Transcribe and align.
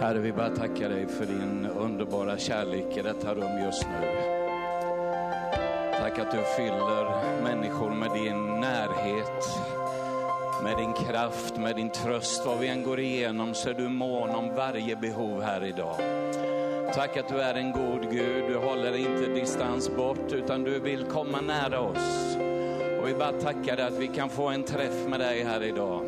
Herre, 0.00 0.18
vi 0.18 0.32
bara 0.32 0.50
tackar 0.50 0.88
dig 0.88 1.06
för 1.06 1.26
din 1.26 1.66
underbara 1.78 2.38
kärlek 2.38 2.96
i 2.96 3.02
detta 3.02 3.34
rum 3.34 3.64
just 3.64 3.86
nu. 4.00 4.06
Tack 6.00 6.18
att 6.18 6.30
du 6.30 6.38
fyller 6.56 7.22
människor 7.42 7.90
med 7.90 8.10
din 8.12 8.60
närhet, 8.60 9.44
med 10.62 10.76
din 10.76 10.92
kraft, 10.92 11.56
med 11.56 11.76
din 11.76 11.90
tröst. 11.90 12.46
Vad 12.46 12.58
vi 12.58 12.68
än 12.68 12.82
går 12.82 13.00
igenom 13.00 13.54
så 13.54 13.70
är 13.70 13.74
du 13.74 13.88
mån 13.88 14.30
om 14.30 14.54
varje 14.54 14.96
behov 14.96 15.42
här 15.42 15.64
idag. 15.64 15.96
Tack 16.94 17.16
att 17.16 17.28
du 17.28 17.40
är 17.40 17.54
en 17.54 17.72
god 17.72 18.10
Gud. 18.10 18.44
Du 18.48 18.56
håller 18.56 18.96
inte 18.96 19.40
distans 19.40 19.96
bort 19.96 20.32
utan 20.32 20.64
du 20.64 20.78
vill 20.80 21.04
komma 21.04 21.40
nära 21.40 21.80
oss. 21.80 22.36
Och 23.00 23.08
vi 23.08 23.14
bara 23.14 23.32
tackar 23.32 23.76
dig 23.76 23.86
att 23.86 23.98
vi 23.98 24.06
kan 24.06 24.28
få 24.28 24.48
en 24.48 24.62
träff 24.62 25.08
med 25.08 25.20
dig 25.20 25.44
här 25.44 25.62
idag. 25.62 26.02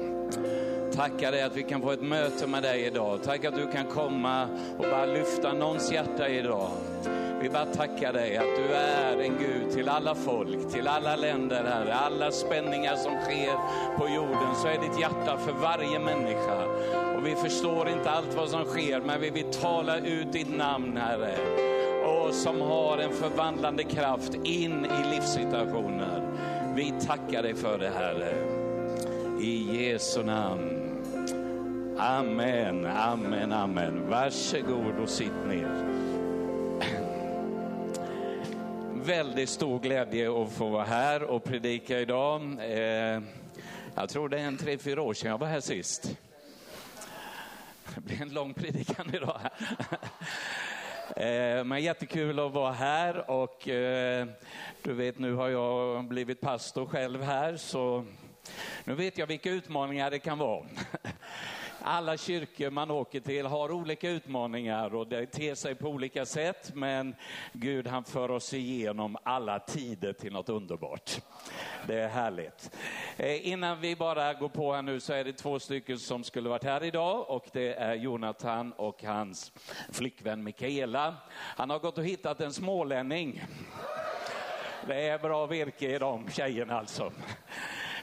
Tackar 0.97 1.33
dig 1.33 1.43
att 1.43 1.57
vi 1.57 1.63
kan 1.63 1.83
få 1.83 1.91
ett 1.91 2.03
möte 2.03 2.47
med 2.47 2.63
dig 2.63 2.85
idag. 2.87 3.23
Tack 3.25 3.45
att 3.45 3.55
du 3.55 3.67
kan 3.67 3.87
komma 3.87 4.49
och 4.79 4.85
bara 4.91 5.07
lyfta 5.07 5.53
någons 5.53 5.93
hjärta 5.93 6.29
idag. 6.29 6.71
Vi 7.41 7.49
bara 7.51 7.67
tackar 7.67 8.13
dig 8.13 8.37
att 8.37 8.57
du 8.57 8.75
är 8.75 9.21
en 9.21 9.39
Gud 9.39 9.73
till 9.73 9.89
alla 9.89 10.15
folk, 10.15 10.73
till 10.73 10.89
alla 10.89 11.17
länder 11.17 11.65
här. 11.65 11.87
Alla 11.91 12.31
spänningar 12.31 12.97
som 12.97 13.13
sker 13.21 13.57
på 13.99 14.09
jorden 14.09 14.55
så 14.63 14.69
är 14.69 14.79
ditt 14.79 15.01
hjärta 15.01 15.39
för 15.39 15.53
varje 15.53 15.99
människa. 15.99 16.65
Och 17.17 17.27
vi 17.27 17.35
förstår 17.35 17.89
inte 17.89 18.11
allt 18.11 18.35
vad 18.37 18.49
som 18.49 18.65
sker 18.65 19.01
men 19.01 19.21
vi 19.21 19.31
vill 19.31 19.53
tala 19.61 19.99
ut 19.99 20.33
ditt 20.33 20.57
namn 20.57 20.97
Herre. 20.97 21.37
Och 22.07 22.35
som 22.35 22.61
har 22.61 22.99
en 22.99 23.13
förvandlande 23.13 23.85
kraft 23.85 24.35
in 24.35 24.85
i 24.85 25.15
livssituationer. 25.15 26.23
Vi 26.77 26.95
tackar 27.07 27.43
dig 27.43 27.55
för 27.55 27.79
det 27.79 27.91
Herre. 27.91 28.35
I 29.41 29.89
Jesu 29.89 30.23
namn. 30.23 30.84
Amen, 31.99 32.87
amen, 32.87 33.53
amen. 33.53 34.09
Varsågod 34.09 34.99
och 34.99 35.09
sitt 35.09 35.47
ner. 35.47 35.85
Väldigt 38.95 39.49
stor 39.49 39.79
glädje 39.79 40.43
att 40.43 40.53
få 40.53 40.69
vara 40.69 40.85
här 40.85 41.23
och 41.23 41.45
predika 41.45 42.01
idag. 42.01 42.43
Eh, 42.61 43.21
jag 43.95 44.09
tror 44.09 44.29
det 44.29 44.39
är 44.39 44.45
en 44.45 44.57
tre, 44.57 44.79
fyra 44.79 45.03
år 45.03 45.15
sedan 45.15 45.31
jag 45.31 45.39
var 45.39 45.47
här 45.47 45.61
sist. 45.61 46.17
Det 47.95 48.01
blir 48.01 48.23
en 48.23 48.35
lång 48.35 48.55
predikan 48.55 49.15
idag. 49.15 49.41
Eh, 51.17 51.65
men 51.65 51.83
jättekul 51.83 52.39
att 52.39 52.53
vara 52.53 52.73
här 52.73 53.31
och 53.31 53.69
eh, 53.69 54.27
du 54.83 54.93
vet 54.93 55.19
nu 55.19 55.35
har 55.35 55.49
jag 55.49 56.05
blivit 56.05 56.41
pastor 56.41 56.87
själv 56.87 57.23
här 57.23 57.57
så 57.57 58.05
nu 58.85 58.95
vet 58.95 59.19
jag 59.19 59.27
vilka 59.27 59.51
utmaningar 59.51 60.11
det 60.11 60.19
kan 60.19 60.39
vara. 60.39 60.65
Alla 61.87 62.17
kyrkor 62.17 62.71
man 62.71 62.91
åker 62.91 63.21
till 63.21 63.47
har 63.47 63.73
olika 63.73 64.11
utmaningar 64.11 64.95
och 64.95 65.07
det 65.07 65.27
ter 65.27 65.55
sig 65.55 65.75
på 65.75 65.89
olika 65.89 66.27
sätt. 66.27 66.71
Men 66.75 67.15
Gud 67.53 67.87
han 67.87 68.05
för 68.05 68.31
oss 68.31 68.55
igenom 68.55 69.17
alla 69.23 69.59
tider 69.59 70.13
till 70.13 70.33
något 70.33 70.49
underbart. 70.49 71.21
Det 71.87 72.01
är 72.01 72.09
härligt. 72.09 72.71
Eh, 73.17 73.49
innan 73.49 73.81
vi 73.81 73.97
bara 73.97 74.35
går 74.35 74.49
på 74.49 74.75
här 74.75 74.83
nu 74.83 75.01
så 75.01 75.13
är 75.13 75.25
det 75.25 75.33
två 75.33 75.59
stycken 75.59 75.99
som 75.99 76.25
skulle 76.25 76.49
varit 76.49 76.65
här 76.65 76.85
idag 76.85 77.31
och 77.31 77.47
det 77.53 77.75
är 77.75 77.95
Jonathan 77.95 78.73
och 78.73 79.03
hans 79.03 79.53
flickvän 79.93 80.45
Mikaela. 80.45 81.15
Han 81.31 81.71
har 81.71 81.79
gått 81.79 81.99
och 81.99 82.05
hittat 82.05 82.41
en 82.41 82.53
smålänning. 82.53 83.45
Det 84.87 85.09
är 85.09 85.19
bra 85.19 85.47
virke 85.47 85.95
i 85.95 85.99
de 85.99 86.31
tjejerna 86.31 86.79
alltså. 86.79 87.13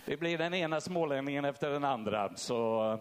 Det 0.05 0.17
blir 0.17 0.37
den 0.37 0.53
ena 0.53 0.81
smålänningen 0.81 1.45
efter 1.45 1.69
den 1.69 1.83
andra. 1.83 2.31
Så 2.35 2.91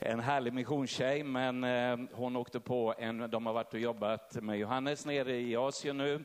eh, 0.00 0.12
en 0.12 0.20
härlig 0.20 0.52
missionstjej, 0.52 1.22
men 1.22 1.64
eh, 1.64 1.98
hon 2.12 2.36
åkte 2.36 2.60
på 2.60 2.94
en, 2.98 3.30
de 3.30 3.46
har 3.46 3.52
varit 3.52 3.74
och 3.74 3.80
jobbat 3.80 4.34
med 4.34 4.58
Johannes 4.58 5.06
nere 5.06 5.36
i 5.36 5.56
Asien 5.56 5.96
nu 5.96 6.24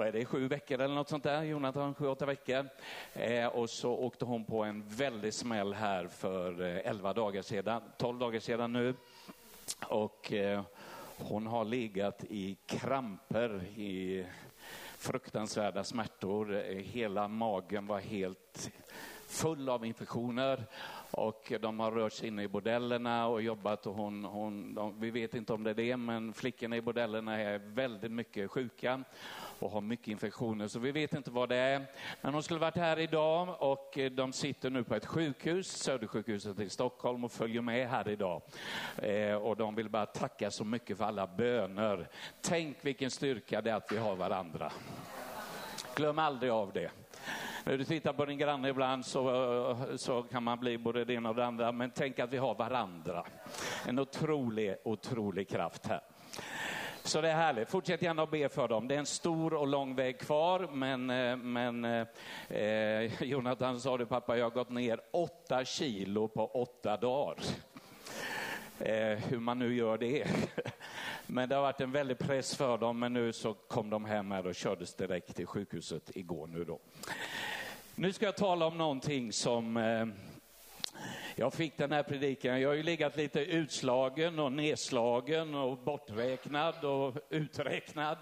vad 0.00 0.08
är 0.08 0.12
det, 0.12 0.24
sju 0.24 0.48
veckor 0.48 0.80
eller 0.80 0.94
något 0.94 1.08
sånt 1.08 1.24
där, 1.24 1.42
Jonathan, 1.42 1.94
sju, 1.94 2.06
åtta 2.06 2.26
veckor. 2.26 2.68
Eh, 3.12 3.46
och 3.46 3.70
så 3.70 3.92
åkte 3.92 4.24
hon 4.24 4.44
på 4.44 4.64
en 4.64 4.88
väldig 4.88 5.34
smäll 5.34 5.74
här 5.74 6.06
för 6.06 6.62
eh, 6.62 6.90
elva 6.90 7.12
dagar 7.12 7.42
sedan, 7.42 7.82
tolv 7.98 8.18
dagar 8.18 8.40
sedan 8.40 8.72
nu. 8.72 8.94
Och 9.86 10.32
eh, 10.32 10.62
hon 11.16 11.46
har 11.46 11.64
legat 11.64 12.24
i 12.24 12.56
kramper, 12.66 13.64
i 13.64 14.26
fruktansvärda 14.98 15.84
smärtor. 15.84 16.62
Hela 16.78 17.28
magen 17.28 17.86
var 17.86 17.98
helt 17.98 18.70
full 19.30 19.68
av 19.68 19.84
infektioner 19.84 20.66
och 21.10 21.52
de 21.60 21.80
har 21.80 21.90
rört 21.90 22.12
sig 22.12 22.28
inne 22.28 22.42
i 22.42 22.48
bordellerna 22.48 23.26
och 23.26 23.42
jobbat 23.42 23.86
och 23.86 23.94
hon, 23.94 24.24
hon 24.24 24.74
de, 24.74 25.00
vi 25.00 25.10
vet 25.10 25.34
inte 25.34 25.52
om 25.52 25.62
det 25.62 25.70
är 25.70 25.74
det, 25.74 25.96
men 25.96 26.32
flickorna 26.32 26.76
i 26.76 26.80
bordellerna 26.80 27.40
är 27.40 27.58
väldigt 27.58 28.12
mycket 28.12 28.50
sjuka 28.50 29.04
och 29.58 29.70
har 29.70 29.80
mycket 29.80 30.08
infektioner 30.08 30.68
så 30.68 30.78
vi 30.78 30.92
vet 30.92 31.14
inte 31.14 31.30
vad 31.30 31.48
det 31.48 31.56
är. 31.56 31.86
Men 32.20 32.34
hon 32.34 32.42
skulle 32.42 32.60
varit 32.60 32.76
här 32.76 32.98
idag 32.98 33.56
och 33.58 33.98
de 34.12 34.32
sitter 34.32 34.70
nu 34.70 34.84
på 34.84 34.94
ett 34.94 35.06
sjukhus, 35.06 35.68
Södersjukhuset 35.68 36.60
i 36.60 36.70
Stockholm 36.70 37.24
och 37.24 37.32
följer 37.32 37.62
med 37.62 37.88
här 37.88 38.08
idag. 38.08 38.42
Eh, 39.02 39.34
och 39.34 39.56
de 39.56 39.74
vill 39.74 39.88
bara 39.88 40.06
tacka 40.06 40.50
så 40.50 40.64
mycket 40.64 40.98
för 40.98 41.04
alla 41.04 41.26
böner. 41.26 42.08
Tänk 42.40 42.76
vilken 42.80 43.10
styrka 43.10 43.60
det 43.60 43.70
är 43.70 43.74
att 43.74 43.92
vi 43.92 43.98
har 43.98 44.16
varandra. 44.16 44.72
Glöm 45.94 46.18
aldrig 46.18 46.50
av 46.50 46.72
det. 46.72 46.90
När 47.64 47.78
du 47.78 47.84
tittar 47.84 48.12
på 48.12 48.24
din 48.24 48.38
granne 48.38 48.68
ibland 48.68 49.06
så, 49.06 49.76
så 49.96 50.22
kan 50.22 50.42
man 50.42 50.60
bli 50.60 50.78
både 50.78 51.04
det 51.04 51.14
ena 51.14 51.28
och 51.28 51.34
det 51.34 51.46
andra, 51.46 51.72
men 51.72 51.90
tänk 51.90 52.18
att 52.18 52.32
vi 52.32 52.36
har 52.36 52.54
varandra. 52.54 53.24
En 53.86 53.98
otrolig, 53.98 54.76
otrolig 54.84 55.48
kraft 55.48 55.86
här. 55.86 56.00
Så 57.02 57.20
det 57.20 57.30
är 57.30 57.34
härligt. 57.34 57.70
Fortsätt 57.70 58.02
gärna 58.02 58.22
att 58.22 58.30
be 58.30 58.48
för 58.48 58.68
dem. 58.68 58.88
Det 58.88 58.94
är 58.94 58.98
en 58.98 59.06
stor 59.06 59.54
och 59.54 59.66
lång 59.66 59.94
väg 59.94 60.18
kvar, 60.18 60.68
men, 60.72 61.10
eh, 61.10 61.36
men 61.36 61.84
eh, 61.84 62.06
eh, 62.48 63.22
Jonathan 63.22 63.80
sa 63.80 63.98
det, 63.98 64.06
pappa, 64.06 64.36
jag 64.36 64.44
har 64.44 64.50
gått 64.50 64.70
ner 64.70 65.00
åtta 65.10 65.64
kilo 65.64 66.28
på 66.28 66.46
åtta 66.46 66.96
dagar. 66.96 67.36
Eh, 68.78 69.18
hur 69.18 69.38
man 69.38 69.58
nu 69.58 69.74
gör 69.74 69.98
det. 69.98 70.26
Men 71.26 71.48
det 71.48 71.54
har 71.54 71.62
varit 71.62 71.80
en 71.80 71.92
väldig 71.92 72.18
press 72.18 72.56
för 72.56 72.78
dem, 72.78 72.98
men 72.98 73.12
nu 73.12 73.32
så 73.32 73.54
kom 73.54 73.90
de 73.90 74.04
hem 74.04 74.30
här 74.30 74.46
och 74.46 74.54
kördes 74.54 74.94
direkt 74.94 75.36
till 75.36 75.46
sjukhuset 75.46 76.10
igår 76.16 76.46
nu 76.46 76.64
då. 76.64 76.78
Nu 78.00 78.12
ska 78.12 78.24
jag 78.24 78.36
tala 78.36 78.66
om 78.66 78.78
någonting 78.78 79.32
som 79.32 79.76
eh, 79.76 80.06
jag 81.36 81.54
fick 81.54 81.76
den 81.78 81.92
här 81.92 82.02
predikan. 82.02 82.60
Jag 82.60 82.68
har 82.68 82.74
ju 82.74 82.82
legat 82.82 83.16
lite 83.16 83.40
utslagen 83.40 84.38
och 84.38 84.52
nedslagen 84.52 85.54
och 85.54 85.78
borträknad 85.78 86.84
och 86.84 87.14
uträknad 87.30 88.18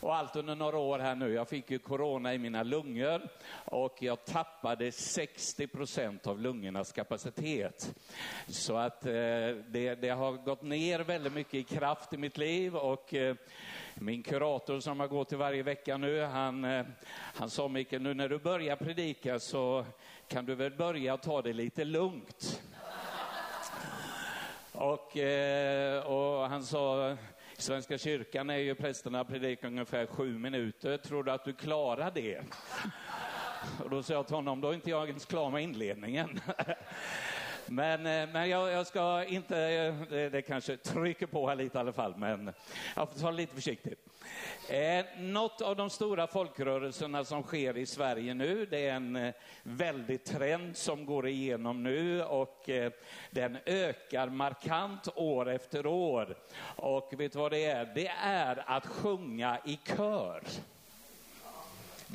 och 0.00 0.16
allt 0.16 0.36
under 0.36 0.54
några 0.54 0.78
år 0.78 0.98
här 0.98 1.14
nu. 1.14 1.32
Jag 1.32 1.48
fick 1.48 1.70
ju 1.70 1.78
corona 1.78 2.34
i 2.34 2.38
mina 2.38 2.62
lungor 2.62 3.28
och 3.64 3.96
jag 4.00 4.24
tappade 4.24 4.92
60 4.92 5.66
procent 5.66 6.26
av 6.26 6.40
lungornas 6.40 6.92
kapacitet. 6.92 7.94
Så 8.48 8.76
att 8.76 9.06
eh, 9.06 9.12
det, 9.68 9.94
det, 10.00 10.08
har 10.08 10.32
gått 10.32 10.62
ner 10.62 11.00
väldigt 11.00 11.32
mycket 11.32 11.54
i 11.54 11.62
kraft 11.62 12.12
i 12.12 12.16
mitt 12.16 12.38
liv 12.38 12.76
och 12.76 13.14
eh, 13.14 13.36
min 14.00 14.22
kurator 14.22 14.80
som 14.80 15.00
jag 15.00 15.10
går 15.10 15.24
till 15.24 15.38
varje 15.38 15.62
vecka 15.62 15.96
nu, 15.96 16.22
han, 16.22 16.64
eh, 16.64 16.86
han 17.34 17.50
sa 17.50 17.68
Mikael, 17.68 18.02
nu 18.02 18.14
när 18.14 18.28
du 18.28 18.38
börjar 18.38 18.76
predika 18.76 19.38
så 19.38 19.84
kan 20.28 20.46
du 20.46 20.54
väl 20.54 20.72
börja 20.72 21.16
ta 21.16 21.42
det 21.42 21.52
lite 21.52 21.84
lugnt. 21.84 22.62
Och, 24.72 25.16
eh, 25.16 26.06
och 26.06 26.48
han 26.48 26.64
sa, 26.64 27.10
i 27.56 27.62
Svenska 27.62 27.98
kyrkan 27.98 28.50
är 28.50 28.56
ju 28.56 28.74
prästerna 28.74 29.24
predikar 29.24 29.68
ungefär 29.68 30.06
sju 30.06 30.38
minuter. 30.38 30.96
Tror 30.96 31.24
du 31.24 31.32
att 31.32 31.44
du 31.44 31.52
klarar 31.52 32.10
det? 32.14 32.40
Och 33.84 33.90
då 33.90 34.02
sa 34.02 34.14
jag 34.14 34.26
till 34.26 34.36
honom, 34.36 34.60
då 34.60 34.70
är 34.70 34.74
inte 34.74 34.90
jag 34.90 35.08
ens 35.08 35.24
klar 35.24 35.50
med 35.50 35.62
inledningen. 35.62 36.40
Men, 37.68 38.06
eh, 38.06 38.28
men 38.32 38.48
jag, 38.48 38.70
jag, 38.70 38.86
ska 38.86 39.24
inte, 39.24 39.90
det, 40.10 40.28
det, 40.28 40.42
kanske 40.42 40.76
trycker 40.76 41.26
på 41.26 41.48
här 41.48 41.56
lite 41.56 41.78
i 41.78 41.80
alla 41.80 41.92
fall, 41.92 42.16
men 42.16 42.52
jag 42.96 43.08
får 43.10 43.20
ta 43.20 43.30
det 43.30 43.36
lite 43.36 43.54
försiktigt. 43.54 44.06
Eh, 44.68 45.04
något 45.18 45.60
av 45.60 45.76
de 45.76 45.90
stora 45.90 46.26
folkrörelserna 46.26 47.24
som 47.24 47.42
sker 47.42 47.76
i 47.76 47.86
Sverige 47.86 48.34
nu, 48.34 48.66
det 48.66 48.88
är 48.88 48.94
en 48.94 49.16
eh, 49.16 49.34
väldig 49.62 50.24
trend 50.24 50.76
som 50.76 51.06
går 51.06 51.28
igenom 51.28 51.82
nu 51.82 52.22
och 52.22 52.68
eh, 52.68 52.92
den 53.30 53.58
ökar 53.66 54.28
markant 54.28 55.08
år 55.14 55.50
efter 55.50 55.86
år. 55.86 56.36
Och 56.76 57.12
vet 57.16 57.32
du 57.32 57.38
vad 57.38 57.50
det 57.50 57.64
är? 57.64 57.84
Det 57.94 58.08
är 58.22 58.64
att 58.66 58.86
sjunga 58.86 59.58
i 59.64 59.78
kör. 59.96 60.42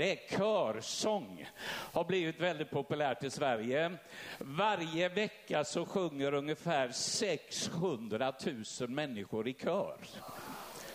Det 0.01 0.11
är 0.11 0.37
körsång. 0.37 1.45
Har 1.65 2.03
blivit 2.03 2.39
väldigt 2.39 2.69
populärt 2.69 3.23
i 3.23 3.29
Sverige. 3.29 3.97
Varje 4.39 5.09
vecka 5.09 5.63
så 5.63 5.85
sjunger 5.85 6.33
ungefär 6.33 6.91
600 6.91 8.33
000 8.79 8.89
människor 8.89 9.47
i 9.47 9.53
kör. 9.53 9.97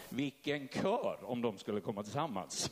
Vilken 0.09 0.69
kör 0.69 1.19
om 1.23 1.43
de 1.43 1.59
skulle 1.59 1.81
komma 1.81 2.03
tillsammans. 2.03 2.71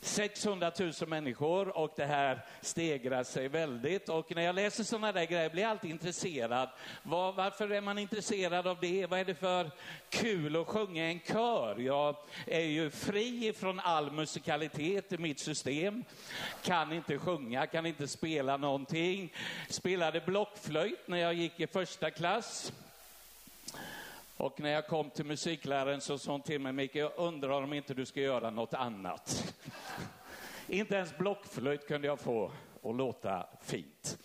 600 0.00 0.72
000 0.78 0.92
människor 1.06 1.76
och 1.76 1.92
det 1.96 2.04
här 2.06 2.44
stegrar 2.60 3.24
sig 3.24 3.48
väldigt. 3.48 4.08
Och 4.08 4.36
när 4.36 4.42
jag 4.42 4.54
läser 4.54 4.84
sådana 4.84 5.12
där 5.12 5.24
grejer 5.24 5.50
blir 5.50 5.62
jag 5.62 5.70
alltid 5.70 5.90
intresserad. 5.90 6.68
Var, 7.02 7.32
varför 7.32 7.72
är 7.72 7.80
man 7.80 7.98
intresserad 7.98 8.66
av 8.66 8.78
det? 8.80 9.06
Vad 9.06 9.20
är 9.20 9.24
det 9.24 9.34
för 9.34 9.70
kul 10.08 10.56
att 10.56 10.66
sjunga 10.66 11.04
en 11.04 11.20
kör? 11.20 11.78
Jag 11.78 12.16
är 12.46 12.60
ju 12.60 12.90
fri 12.90 13.52
från 13.52 13.80
all 13.80 14.12
musikalitet 14.12 15.12
i 15.12 15.18
mitt 15.18 15.38
system. 15.38 16.04
Kan 16.62 16.92
inte 16.92 17.18
sjunga, 17.18 17.66
kan 17.66 17.86
inte 17.86 18.08
spela 18.08 18.56
någonting. 18.56 19.32
Spelade 19.68 20.20
blockflöjt 20.20 21.08
när 21.08 21.18
jag 21.18 21.34
gick 21.34 21.60
i 21.60 21.66
första 21.66 22.10
klass. 22.10 22.72
Och 24.38 24.60
när 24.60 24.70
jag 24.70 24.86
kom 24.86 25.10
till 25.10 25.24
musikläraren 25.24 26.00
så 26.00 26.18
sa 26.18 26.32
hon 26.32 26.42
till 26.42 26.60
mig, 26.60 26.72
Micke, 26.72 26.94
jag 26.94 27.12
undrar 27.16 27.62
om 27.62 27.72
inte 27.72 27.94
du 27.94 28.06
ska 28.06 28.20
göra 28.20 28.50
något 28.50 28.74
annat. 28.74 29.54
inte 30.68 30.94
ens 30.94 31.18
blockflöjt 31.18 31.88
kunde 31.88 32.06
jag 32.06 32.20
få 32.20 32.52
att 32.82 32.96
låta 32.96 33.46
fint. 33.62 34.18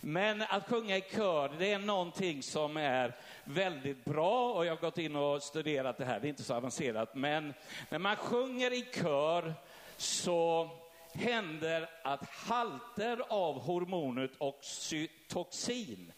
Men 0.00 0.42
att 0.42 0.68
sjunga 0.68 0.96
i 0.96 1.00
kör, 1.00 1.52
det 1.58 1.72
är 1.72 1.78
någonting 1.78 2.42
som 2.42 2.76
är 2.76 3.16
väldigt 3.44 4.04
bra 4.04 4.52
och 4.52 4.66
jag 4.66 4.72
har 4.72 4.80
gått 4.80 4.98
in 4.98 5.16
och 5.16 5.42
studerat 5.42 5.98
det 5.98 6.04
här, 6.04 6.20
det 6.20 6.26
är 6.26 6.30
inte 6.30 6.42
så 6.42 6.54
avancerat. 6.54 7.14
Men 7.14 7.54
när 7.88 7.98
man 7.98 8.16
sjunger 8.16 8.72
i 8.72 8.86
kör 8.94 9.54
så 9.96 10.70
händer 11.14 11.90
att 12.04 12.24
halter 12.28 13.22
av 13.28 13.60
hormonet 13.60 14.30
oxytocin 14.38 16.12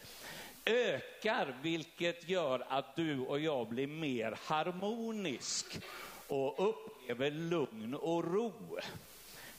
ökar, 0.67 1.57
vilket 1.63 2.29
gör 2.29 2.67
att 2.69 2.97
du 2.97 3.21
och 3.21 3.41
jag 3.41 3.69
blir 3.69 3.87
mer 3.87 4.39
harmonisk 4.45 5.81
och 6.29 6.69
upplever 6.69 7.31
lugn 7.31 7.95
och 7.95 8.25
ro. 8.25 8.79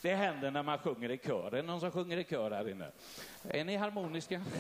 Det 0.02 0.16
händer 0.16 0.52
när 0.52 0.64
man 0.64 0.80
sjunger 0.80 1.12
i 1.12 1.18
kör. 1.18 1.48
Är 1.48 1.52
det 1.52 1.62
någon 1.62 1.80
som 1.80 1.92
sjunger 1.92 2.18
i 2.18 2.24
kör 2.24 2.52
här 2.52 2.70
inne? 2.70 2.92
Är 3.44 3.64
ni 3.64 3.76
harmoniska? 3.76 4.42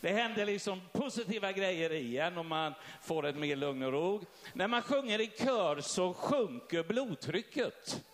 Det 0.00 0.12
händer 0.12 0.46
liksom 0.46 0.80
positiva 0.92 1.52
grejer 1.52 1.92
i 1.92 2.18
en 2.18 2.38
och 2.38 2.46
man 2.46 2.74
får 3.02 3.26
ett 3.26 3.36
mer 3.36 3.56
lugn 3.56 3.82
och 3.82 3.92
ro. 3.92 4.20
När 4.52 4.68
man 4.68 4.82
sjunger 4.82 5.20
i 5.20 5.30
kör 5.38 5.80
så 5.80 6.14
sjunker 6.14 6.82
blodtrycket. 6.82 8.04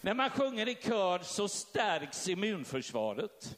När 0.00 0.14
man 0.14 0.30
sjunger 0.30 0.68
i 0.68 0.74
kör 0.74 1.18
så 1.18 1.48
stärks 1.48 2.28
immunförsvaret. 2.28 3.56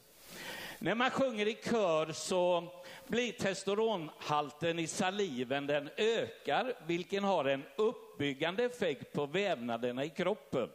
När 0.83 0.95
man 0.95 1.11
sjunger 1.11 1.47
i 1.47 1.57
kör 1.63 2.11
så 2.11 2.67
blir 3.07 3.31
testosteronhalten 3.31 4.79
i 4.79 4.87
saliven, 4.87 5.67
den 5.67 5.89
ökar, 5.97 6.73
vilken 6.85 7.23
har 7.23 7.45
en 7.45 7.63
uppbyggande 7.75 8.63
effekt 8.63 9.13
på 9.13 9.25
vävnaderna 9.25 10.03
i 10.05 10.09
kroppen. 10.09 10.69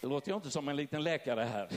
Det 0.00 0.06
låter 0.06 0.30
jag 0.30 0.38
inte 0.38 0.50
som 0.50 0.68
en 0.68 0.76
liten 0.76 1.02
läkare 1.02 1.42
här. 1.42 1.68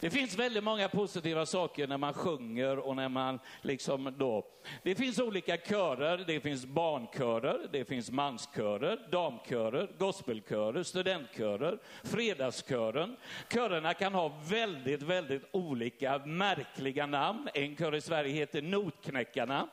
Det 0.00 0.10
finns 0.10 0.38
väldigt 0.38 0.64
många 0.64 0.88
positiva 0.88 1.46
saker 1.46 1.86
när 1.86 1.98
man 1.98 2.14
sjunger 2.14 2.78
och 2.78 2.96
när 2.96 3.08
man 3.08 3.40
liksom 3.62 4.14
då... 4.18 4.46
Det 4.82 4.94
finns 4.94 5.18
olika 5.18 5.56
körer, 5.56 6.24
det 6.26 6.40
finns 6.40 6.66
barnkörer, 6.66 7.68
det 7.72 7.84
finns 7.84 8.10
manskörer, 8.10 9.08
damkörer, 9.10 9.90
gospelkörer, 9.98 10.82
studentkörer, 10.82 11.78
fredagskören. 12.02 13.16
Körerna 13.50 13.94
kan 13.94 14.14
ha 14.14 14.32
väldigt, 14.48 15.02
väldigt 15.02 15.42
olika 15.52 16.18
märkliga 16.18 17.06
namn. 17.06 17.48
En 17.54 17.76
kör 17.76 17.94
i 17.94 18.00
Sverige 18.00 18.32
heter 18.32 18.62
Notknäckarna. 18.62 19.68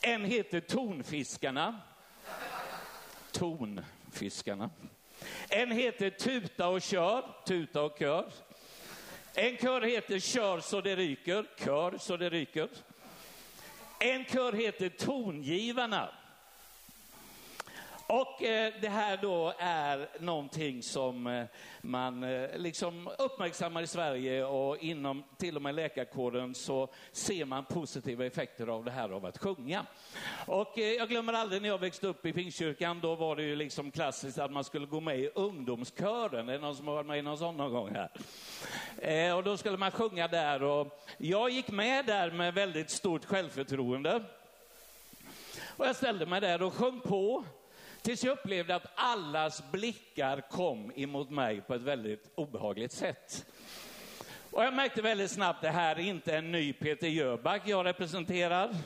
En 0.00 0.24
heter 0.24 0.60
Tonfiskarna. 0.60 1.80
Tonfiskarna. 3.32 4.70
En 5.48 5.70
heter 5.70 6.10
Tuta 6.10 6.68
och 6.68 6.82
kör, 6.82 7.24
tuta 7.46 7.82
och 7.82 7.98
kör. 7.98 8.32
En 9.34 9.56
kör 9.56 9.80
heter 9.80 10.18
Kör 10.18 10.60
så 10.60 10.80
det 10.80 10.96
ryker, 10.96 11.44
kör 11.64 11.98
så 11.98 12.16
det 12.16 12.30
ryker. 12.30 12.68
En 13.98 14.24
kör 14.24 14.52
heter 14.52 14.88
Tongivarna. 14.88 16.08
Och 18.10 18.42
eh, 18.42 18.72
det 18.80 18.88
här 18.88 19.18
då 19.22 19.52
är 19.58 20.08
någonting 20.18 20.82
som 20.82 21.26
eh, 21.26 21.44
man 21.80 22.24
eh, 22.24 22.48
liksom 22.56 23.10
uppmärksammar 23.18 23.82
i 23.82 23.86
Sverige 23.86 24.44
och 24.44 24.78
inom 24.78 25.24
till 25.36 25.56
och 25.56 25.62
med 25.62 25.74
läkarkåren 25.74 26.54
så 26.54 26.88
ser 27.12 27.44
man 27.44 27.64
positiva 27.64 28.26
effekter 28.26 28.66
av 28.66 28.84
det 28.84 28.90
här 28.90 29.10
av 29.10 29.26
att 29.26 29.38
sjunga. 29.38 29.86
Och 30.46 30.78
eh, 30.78 30.92
jag 30.92 31.08
glömmer 31.08 31.32
aldrig 31.32 31.62
när 31.62 31.68
jag 31.68 31.78
växte 31.78 32.06
upp 32.06 32.26
i 32.26 32.32
Pingstkyrkan, 32.32 33.00
då 33.00 33.14
var 33.14 33.36
det 33.36 33.42
ju 33.42 33.56
liksom 33.56 33.90
klassiskt 33.90 34.38
att 34.38 34.52
man 34.52 34.64
skulle 34.64 34.86
gå 34.86 35.00
med 35.00 35.18
i 35.18 35.30
ungdomskören. 35.34 36.48
Är 36.48 36.52
det 36.52 36.58
någon 36.58 36.76
som 36.76 36.86
har 36.86 36.94
varit 36.94 37.06
med 37.06 37.18
i 37.18 37.22
någon 37.22 37.38
sån 37.38 37.56
någon 37.56 37.72
gång 37.72 37.94
här? 37.94 38.10
Eh, 38.98 39.36
och 39.36 39.44
då 39.44 39.56
skulle 39.56 39.76
man 39.76 39.90
sjunga 39.90 40.28
där 40.28 40.62
och 40.62 41.00
jag 41.18 41.50
gick 41.50 41.70
med 41.70 42.06
där 42.06 42.30
med 42.30 42.54
väldigt 42.54 42.90
stort 42.90 43.24
självförtroende. 43.24 44.22
Och 45.76 45.86
jag 45.86 45.96
ställde 45.96 46.26
mig 46.26 46.40
där 46.40 46.62
och 46.62 46.74
sjöng 46.74 47.00
på. 47.00 47.44
Tills 48.02 48.24
jag 48.24 48.32
upplevde 48.32 48.74
att 48.74 48.86
allas 48.94 49.70
blickar 49.70 50.40
kom 50.40 50.92
emot 50.96 51.30
mig 51.30 51.60
på 51.60 51.74
ett 51.74 51.82
väldigt 51.82 52.30
obehagligt 52.34 52.92
sätt. 52.92 53.46
Och 54.50 54.64
jag 54.64 54.74
märkte 54.74 55.02
väldigt 55.02 55.30
snabbt 55.30 55.56
att 55.56 55.62
det 55.62 55.70
här 55.70 55.96
är 55.96 56.02
inte 56.02 56.36
en 56.36 56.52
ny 56.52 56.72
Peter 56.72 57.08
Jöback 57.08 57.62
jag 57.64 57.86
representerar. 57.86 58.76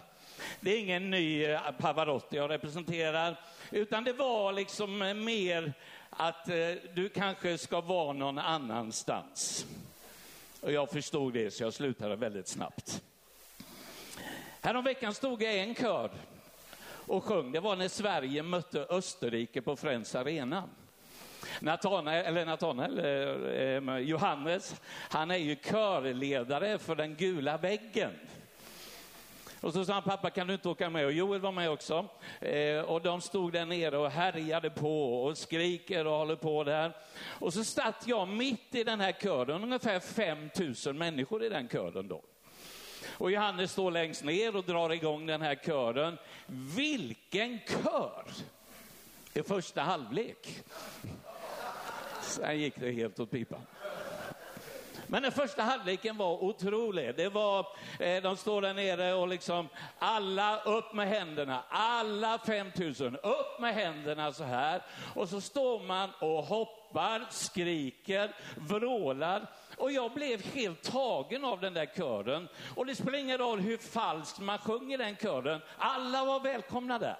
Det 0.61 0.70
är 0.70 0.81
ingen 0.81 1.11
ny 1.11 1.44
eh, 1.44 1.61
Pavarotti 1.78 2.37
jag 2.37 2.50
representerar, 2.50 3.40
utan 3.70 4.05
det 4.05 4.12
var 4.12 4.52
liksom 4.52 5.02
eh, 5.02 5.14
mer 5.14 5.72
att 6.11 6.49
eh, 6.49 6.55
du 6.94 7.08
kanske 7.08 7.58
ska 7.58 7.81
vara 7.81 8.12
någon 8.12 8.38
annanstans. 8.38 9.66
Och 10.61 10.72
jag 10.72 10.90
förstod 10.90 11.32
det, 11.32 11.50
så 11.50 11.62
jag 11.62 11.75
slutade 11.75 12.16
väldigt 12.16 12.49
snabbt. 12.49 13.02
Häromveckan 14.61 15.14
stod 15.14 15.43
jag 15.43 15.55
i 15.55 15.58
en 15.58 15.75
kör 15.75 16.11
och 17.06 17.24
sjöng. 17.24 17.52
Det 17.52 17.60
var 17.60 17.76
när 17.76 17.88
Sverige 17.88 18.42
mötte 18.42 18.86
Österrike 18.90 19.62
på 19.62 19.76
Friends 19.76 20.14
Arena. 20.14 20.68
Nathanael, 21.60 22.26
eller 22.26 22.46
Nathanael, 22.46 22.98
eh, 22.98 23.94
eh, 23.94 23.98
Johannes, 23.98 24.80
han 25.10 25.30
är 25.30 25.36
ju 25.36 25.56
körledare 25.56 26.78
för 26.78 26.96
den 26.96 27.14
gula 27.14 27.56
väggen. 27.56 28.10
Och 29.60 29.72
så 29.72 29.84
sa 29.84 29.92
han, 29.92 30.02
pappa 30.02 30.30
kan 30.30 30.46
du 30.46 30.52
inte 30.54 30.68
åka 30.68 30.90
med? 30.90 31.04
Och 31.06 31.12
Joel 31.12 31.40
var 31.40 31.52
med 31.52 31.70
också. 31.70 32.06
Eh, 32.40 32.80
och 32.80 33.02
de 33.02 33.20
stod 33.20 33.52
där 33.52 33.66
nere 33.66 33.98
och 33.98 34.10
härjade 34.10 34.70
på 34.70 35.22
och 35.24 35.38
skriker 35.38 36.06
och 36.06 36.18
håller 36.18 36.36
på 36.36 36.64
där. 36.64 36.92
Och 37.26 37.52
så 37.52 37.64
satt 37.64 38.06
jag 38.06 38.28
mitt 38.28 38.74
i 38.74 38.84
den 38.84 39.00
här 39.00 39.12
kören, 39.12 39.62
ungefär 39.62 40.00
5 40.00 40.50
000 40.87 40.94
människor 40.94 41.44
i 41.44 41.49
den 41.49 41.68
kören 41.68 42.08
då. 42.08 42.23
Och 43.11 43.30
Johannes 43.30 43.73
står 43.73 43.90
längst 43.90 44.25
ner 44.25 44.56
och 44.56 44.64
drar 44.64 44.92
igång 44.92 45.26
den 45.26 45.42
här 45.42 45.54
kören. 45.54 46.18
Vilken 46.46 47.58
kör! 47.68 48.25
I 49.34 49.42
första 49.42 49.82
halvlek. 49.82 50.64
Sen 52.23 52.61
gick 52.61 52.80
det 52.80 52.92
helt 52.92 53.20
åt 53.20 53.30
pipan. 53.30 53.61
Men 55.06 55.23
den 55.23 55.32
första 55.32 55.62
halvleken 55.62 56.16
var 56.16 56.44
otrolig. 56.44 57.16
Det 57.16 57.28
var, 57.28 57.66
eh, 58.00 58.23
de 58.23 58.37
står 58.37 58.62
där 58.62 58.75
nere 58.75 59.14
och 59.14 59.28
liksom 59.28 59.68
alla 59.99 60.62
upp 60.62 60.92
med 60.92 61.08
händerna, 61.08 61.62
alla 61.68 62.38
5000 62.38 63.16
upp 63.16 63.61
med 63.61 63.75
händerna 63.75 64.32
så 64.32 64.44
här. 64.44 64.82
Och 65.14 65.28
så 65.28 65.40
står 65.40 65.82
man 65.82 66.11
och 66.20 66.44
hoppar, 66.44 67.26
skriker, 67.30 68.34
vrålar. 68.56 69.46
Och 69.76 69.93
jag 69.93 70.12
blev 70.12 70.45
helt 70.45 70.83
tagen 70.83 71.45
av 71.45 71.61
den 71.61 71.75
där 71.75 71.87
kören. 71.97 72.49
Och 72.76 72.87
det 72.87 72.95
spelar 72.95 73.19
ingen 73.19 73.38
roll 73.38 73.61
hur 73.61 73.78
falskt 73.78 74.40
man 74.40 74.59
sjunger 74.59 74.99
den 74.99 75.16
kören. 75.16 75.61
Alla 75.78 76.25
var 76.25 76.40
välkomna 76.40 76.99
där. 76.99 77.16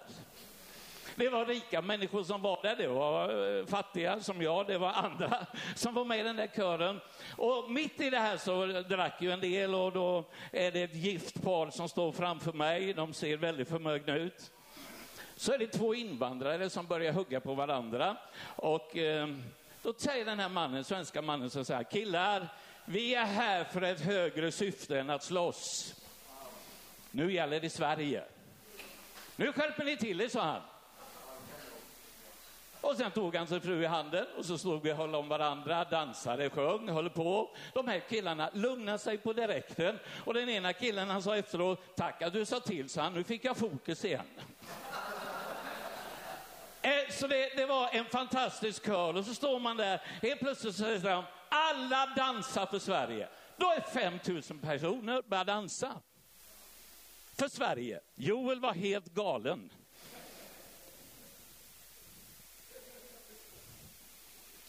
Det 1.17 1.29
var 1.29 1.47
rika 1.47 1.83
människor 1.83 2.23
som 2.23 2.43
var 2.43 2.63
där, 2.63 2.77
det 2.77 2.89
var 2.89 3.59
eh, 3.59 3.67
fattiga 3.67 4.21
som 4.21 4.43
jag, 4.43 4.67
det 4.67 4.79
var 4.79 4.93
andra 4.93 5.47
som 5.75 5.95
var 5.95 6.05
med 6.05 6.21
i 6.21 6.23
den 6.23 6.37
där 6.37 6.51
kören. 6.57 7.01
Och 7.37 7.71
mitt 7.71 8.01
i 8.01 8.11
det 8.11 8.19
här 8.19 8.37
så 8.37 8.67
drack 8.67 9.23
ju 9.23 9.31
en 9.31 9.41
del 9.41 9.75
och 9.75 9.93
då 9.93 10.25
är 10.53 10.73
det 10.73 10.83
ett 10.83 10.95
gift 10.95 11.43
par 11.43 11.71
som 11.71 11.89
står 11.89 12.13
framför 12.13 12.53
mig. 12.53 12.95
De 12.95 13.15
ser 13.15 13.37
väldigt 13.37 13.69
förmögna 13.69 14.17
ut. 14.17 14.53
Så 15.37 15.53
är 15.53 15.59
det 15.59 15.67
två 15.67 15.95
invandrare 15.95 16.71
som 16.71 16.87
börjar 16.87 17.13
hugga 17.13 17.41
på 17.41 17.55
varandra. 17.55 18.17
Och 18.57 18.97
eh, 18.97 19.29
då 19.85 19.95
säger 19.97 20.25
den 20.25 20.41
här 20.41 20.49
mannen, 20.49 20.85
svenska 20.85 21.23
mannen, 21.23 21.51
så 21.51 21.75
här, 21.75 21.85
killar, 21.85 22.49
vi 22.85 23.15
är 23.15 23.25
här 23.25 23.65
för 23.65 23.83
ett 23.83 24.01
högre 24.01 24.53
syfte 24.53 25.01
än 25.01 25.11
att 25.11 25.25
slåss. 25.25 25.95
Nu 27.11 27.33
gäller 27.33 27.61
det 27.61 27.71
Sverige. 27.71 28.25
Nu 29.37 29.53
skärper 29.53 29.85
ni 29.85 29.97
till 29.97 30.21
er, 30.21 30.29
sa 30.29 30.43
han. 30.43 30.63
Och 32.81 32.97
sen 32.97 33.11
tog 33.11 33.37
han 33.37 33.47
sin 33.47 33.61
fru 33.61 33.83
i 33.83 33.87
handen 33.87 34.27
och 34.39 34.45
så 34.45 34.59
stod 34.59 34.83
vi 34.83 34.93
och 34.93 34.97
höll 34.97 35.15
om 35.15 35.29
varandra, 35.29 35.85
dansade, 35.85 36.51
sjöng, 36.51 36.89
höll 36.89 37.11
på. 37.11 37.57
De 37.75 37.89
här 37.89 38.01
killarna 38.09 38.51
lugnade 38.53 38.99
sig 38.99 39.19
på 39.19 39.33
direkten 39.33 39.99
och 40.25 40.35
den 40.35 40.49
ena 40.49 40.73
killen 40.73 41.11
han 41.11 41.23
sa 41.23 41.37
efteråt, 41.37 41.97
tack 41.97 42.23
att 42.23 42.33
du 42.33 42.45
sa 42.45 42.61
till, 42.61 42.89
så 42.89 43.01
han, 43.01 43.15
nu 43.15 43.25
fick 43.25 43.45
jag 43.45 43.57
fokus 43.57 44.05
igen. 44.05 44.27
Eh, 46.85 47.11
så 47.11 47.27
det, 47.27 47.51
det, 47.57 47.67
var 47.67 47.89
en 47.93 48.05
fantastisk 48.05 48.87
kör 48.87 49.17
och 49.17 49.25
så 49.25 49.35
står 49.35 49.61
man 49.61 49.77
där, 49.77 50.01
helt 50.23 50.41
plötsligt 50.41 50.75
så 50.75 50.83
säger 50.83 51.01
de, 51.01 51.25
alla 51.49 52.07
dansar 52.17 52.67
för 52.67 52.79
Sverige. 52.79 53.29
Då 53.57 53.71
är 53.71 53.81
5000 53.81 54.59
personer 54.59 55.23
börjar 55.23 55.45
dansa. 55.45 56.01
För 57.39 57.49
Sverige. 57.49 58.01
Joel 58.15 58.61
var 58.61 58.73
helt 58.73 59.15
galen. 59.15 59.71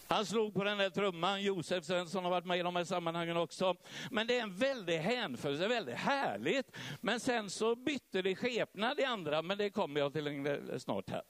Han 0.08 0.26
slog 0.26 0.54
på 0.54 0.64
den 0.64 0.78
där 0.78 0.90
trumman, 0.90 1.42
Josef 1.42 1.84
Svensson 1.84 2.24
har 2.24 2.30
varit 2.30 2.44
med 2.44 2.58
i 2.58 2.62
de 2.62 2.76
här 2.76 2.84
sammanhangen 2.84 3.36
också. 3.36 3.76
Men 4.10 4.26
det 4.26 4.38
är 4.38 4.42
en 4.42 4.56
väldig 4.56 4.98
hänförelse, 4.98 5.68
väldigt 5.68 5.96
härligt. 5.96 6.76
Men 7.00 7.20
sen 7.20 7.50
så 7.50 7.74
bytte 7.74 8.22
det 8.22 8.36
skepnad 8.36 9.00
i 9.00 9.04
andra, 9.04 9.42
men 9.42 9.58
det 9.58 9.70
kommer 9.70 10.00
jag 10.00 10.12
till 10.12 10.78
snart 10.78 11.10
här. 11.10 11.22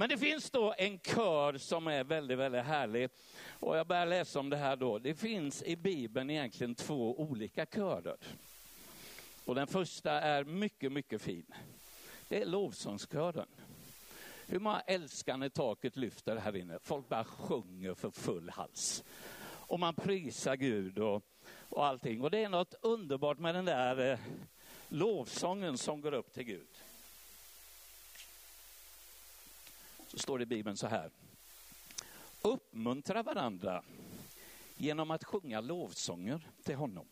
Men 0.00 0.08
det 0.08 0.18
finns 0.18 0.50
då 0.50 0.74
en 0.78 0.98
kör 0.98 1.58
som 1.58 1.86
är 1.86 2.04
väldigt, 2.04 2.38
väldigt 2.38 2.64
härlig. 2.64 3.10
Och 3.50 3.76
jag 3.76 3.86
börjar 3.86 4.06
läsa 4.06 4.40
om 4.40 4.50
det 4.50 4.56
här 4.56 4.76
då. 4.76 4.98
Det 4.98 5.14
finns 5.14 5.62
i 5.62 5.76
Bibeln 5.76 6.30
egentligen 6.30 6.74
två 6.74 7.20
olika 7.20 7.66
körer. 7.66 8.16
Och 9.44 9.54
den 9.54 9.66
första 9.66 10.12
är 10.12 10.44
mycket, 10.44 10.92
mycket 10.92 11.22
fin. 11.22 11.46
Det 12.28 12.42
är 12.42 12.46
lovsångskören. 12.46 13.46
Hur 14.46 14.58
många 14.58 14.80
älskar 14.80 15.36
när 15.36 15.48
taket 15.48 15.96
lyfter 15.96 16.36
här 16.36 16.56
inne? 16.56 16.78
Folk 16.82 17.08
bara 17.08 17.24
sjunger 17.24 17.94
för 17.94 18.10
full 18.10 18.50
hals. 18.50 19.04
Och 19.44 19.80
man 19.80 19.94
prisar 19.94 20.56
Gud 20.56 20.98
och, 20.98 21.22
och 21.68 21.86
allting. 21.86 22.22
Och 22.22 22.30
det 22.30 22.44
är 22.44 22.48
något 22.48 22.74
underbart 22.82 23.38
med 23.38 23.54
den 23.54 23.64
där 23.64 24.12
eh, 24.12 24.18
lovsången 24.88 25.78
som 25.78 26.00
går 26.00 26.14
upp 26.14 26.32
till 26.32 26.44
Gud. 26.44 26.79
Så 30.10 30.18
står 30.18 30.38
det 30.38 30.42
i 30.42 30.46
Bibeln 30.46 30.76
så 30.76 30.86
här. 30.86 31.10
Uppmuntra 32.42 33.22
varandra 33.22 33.82
genom 34.76 35.10
att 35.10 35.24
sjunga 35.24 35.60
lovsånger 35.60 36.40
till 36.62 36.76
honom. 36.76 37.06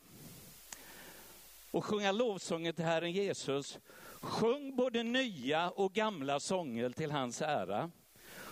Och 1.70 1.84
sjunga 1.84 2.12
lovsånger 2.12 2.72
till 2.72 2.84
Herren 2.84 3.12
Jesus 3.12 3.78
Sjung 4.20 4.76
både 4.76 5.02
nya 5.02 5.70
och 5.70 5.92
gamla 5.92 6.40
sånger 6.40 6.90
till 6.90 7.10
hans 7.10 7.42
ära. 7.42 7.90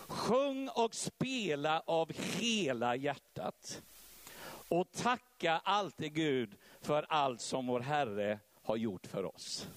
Sjung 0.06 0.68
och 0.68 0.94
spela 0.94 1.82
av 1.86 2.12
hela 2.12 2.96
hjärtat. 2.96 3.82
Och 4.68 4.92
tacka 4.92 5.60
alltid 5.64 6.14
Gud 6.14 6.56
för 6.80 7.06
allt 7.08 7.40
som 7.40 7.66
vår 7.66 7.80
Herre 7.80 8.38
har 8.62 8.76
gjort 8.76 9.06
för 9.06 9.24
oss. 9.24 9.68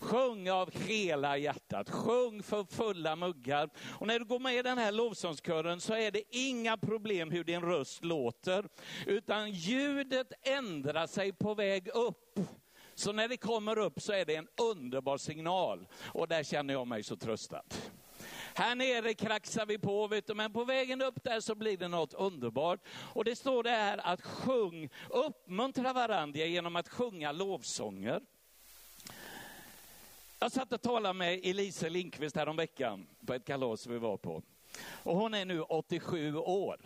Sjung 0.00 0.50
av 0.50 0.70
hela 0.72 1.36
hjärtat, 1.36 1.90
sjung 1.90 2.42
för 2.42 2.64
fulla 2.64 3.16
muggar. 3.16 3.70
Och 3.98 4.06
när 4.06 4.18
du 4.18 4.24
går 4.24 4.38
med 4.38 4.54
i 4.54 4.62
den 4.62 4.78
här 4.78 4.92
lovsångskören 4.92 5.80
så 5.80 5.94
är 5.94 6.10
det 6.10 6.22
inga 6.30 6.76
problem 6.76 7.30
hur 7.30 7.44
din 7.44 7.60
röst 7.60 8.04
låter, 8.04 8.68
utan 9.06 9.50
ljudet 9.50 10.32
ändrar 10.42 11.06
sig 11.06 11.32
på 11.32 11.54
väg 11.54 11.88
upp. 11.88 12.38
Så 12.94 13.12
när 13.12 13.28
det 13.28 13.36
kommer 13.36 13.78
upp 13.78 14.00
så 14.00 14.12
är 14.12 14.24
det 14.24 14.36
en 14.36 14.48
underbar 14.72 15.16
signal 15.16 15.88
och 16.14 16.28
där 16.28 16.42
känner 16.42 16.74
jag 16.74 16.86
mig 16.86 17.02
så 17.02 17.16
tröstad. 17.16 17.62
Här 18.54 18.74
nere 18.74 19.14
kraxar 19.14 19.66
vi 19.66 19.78
på, 19.78 20.06
vet 20.06 20.26
du, 20.26 20.34
men 20.34 20.52
på 20.52 20.64
vägen 20.64 21.02
upp 21.02 21.24
där 21.24 21.40
så 21.40 21.54
blir 21.54 21.76
det 21.76 21.88
något 21.88 22.14
underbart. 22.14 22.80
Och 23.14 23.24
det 23.24 23.36
står 23.36 23.62
det 23.62 23.70
här 23.70 23.98
att 23.98 24.22
sjung, 24.22 24.88
uppmuntra 25.10 25.92
varandra 25.92 26.44
genom 26.44 26.76
att 26.76 26.88
sjunga 26.88 27.32
lovsånger. 27.32 28.20
Jag 30.42 30.52
satt 30.52 30.72
och 30.72 30.82
talade 30.82 31.14
med 31.14 31.40
Elise 31.42 31.88
Lindqvist 31.88 32.36
veckan 32.36 33.06
på 33.26 33.34
ett 33.34 33.44
kalas 33.44 33.86
vi 33.86 33.98
var 33.98 34.16
på. 34.16 34.42
Och 35.02 35.16
hon 35.16 35.34
är 35.34 35.44
nu 35.44 35.62
87 35.62 36.36
år. 36.36 36.80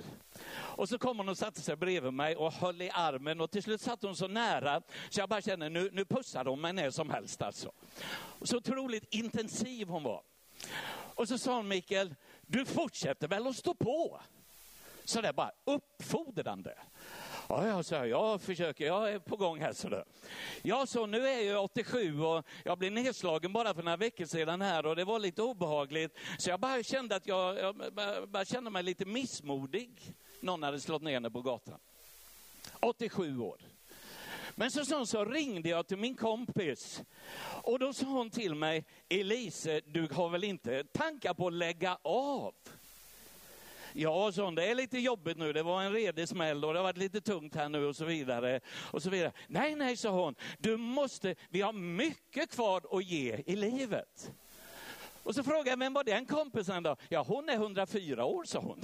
Och 0.51 0.89
så 0.89 0.99
kom 0.99 1.19
hon 1.19 1.29
och 1.29 1.39
satte 1.39 1.61
sig 1.61 1.77
bredvid 1.77 2.13
mig 2.13 2.37
och 2.37 2.53
höll 2.53 2.83
i 2.83 2.91
armen 2.91 3.41
och 3.41 3.51
till 3.51 3.63
slut 3.63 3.81
satt 3.81 4.03
hon 4.03 4.17
så 4.17 4.29
nära 4.29 4.83
så 5.11 5.21
jag 5.21 5.29
bara 5.29 5.41
kände 5.41 5.69
nu, 5.69 5.91
nu 5.93 6.05
pussar 6.05 6.45
hon 6.45 6.61
mig 6.61 6.73
när 6.73 6.91
som 6.91 7.11
helst 7.11 7.43
alltså. 7.43 7.73
Så 8.43 8.57
otroligt 8.57 9.15
intensiv 9.15 9.89
hon 9.89 10.03
var. 10.03 10.23
Och 11.15 11.29
så 11.29 11.39
sa 11.39 11.57
hon 11.57 11.69
Mikael, 11.69 12.15
du 12.43 12.65
fortsätter 12.65 13.29
väl 13.29 13.47
att 13.47 13.57
stå 13.57 13.75
på? 13.75 14.21
Så 15.05 15.21
där 15.21 15.33
bara 15.33 15.53
uppfordrande. 15.65 16.79
Ja, 17.49 17.67
jag 17.67 17.85
sa, 17.85 18.07
jag 18.07 18.41
försöker, 18.41 18.87
jag 18.87 19.13
är 19.13 19.19
på 19.19 19.37
gång 19.37 19.61
här. 19.61 19.73
Så 19.73 19.89
där. 19.89 20.05
Ja, 20.63 20.87
så 20.87 21.07
nu 21.07 21.29
är 21.29 21.41
jag 21.41 21.65
87 21.65 22.21
och 22.21 22.47
jag 22.65 22.79
blev 22.79 22.93
nedslagen 22.93 23.53
bara 23.53 23.75
för 23.75 23.83
några 23.83 23.97
veckor 23.97 24.25
sedan 24.25 24.61
här 24.61 24.87
och 24.87 24.97
det 24.97 25.05
var 25.05 25.19
lite 25.19 25.43
obehagligt. 25.43 26.19
Så 26.39 26.51
jag 26.51 26.61
bara 26.61 26.83
kände 26.83 27.17
att 27.17 27.27
jag, 27.27 27.59
jag 27.59 27.77
bara 28.29 28.45
kände 28.45 28.71
mig 28.71 28.83
lite 28.83 29.05
missmodig. 29.05 29.91
Någon 30.41 30.63
hade 30.63 30.81
slått 30.81 31.03
ner 31.03 31.13
henne 31.13 31.31
på 31.31 31.43
gatan. 31.43 31.79
87 32.81 33.39
år. 33.39 33.61
Men 34.55 34.71
så, 34.71 34.85
så, 34.85 35.07
så 35.07 35.25
ringde 35.25 35.69
jag 35.69 35.87
till 35.87 35.99
min 35.99 36.15
kompis 36.15 37.03
och 37.63 37.79
då 37.79 37.93
sa 37.93 38.07
hon 38.07 38.31
till 38.31 38.55
mig, 38.55 38.85
Elise, 39.09 39.81
du 39.87 40.09
har 40.13 40.29
väl 40.29 40.45
inte 40.45 40.85
tankar 40.85 41.35
på 41.35 41.47
att 41.47 41.53
lägga 41.53 41.99
av? 42.03 42.55
Ja, 43.97 44.33
så 44.33 44.51
det 44.51 44.71
är 44.71 44.75
lite 44.75 44.99
jobbigt 44.99 45.39
nu. 45.39 45.53
Det 45.53 45.63
var 45.63 45.83
en 45.83 45.93
redig 45.93 46.29
smäll 46.29 46.65
och 46.65 46.73
det 46.73 46.79
har 46.79 46.85
varit 46.85 46.97
lite 46.97 47.21
tungt 47.21 47.55
här 47.55 47.69
nu 47.69 47.87
och 47.87 47.97
så 47.97 48.05
vidare. 48.05 48.61
Och 48.91 49.03
så 49.03 49.11
vidare. 49.11 49.33
Nej, 49.47 49.75
nej, 49.75 49.97
sa 49.97 50.11
hon. 50.11 50.35
Du 50.59 50.77
måste, 50.77 51.35
vi 51.51 51.61
har 51.61 51.73
mycket 51.73 52.51
kvar 52.51 52.83
att 52.91 53.05
ge 53.05 53.43
i 53.47 53.57
livet. 53.57 54.33
Och 55.23 55.35
så 55.35 55.43
frågade 55.43 55.71
jag, 55.71 55.79
vem 55.79 55.93
var 55.93 56.05
den 56.05 56.27
kompisen 56.27 56.83
då? 56.83 56.97
Ja, 57.09 57.25
hon 57.29 57.49
är 57.49 57.55
104 57.55 58.25
år, 58.25 58.45
sa 58.45 58.59
hon. 58.59 58.81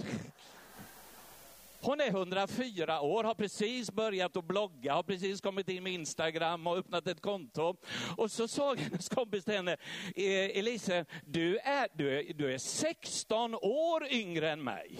Hon 1.83 2.01
är 2.01 2.09
104 2.09 3.01
år, 3.01 3.25
har 3.25 3.35
precis 3.35 3.93
börjat 3.93 4.37
att 4.37 4.45
blogga, 4.45 4.95
har 4.95 5.03
precis 5.03 5.41
kommit 5.41 5.69
in 5.69 5.83
med 5.83 5.93
Instagram 5.93 6.67
och 6.67 6.77
öppnat 6.79 7.07
ett 7.07 7.21
konto. 7.21 7.77
Och 8.17 8.31
så 8.31 8.49
sa 8.49 8.75
hennes 8.75 9.09
kompis 9.09 9.45
till 9.45 9.55
henne, 9.55 9.77
e, 10.17 10.59
Elise, 10.59 11.05
du 11.25 11.59
är, 11.59 11.89
du, 11.93 12.19
är, 12.19 12.35
du 12.35 12.55
är 12.55 12.59
16 12.59 13.55
år 13.55 14.07
yngre 14.11 14.51
än 14.51 14.65
mig. 14.65 14.99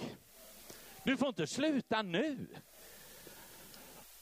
Du 1.05 1.17
får 1.17 1.27
inte 1.27 1.47
sluta 1.47 2.01
nu. 2.01 2.47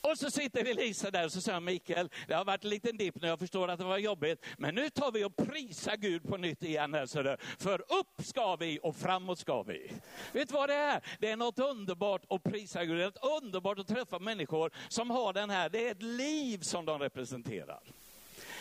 Och 0.01 0.17
så 0.17 0.31
sitter 0.31 0.65
Elisa 0.65 1.11
där 1.11 1.25
och 1.25 1.31
så 1.31 1.41
säger 1.41 1.59
Mikael, 1.59 2.09
det 2.27 2.33
har 2.33 2.45
varit 2.45 2.63
en 2.63 2.69
liten 2.69 2.97
dipp 2.97 3.21
nu, 3.21 3.27
jag 3.27 3.39
förstår 3.39 3.67
att 3.67 3.79
det 3.79 3.85
var 3.85 3.97
jobbigt, 3.97 4.45
men 4.57 4.75
nu 4.75 4.89
tar 4.89 5.11
vi 5.11 5.23
och 5.23 5.35
prisar 5.35 5.95
Gud 5.95 6.23
på 6.23 6.37
nytt 6.37 6.63
igen. 6.63 6.93
Här, 6.93 7.05
så 7.05 7.23
det, 7.23 7.37
för 7.59 7.81
upp 7.81 8.25
ska 8.25 8.55
vi 8.55 8.79
och 8.83 8.95
framåt 8.95 9.39
ska 9.39 9.63
vi. 9.63 9.91
Vet 10.33 10.47
du 10.49 10.53
vad 10.53 10.69
det 10.69 10.75
är? 10.75 11.01
Det 11.19 11.29
är 11.29 11.35
något 11.35 11.59
underbart 11.59 12.21
att 12.29 12.43
prisa 12.43 12.85
Gud, 12.85 12.97
det 12.97 13.03
är 13.03 13.05
något 13.05 13.43
underbart 13.43 13.79
att 13.79 13.87
träffa 13.87 14.19
människor 14.19 14.71
som 14.87 15.09
har 15.09 15.33
den 15.33 15.49
här, 15.49 15.69
det 15.69 15.87
är 15.87 15.91
ett 15.91 16.03
liv 16.03 16.59
som 16.59 16.85
de 16.85 16.99
representerar. 16.99 17.79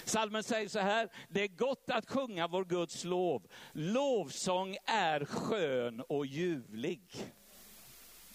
Salmen 0.05 0.43
säger 0.43 0.69
så 0.69 0.79
här, 0.79 1.09
det 1.29 1.43
är 1.43 1.49
gott 1.49 1.91
att 1.91 2.11
sjunga 2.11 2.49
vår 2.49 2.65
Guds 2.65 3.05
lov. 3.05 3.47
Lovsång 3.73 4.77
är 4.87 5.25
skön 5.25 6.01
och 6.01 6.27
ljuvlig. 6.27 7.01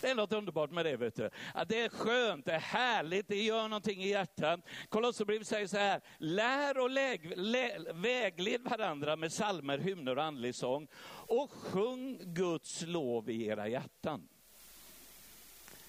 Det 0.03 0.09
är 0.09 0.15
något 0.15 0.33
underbart 0.33 0.71
med 0.71 0.85
det. 0.85 0.97
Vet 0.97 1.15
du. 1.15 1.29
Att 1.53 1.69
det 1.69 1.81
är 1.81 1.89
skönt, 1.89 2.45
det 2.45 2.51
är 2.51 2.59
härligt, 2.59 3.27
det 3.27 3.43
gör 3.43 3.67
någonting 3.67 4.03
i 4.03 4.09
hjärtat. 4.09 4.59
Kolosserbrevet 4.89 5.47
säger 5.47 5.67
så 5.67 5.77
här, 5.77 6.01
lär 6.17 6.79
och 6.79 6.89
läg, 6.89 7.37
lä, 7.37 7.79
vägled 7.93 8.61
varandra 8.61 9.15
med 9.15 9.31
salmer, 9.33 9.77
hymner 9.77 10.17
och 10.17 10.23
andlig 10.23 10.55
sång 10.55 10.87
och 11.27 11.51
sjung 11.51 12.19
Guds 12.21 12.81
lov 12.81 13.29
i 13.29 13.45
era 13.45 13.67
hjärtan. 13.67 14.27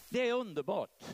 Det 0.09 0.29
är 0.29 0.33
underbart. 0.33 1.05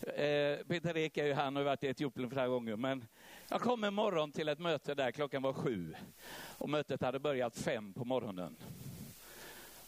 Eh, 0.00 0.66
Peter 0.68 0.96
Ek 0.96 1.16
är 1.16 1.26
ju 1.26 1.32
han 1.32 1.56
och 1.56 1.60
har 1.60 1.64
varit 1.64 1.84
i 1.84 1.86
Etiopien 1.86 2.30
flera 2.30 2.48
gånger, 2.48 2.76
men 2.76 3.06
jag 3.48 3.60
kom 3.60 3.84
en 3.84 3.94
morgon 3.94 4.32
till 4.32 4.48
ett 4.48 4.58
möte 4.58 4.94
där, 4.94 5.10
klockan 5.10 5.42
var 5.42 5.52
sju 5.52 5.94
och 6.58 6.70
mötet 6.70 7.02
hade 7.02 7.18
börjat 7.18 7.56
fem 7.56 7.92
på 7.92 8.04
morgonen. 8.04 8.56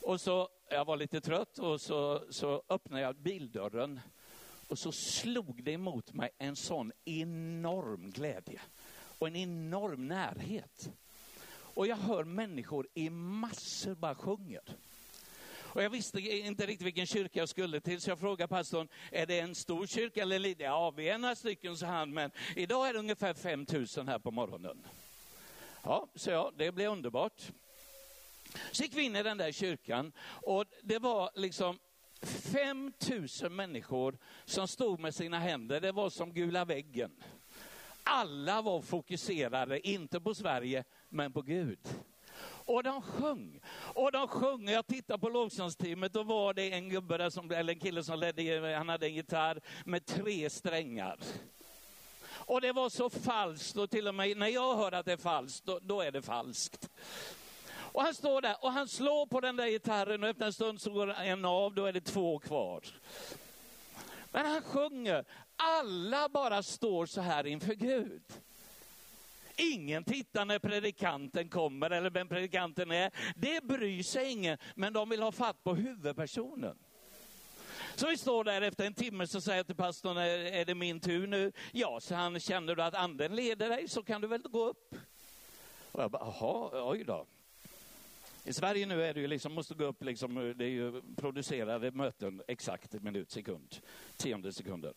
Och 0.06 0.20
så, 0.20 0.48
jag 0.70 0.84
var 0.84 0.96
lite 0.96 1.20
trött 1.20 1.58
och 1.58 1.80
så, 1.80 2.25
så 2.30 2.62
öppnade 2.68 3.02
jag 3.02 3.16
bildörren 3.16 4.00
och 4.68 4.78
så 4.78 4.92
slog 4.92 5.64
det 5.64 5.72
emot 5.72 6.12
mig 6.12 6.30
en 6.38 6.56
sån 6.56 6.92
enorm 7.04 8.10
glädje 8.10 8.60
och 9.18 9.26
en 9.26 9.36
enorm 9.36 10.08
närhet. 10.08 10.90
Och 11.48 11.86
jag 11.86 11.96
hör 11.96 12.25
människor 12.25 12.88
i 12.94 13.10
massor 13.10 13.94
bara 13.94 14.14
sjunger. 14.14 14.62
Och 15.58 15.82
jag 15.82 15.90
visste 15.90 16.20
inte 16.20 16.66
riktigt 16.66 16.86
vilken 16.86 17.06
kyrka 17.06 17.38
jag 17.38 17.48
skulle 17.48 17.80
till, 17.80 18.00
så 18.00 18.10
jag 18.10 18.18
frågade 18.18 18.48
pastorn, 18.48 18.88
är 19.12 19.26
det 19.26 19.40
en 19.40 19.54
stor 19.54 19.86
kyrka 19.86 20.22
eller 20.22 20.38
liten? 20.38 20.66
Ja, 20.66 20.90
vi 20.90 21.08
är 21.08 21.18
några 21.18 21.36
stycken, 21.36 21.76
så 21.76 21.86
han, 21.86 22.14
men 22.14 22.30
idag 22.56 22.88
är 22.88 22.92
det 22.92 22.98
ungefär 22.98 23.34
5 23.34 23.66
000 23.72 24.08
här 24.08 24.18
på 24.18 24.30
morgonen. 24.30 24.86
Ja, 25.82 26.08
så 26.14 26.30
ja, 26.30 26.52
det 26.56 26.72
blir 26.72 26.88
underbart. 26.88 27.52
Så 28.73 28.83
gick 28.83 28.95
vi 28.95 29.03
in 29.03 29.17
i 29.17 29.23
den 29.23 29.38
där 29.38 29.53
kyrkan 29.53 30.12
och 30.43 30.65
det 30.83 30.99
var 30.99 31.31
liksom 31.35 31.79
5000 32.23 33.57
människor 33.57 34.19
som 34.45 34.69
stod 34.69 35.00
med 35.00 35.15
sina 35.15 35.38
händer. 35.38 35.81
Det 35.81 35.93
var 35.93 36.11
som 36.11 36.33
gula 36.33 36.65
väggen. 36.65 37.11
Alla 38.03 38.62
var 38.62 38.83
fokuserade, 38.83 39.88
inte 39.88 40.21
på 40.21 40.35
Sverige, 40.35 40.85
men 41.09 41.33
på 41.33 41.43
Gud. 41.43 41.79
Och 42.67 42.83
de 42.83 43.03
sjöng. 43.03 43.61
Och 43.73 44.12
de 44.12 44.29
sjöng. 44.29 44.69
Jag 44.69 44.87
tittade 44.87 45.19
på 45.19 45.29
lovsångsteamet, 45.29 46.12
då 46.12 46.23
var 46.23 46.55
det 46.55 46.73
en 46.73 46.88
gubbe 46.88 47.19
där 47.19 47.31
som, 47.31 47.50
eller 47.50 47.73
en 47.73 47.81
kille 47.81 48.05
som 48.05 48.19
ledde, 48.19 48.75
han 48.76 48.88
hade 48.88 49.07
en 49.07 49.15
gitarr 49.15 49.61
med 49.85 50.07
tre 50.07 50.50
strängar. 50.50 51.19
Och 52.29 52.61
det 52.61 52.73
var 52.73 52.88
så 52.88 53.11
falskt 53.11 53.76
och 53.76 53.91
till 53.91 54.09
och 54.09 54.15
med 54.15 54.37
när 54.37 54.49
jag 54.49 54.76
hör 54.76 54.93
att 54.93 55.07
det 55.07 55.12
är 55.12 55.17
falskt, 55.17 55.67
då, 55.67 55.79
då 55.83 56.00
är 56.00 56.12
det 56.12 56.23
falskt. 56.23 56.91
Och 57.97 58.03
han 58.03 58.15
står 58.15 58.41
där 58.41 58.57
och 58.61 58.73
han 58.73 58.88
slår 58.88 59.26
på 59.26 59.41
den 59.41 59.57
där 59.57 59.67
gitarren 59.67 60.23
och 60.23 60.29
efter 60.29 60.47
en 60.47 60.53
stund 60.53 60.81
så 60.81 60.91
går 60.91 61.11
en 61.12 61.45
av, 61.45 61.75
då 61.75 61.87
är 61.87 61.93
det 61.93 62.00
två 62.00 62.38
kvar. 62.38 62.85
Men 64.33 64.47
han 64.47 64.62
sjunger, 64.62 65.25
alla 65.57 66.29
bara 66.29 66.62
står 66.62 67.07
så 67.07 67.21
här 67.21 67.47
inför 67.47 67.75
Gud. 67.75 68.23
Ingen 69.57 70.05
tittar 70.05 70.45
när 70.45 70.59
predikanten 70.59 71.49
kommer 71.49 71.91
eller 71.91 72.11
vem 72.11 72.29
predikanten 72.29 72.91
är. 72.91 73.11
Det 73.37 73.65
bryr 73.65 74.03
sig 74.03 74.31
ingen, 74.31 74.59
men 74.75 74.93
de 74.93 75.09
vill 75.09 75.23
ha 75.23 75.33
fatt 75.33 75.65
på 75.65 75.75
huvudpersonen. 75.75 76.79
Så 77.95 78.09
vi 78.09 78.17
står 78.17 78.45
där 78.45 78.62
efter 78.62 78.87
en 78.87 78.95
timme 78.95 79.26
så 79.26 79.41
säger 79.41 79.59
jag 79.59 79.67
till 79.67 79.76
pastorn, 79.76 80.17
är 80.17 80.65
det 80.65 80.75
min 80.75 81.00
tur 81.00 81.26
nu? 81.26 81.53
Ja, 81.73 82.00
så 82.00 82.15
han 82.15 82.41
känner 82.41 82.75
du 82.75 82.83
att 82.83 82.95
anden 82.95 83.37
leder 83.37 83.69
dig 83.69 83.88
så 83.88 84.03
kan 84.03 84.21
du 84.21 84.29
väl 84.29 84.43
gå 84.43 84.65
upp. 84.65 84.95
Och 85.93 86.03
jag 86.03 86.11
bara, 86.11 86.35
jaha, 86.41 86.91
oj 86.91 87.05
då. 87.05 87.26
I 88.47 88.53
Sverige 88.53 88.87
nu 88.87 89.05
är 89.05 89.15
det 89.15 89.21
ju 89.21 89.26
liksom, 89.26 89.53
måste 89.53 89.75
gå 89.75 89.85
upp 89.85 90.03
liksom, 90.03 90.55
det 90.57 90.65
är 90.65 90.69
ju 90.69 91.03
producerade 91.17 91.91
möten 91.91 92.43
exakt 92.49 92.93
minut, 92.93 93.31
sekund, 93.31 93.76
tionde 94.17 94.53
sekunder. 94.53 94.93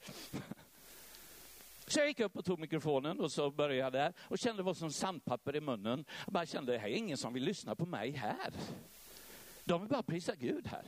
Så 1.88 2.00
jag 2.00 2.08
gick 2.08 2.20
upp 2.20 2.36
och 2.36 2.46
tog 2.46 2.60
mikrofonen 2.60 3.20
och 3.20 3.32
så 3.32 3.52
började 3.52 3.76
jag 3.76 3.94
där 3.94 4.14
och 4.20 4.38
kände 4.38 4.60
det 4.60 4.66
var 4.66 4.74
som 4.74 4.92
sandpapper 4.92 5.56
i 5.56 5.62
munnen. 5.62 6.06
Jag 6.26 6.34
bara 6.34 6.46
kände, 6.46 6.72
det 6.72 6.78
här 6.78 6.88
är 6.88 6.96
ingen 6.96 7.18
som 7.18 7.34
vill 7.34 7.44
lyssna 7.44 7.76
på 7.76 7.86
mig 7.86 8.12
här. 8.12 8.54
De 9.64 9.82
vill 9.82 9.90
bara 9.90 10.04
prisa 10.04 10.36
Gud 10.36 10.68
här. 10.68 10.84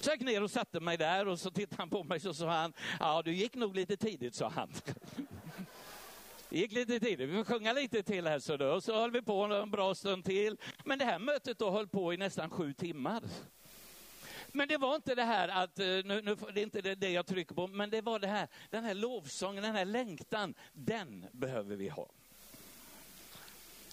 Så 0.00 0.10
jag 0.10 0.16
gick 0.16 0.26
ner 0.26 0.42
och 0.42 0.50
satte 0.50 0.80
mig 0.80 0.96
där 0.96 1.28
och 1.28 1.40
så 1.40 1.50
tittade 1.50 1.82
han 1.82 1.90
på 1.90 2.04
mig 2.04 2.16
och 2.16 2.22
så 2.22 2.34
sa 2.34 2.50
han, 2.50 2.72
ja 3.00 3.22
du 3.22 3.34
gick 3.34 3.54
nog 3.54 3.76
lite 3.76 3.96
tidigt, 3.96 4.34
sa 4.34 4.48
han. 4.48 4.72
Det 6.52 6.58
gick 6.58 6.72
lite 6.72 7.00
tidigt, 7.00 7.28
vi 7.28 7.44
får 7.44 7.44
sjunga 7.44 7.72
lite 7.72 8.02
till 8.02 8.26
här 8.26 8.38
så 8.38 8.56
då. 8.56 8.66
Och 8.66 8.84
så 8.84 9.00
höll 9.00 9.10
vi 9.10 9.22
på 9.22 9.42
en 9.42 9.70
bra 9.70 9.94
stund 9.94 10.24
till. 10.24 10.56
Men 10.84 10.98
det 10.98 11.04
här 11.04 11.18
mötet 11.18 11.58
då 11.58 11.70
höll 11.70 11.88
på 11.88 12.14
i 12.14 12.16
nästan 12.16 12.50
sju 12.50 12.72
timmar. 12.72 13.22
Men 14.48 14.68
det 14.68 14.76
var 14.76 14.96
inte 14.96 15.14
det 15.14 15.22
här 15.22 15.48
att, 15.48 15.78
eh, 15.78 15.86
nu, 15.86 16.02
nu, 16.04 16.36
det 16.54 16.60
är 16.60 16.62
inte 16.62 16.80
det, 16.80 16.94
det 16.94 17.10
jag 17.10 17.26
trycker 17.26 17.54
på, 17.54 17.66
men 17.66 17.90
det 17.90 18.00
var 18.00 18.18
det 18.18 18.26
här, 18.26 18.48
den 18.70 18.84
här 18.84 18.94
lovsången, 18.94 19.62
den 19.62 19.74
här 19.74 19.84
längtan, 19.84 20.54
den 20.72 21.26
behöver 21.32 21.76
vi 21.76 21.88
ha. 21.88 22.08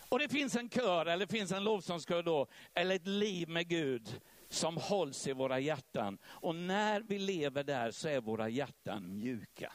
Och 0.09 0.19
det 0.19 0.29
finns 0.29 0.55
en 0.55 0.69
kör, 0.69 1.05
eller 1.05 1.25
det 1.25 1.31
finns 1.31 1.51
en 1.51 1.63
lovsångskör 1.63 2.23
då, 2.23 2.47
eller 2.73 2.95
ett 2.95 3.07
liv 3.07 3.49
med 3.49 3.67
Gud 3.67 4.21
som 4.49 4.77
hålls 4.77 5.27
i 5.27 5.33
våra 5.33 5.59
hjärtan. 5.59 6.17
Och 6.25 6.55
när 6.55 7.01
vi 7.01 7.19
lever 7.19 7.63
där 7.63 7.91
så 7.91 8.07
är 8.07 8.21
våra 8.21 8.49
hjärtan 8.49 9.15
mjuka. 9.15 9.73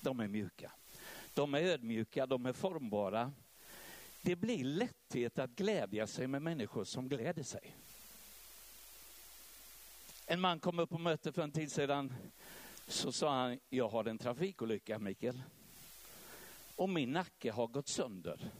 De 0.00 0.20
är 0.20 0.28
mjuka. 0.28 0.72
De 1.34 1.54
är 1.54 1.62
ödmjuka, 1.62 2.26
de 2.26 2.46
är 2.46 2.52
formbara. 2.52 3.32
Det 4.22 4.36
blir 4.36 4.64
lätthet 4.64 5.38
att 5.38 5.50
glädja 5.50 6.06
sig 6.06 6.26
med 6.26 6.42
människor 6.42 6.84
som 6.84 7.08
gläder 7.08 7.42
sig. 7.42 7.76
En 10.26 10.40
man 10.40 10.60
kom 10.60 10.78
upp 10.78 10.90
på 10.90 10.98
möte 10.98 11.32
för 11.32 11.42
en 11.42 11.52
tid 11.52 11.72
sedan. 11.72 12.14
Så 12.86 13.12
sa 13.12 13.30
han, 13.30 13.58
jag 13.68 13.88
har 13.88 14.04
en 14.04 14.18
trafikolycka 14.18 14.98
Mikael. 14.98 15.42
Och 16.76 16.88
min 16.88 17.12
nacke 17.12 17.52
har 17.52 17.66
gått 17.66 17.88
sönder. 17.88 18.50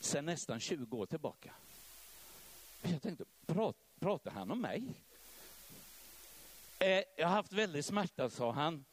Sen 0.00 0.24
nästan 0.24 0.60
20 0.60 0.96
år 0.96 1.06
tillbaka. 1.06 1.54
Jag 2.82 3.02
tänkte, 3.02 3.24
pratar 4.00 4.30
han 4.30 4.50
om 4.50 4.60
mig? 4.60 4.82
Eh, 6.78 7.02
jag 7.16 7.28
har 7.28 7.34
haft 7.34 7.52
väldigt 7.52 7.86
smärta, 7.86 8.30
sa 8.30 8.52
han. 8.52 8.84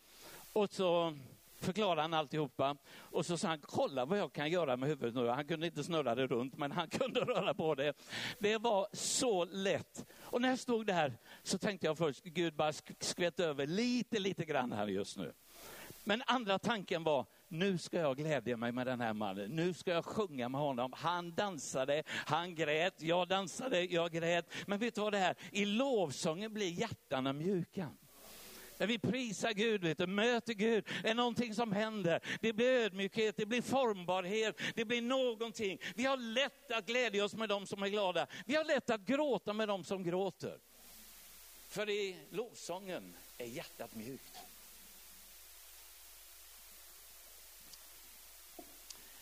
Och 0.54 0.74
så 0.74 1.18
förklarade 1.66 2.02
han 2.02 2.14
alltihopa. 2.14 2.78
Och 2.98 3.26
så 3.26 3.38
sa 3.38 3.48
han, 3.48 3.60
kolla 3.62 4.06
vad 4.06 4.20
jag 4.20 4.34
kan 4.34 4.52
göra 4.52 4.78
med 4.78 4.90
huvudet 4.90 5.16
nu. 5.16 5.28
Han 5.28 5.48
kunde 5.48 5.66
inte 5.66 5.84
snurra 5.84 6.16
det 6.16 6.28
runt, 6.28 6.58
men 6.58 6.72
han 6.72 6.90
kunde 6.90 7.20
röra 7.20 7.54
på 7.54 7.76
det. 7.76 7.94
Det 8.40 8.58
var 8.58 8.88
så 8.94 9.46
lätt. 9.46 10.06
Och 10.22 10.42
när 10.42 10.50
jag 10.50 10.60
stod 10.60 10.86
där 10.86 11.18
så 11.44 11.58
tänkte 11.58 11.88
jag 11.88 11.98
först, 11.98 12.24
Gud 12.24 12.56
bara 12.56 12.74
skvätt 13.00 13.40
över 13.40 13.68
lite, 13.68 14.20
lite 14.20 14.46
grann 14.46 14.72
här 14.72 14.88
just 14.88 15.18
nu. 15.18 15.34
Men 16.08 16.24
andra 16.26 16.60
tanken 16.60 17.04
var, 17.04 17.26
nu 17.48 17.78
ska 17.78 18.00
jag 18.00 18.18
glädja 18.18 18.58
mig 18.58 18.72
med 18.72 18.88
den 18.88 19.02
här 19.02 19.14
mannen. 19.14 19.52
Nu 19.52 19.74
ska 19.74 19.92
jag 19.92 20.06
sjunga 20.06 20.50
med 20.50 20.62
honom. 20.62 20.94
Han 20.96 21.36
dansade, 21.36 22.04
han 22.08 22.56
grät, 22.56 23.02
jag 23.02 23.28
dansade, 23.28 23.82
jag 23.84 24.12
grät. 24.12 24.54
Men 24.68 24.80
vet 24.80 24.96
du 24.96 25.02
vad 25.02 25.14
det 25.14 25.20
är? 25.20 25.36
I 25.52 25.66
lovsången 25.66 26.54
blir 26.54 26.70
hjärtana 26.70 27.34
mjuka. 27.34 27.90
När 28.78 28.88
vi 28.88 29.00
prisar 29.00 29.54
Gud, 29.54 29.84
vet 29.84 29.98
du, 29.98 30.08
möter 30.08 30.54
Gud, 30.54 30.88
är 31.04 31.14
någonting 31.14 31.56
som 31.56 31.72
händer. 31.72 32.20
Det 32.42 32.54
blir 32.54 32.72
ödmjukhet, 32.72 33.38
det 33.38 33.46
blir 33.46 33.62
formbarhet, 33.62 34.62
det 34.76 34.86
blir 34.86 35.02
någonting. 35.02 35.80
Vi 35.96 36.06
har 36.06 36.18
lätt 36.18 36.72
att 36.72 36.86
glädja 36.86 37.26
oss 37.26 37.34
med 37.34 37.50
dem 37.50 37.68
som 37.68 37.84
är 37.84 37.88
glada. 37.88 38.28
Vi 38.46 38.56
har 38.56 38.64
lätt 38.64 38.90
att 38.90 39.02
gråta 39.02 39.54
med 39.54 39.68
dem 39.68 39.84
som 39.84 40.04
gråter. 40.04 40.58
För 41.68 41.90
i 41.90 42.16
lovsången 42.30 43.16
är 43.38 43.46
hjärtat 43.46 43.96
mjukt. 43.96 44.38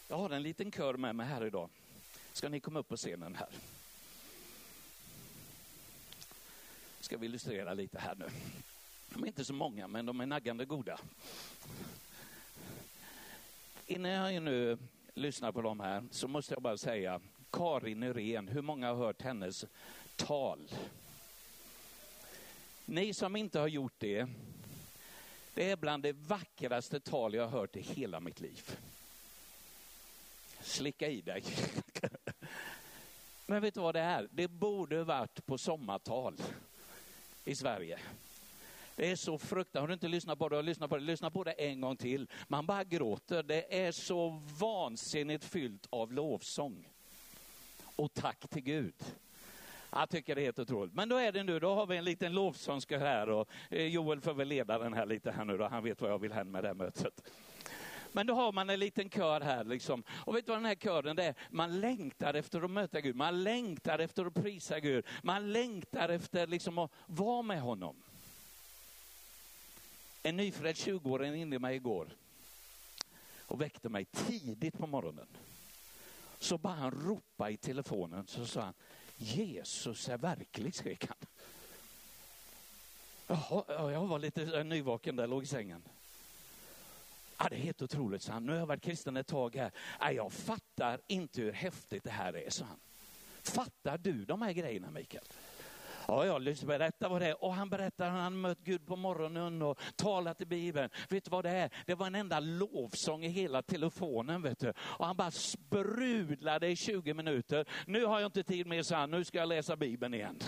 Jag 0.08 0.18
har 0.18 0.30
en 0.30 0.44
liten 0.44 0.72
kör 0.72 0.94
med 0.94 1.16
mig 1.16 1.26
här 1.26 1.46
idag. 1.46 1.70
Ska 2.34 2.50
ni 2.50 2.60
komma 2.60 2.80
upp 2.80 2.88
på 2.88 2.98
scenen 2.98 3.36
här? 3.36 3.50
Ska 7.00 7.18
vi 7.18 7.26
illustrera 7.26 7.74
lite 7.74 8.00
här 8.00 8.16
nu. 8.16 8.30
De 9.14 9.24
är 9.24 9.28
inte 9.28 9.46
så 9.46 9.54
många, 9.54 9.88
men 9.88 10.06
de 10.06 10.22
är 10.22 10.26
naggande 10.26 10.66
goda. 10.66 11.00
Innan 13.88 14.34
jag 14.34 14.44
nu 14.44 14.78
lyssnar 15.14 15.52
på 15.52 15.62
dem 15.62 15.80
här 15.80 16.04
så 16.12 16.28
måste 16.28 16.54
jag 16.54 16.62
bara 16.62 16.78
säga, 16.78 17.22
Karin 17.52 18.00
Nyrén, 18.00 18.48
hur 18.48 18.62
många 18.62 18.88
har 18.88 18.96
hört 18.96 19.22
hennes 19.22 19.66
tal? 20.16 20.72
Ni 22.86 23.14
som 23.14 23.36
inte 23.36 23.60
har 23.60 23.68
gjort 23.68 23.94
det, 23.98 24.28
det 25.54 25.72
är 25.72 25.76
bland 25.76 26.04
det 26.04 26.14
vackraste 26.14 27.00
tal 27.00 27.34
jag 27.34 27.48
har 27.48 27.60
hört 27.60 27.76
i 27.76 27.82
hela 27.82 28.20
mitt 28.20 28.42
liv. 28.42 28.78
Slicka 30.62 31.08
i 31.08 31.22
dig. 31.22 31.44
Men 33.46 33.62
vet 33.62 33.74
du 33.74 33.80
vad 33.80 33.96
det 33.96 34.02
är? 34.02 34.28
Det 34.32 34.48
borde 34.48 35.04
varit 35.04 35.46
på 35.46 35.58
sommartal 35.58 36.36
i 37.46 37.56
Sverige. 37.56 38.00
Det 38.96 39.12
är 39.12 39.16
så 39.16 39.38
fruktansvärt. 39.38 39.82
Har 39.82 39.88
du 39.88 39.94
inte 39.94 40.08
lyssnat 40.08 40.40
på 40.40 40.50
det, 40.50 40.62
lyssna 40.62 40.88
på 40.88 40.98
det, 40.98 41.04
lyssna 41.04 41.32
på 41.32 41.44
det 41.44 41.52
en 41.52 41.82
gång 41.82 41.98
till. 41.98 42.30
Man 42.48 42.66
bara 42.66 42.84
gråter. 42.84 43.44
Det 43.44 43.86
är 43.86 43.92
så 43.92 44.42
vansinnigt 44.60 45.44
fyllt 45.44 45.88
av 45.90 46.14
lovsång. 46.14 46.90
Och 47.96 48.14
tack 48.14 48.50
till 48.50 48.64
Gud. 48.64 48.96
Jag 49.92 50.10
tycker 50.10 50.36
det 50.36 50.42
är 50.42 50.46
helt 50.46 50.60
otroligt. 50.60 50.94
Men 50.94 51.10
då 51.10 51.18
är 51.18 51.32
det 51.32 51.44
nu, 51.44 51.60
då 51.60 51.76
har 51.76 51.86
vi 51.86 51.98
en 51.98 52.06
liten 52.06 52.34
lovsångskör 52.34 53.00
här 53.00 53.30
och 53.30 53.50
eh, 53.70 53.88
Joel 53.88 54.22
får 54.22 54.34
väl 54.34 54.48
leda 54.48 54.78
den 54.78 54.94
här 54.94 55.06
lite 55.06 55.32
här 55.32 55.46
nu 55.46 55.58
då. 55.58 55.68
Han 55.68 55.84
vet 55.84 56.02
vad 56.02 56.12
jag 56.12 56.20
vill 56.20 56.34
hän 56.34 56.52
med 56.52 56.64
det 56.64 56.68
här 56.68 56.76
mötet. 56.76 57.24
Men 58.12 58.28
då 58.28 58.34
har 58.34 58.52
man 58.52 58.70
en 58.70 58.80
liten 58.80 59.10
kör 59.10 59.42
här 59.42 59.64
liksom. 59.64 60.04
Och 60.10 60.36
vet 60.36 60.46
du 60.46 60.52
vad 60.52 60.60
den 60.60 60.66
här 60.66 60.76
kören 60.76 61.20
är? 61.20 61.36
Man 61.50 61.80
längtar 61.80 62.34
efter 62.34 62.62
att 62.62 62.72
möta 62.72 63.02
Gud. 63.02 63.16
Man 63.16 63.44
längtar 63.44 64.00
efter 64.00 64.26
att 64.26 64.34
prisa 64.34 64.80
Gud. 64.80 65.06
Man 65.24 65.52
längtar 65.52 66.10
efter 66.10 66.48
liksom 66.48 66.78
att 66.78 66.92
vara 67.06 67.42
med 67.42 67.62
honom. 67.62 67.96
En 70.24 70.38
nyfrälst 70.38 70.88
20-åring 70.88 71.32
ringde 71.32 71.60
mig 71.60 71.76
igår 71.76 72.08
och 73.46 73.62
väckte 73.62 73.90
mig 73.90 74.06
tidigt 74.06 74.78
på 74.78 74.88
morgonen. 74.88 75.28
Så 76.40 76.58
bara 76.58 76.74
han 76.74 76.92
ropa 76.92 77.50
i 77.50 77.58
telefonen 77.58 78.28
så 78.28 78.46
sa 78.46 78.62
han, 78.62 78.74
Jesus 79.18 80.10
är 80.10 80.18
verklig, 80.18 80.76
skrek 80.76 81.08
han. 81.08 81.18
Jaha, 83.28 83.92
jag 83.92 84.08
var 84.08 84.20
lite 84.20 84.44
eh, 84.44 84.64
nyvaken 84.64 85.16
där, 85.16 85.28
låg 85.28 85.44
i 85.44 85.46
sängen. 85.46 85.84
Ja, 87.38 87.50
det 87.50 87.56
är 87.56 87.60
helt 87.60 87.82
otroligt, 87.82 88.22
sa 88.22 88.34
han. 88.34 88.46
Nu 88.46 88.52
har 88.52 88.60
jag 88.60 88.66
varit 88.66 88.84
kristen 88.84 89.18
ett 89.18 89.28
tag 89.28 89.56
här. 89.56 89.72
Ja, 90.00 90.12
jag 90.12 90.32
fattar 90.34 91.02
inte 91.08 91.42
hur 91.42 91.52
häftigt 91.52 92.04
det 92.04 92.12
här 92.12 92.38
är, 92.38 92.50
sa 92.50 92.66
han. 92.66 92.80
Fattar 93.42 93.98
du 93.98 94.26
de 94.26 94.42
här 94.42 94.54
grejerna, 94.54 94.92
Mikael? 94.92 95.26
Ja, 96.08 96.26
ja, 96.26 96.40
berätta 96.66 97.10
vad 97.10 97.22
det 97.22 97.28
är. 97.28 97.44
Och 97.44 97.54
han 97.54 97.70
berättar 97.70 98.08
att 98.08 98.12
han 98.14 98.42
mött 98.42 98.60
Gud 98.64 98.86
på 98.86 98.96
morgonen 98.96 99.62
och 99.62 99.80
talat 99.96 100.42
i 100.42 100.46
Bibeln. 100.46 100.90
Vet 101.10 101.24
du 101.24 101.30
vad 101.30 101.46
det 101.46 101.50
är? 101.50 101.70
Det 101.86 101.96
var 101.96 102.08
en 102.08 102.16
enda 102.16 102.40
lovsång 102.40 103.24
i 103.24 103.28
hela 103.28 103.62
telefonen. 103.62 104.42
Vet 104.42 104.60
du. 104.60 104.74
Och 104.80 105.06
han 105.06 105.16
bara 105.16 105.32
sprudlade 105.32 106.68
i 106.68 106.76
20 106.76 107.14
minuter. 107.14 107.66
Nu 107.88 108.06
har 108.06 108.20
jag 108.20 108.28
inte 108.28 108.44
tid 108.44 108.68
mer, 108.68 108.84
så 108.84 108.96
han. 108.96 109.12
Nu 109.12 109.24
ska 109.24 109.38
jag 109.38 109.50
läsa 109.50 109.76
Bibeln 109.76 110.14
igen. 110.14 110.40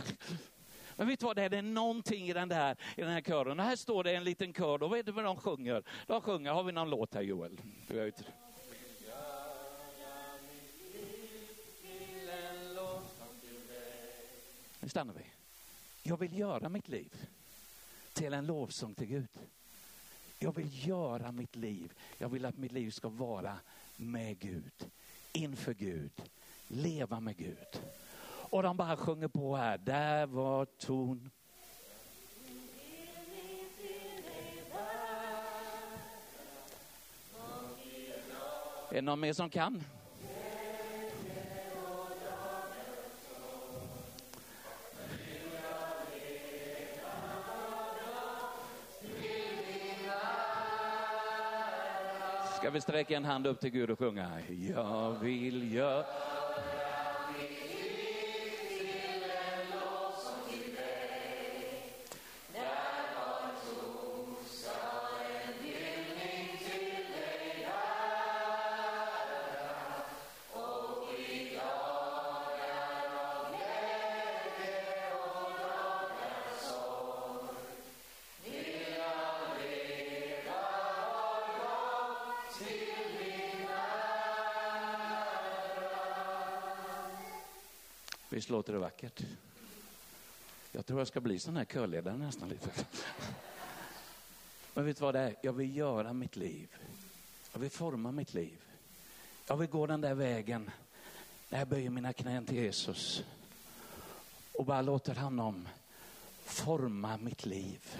Men 0.96 1.08
vet 1.08 1.20
du 1.20 1.26
vad 1.26 1.36
det 1.36 1.44
är? 1.44 1.50
Det 1.50 1.58
är 1.58 1.62
någonting 1.62 2.28
i 2.28 2.34
den, 2.34 2.50
där, 2.50 2.78
i 2.98 3.02
den 3.02 3.12
här 3.12 3.22
kören. 3.22 3.60
Och 3.60 3.66
här 3.66 3.76
står 3.76 4.04
det 4.04 4.16
en 4.16 4.24
liten 4.24 4.54
kör. 4.54 4.78
Då 4.78 4.88
vet 4.88 5.06
du 5.06 5.12
vad 5.12 5.24
de 5.24 5.38
sjunger? 5.38 5.84
De 6.08 6.22
sjunger, 6.22 6.52
har 6.52 6.64
vi 6.64 6.72
någon 6.72 6.90
låt 6.90 7.14
här 7.14 7.22
Joel? 7.22 7.62
Nu 14.80 14.90
stannar 14.90 15.14
vi. 15.14 15.35
Jag 16.08 16.18
vill 16.18 16.38
göra 16.40 16.70
mitt 16.70 16.88
liv 16.88 17.28
till 18.14 18.34
en 18.34 18.46
lovsång 18.46 18.96
till 18.96 19.08
Gud. 19.08 19.28
Jag 20.40 20.56
vill 20.56 20.88
göra 20.88 21.32
mitt 21.32 21.56
liv. 21.56 21.94
Jag 22.18 22.30
vill 22.30 22.46
att 22.46 22.58
mitt 22.58 22.72
liv 22.72 22.92
ska 22.92 23.10
vara 23.10 23.58
med 23.96 24.40
Gud, 24.40 24.90
inför 25.34 25.74
Gud, 25.74 26.12
leva 26.68 27.20
med 27.20 27.38
Gud. 27.38 27.82
Och 28.28 28.64
de 28.64 28.78
bara 28.78 28.98
sjunger 28.98 29.28
på 29.28 29.56
här. 29.56 29.78
Där 29.78 30.26
var 30.26 30.66
ton. 30.66 31.30
Är 38.90 38.96
det 38.96 39.02
någon 39.02 39.20
mer 39.20 39.34
som 39.34 39.50
kan? 39.50 39.84
Ska 52.66 52.72
vi 52.72 52.82
sträcka 52.82 53.18
en 53.18 53.26
hand 53.26 53.48
upp 53.48 53.60
till 53.60 53.70
Gud 53.70 53.90
och 53.90 54.00
sjunga? 54.00 54.32
Jag 54.76 55.12
vill 55.22 55.74
göra 55.74 56.04
Visst 88.46 88.52
låter 88.52 88.74
det 88.74 88.80
vackert? 88.80 89.26
Jag 90.72 90.86
tror 90.86 91.00
jag 91.00 91.08
ska 91.08 91.22
bli 91.22 91.40
sån 91.40 91.58
här 91.58 91.66
körledare 91.66 92.18
nästan 92.18 92.50
lite. 92.50 92.70
Men 94.74 94.86
vet 94.86 94.98
du 94.98 95.02
vad 95.02 95.16
det 95.16 95.20
är? 95.20 95.36
Jag 95.42 95.54
vill 95.54 95.76
göra 95.76 96.14
mitt 96.14 96.36
liv. 96.36 96.70
Jag 97.54 97.60
vill 97.60 97.70
forma 97.70 98.12
mitt 98.12 98.34
liv. 98.34 98.58
Jag 99.48 99.58
vill 99.58 99.70
gå 99.70 99.88
den 99.88 100.02
där 100.02 100.14
vägen 100.14 100.72
när 101.50 101.60
jag 101.60 101.68
böjer 101.68 101.90
mina 101.90 102.14
knän 102.14 102.46
till 102.46 102.56
Jesus 102.56 103.24
och 104.54 104.66
bara 104.66 104.82
låter 104.82 105.16
honom 105.16 105.68
forma 106.44 107.18
mitt 107.18 107.46
liv. 107.46 107.98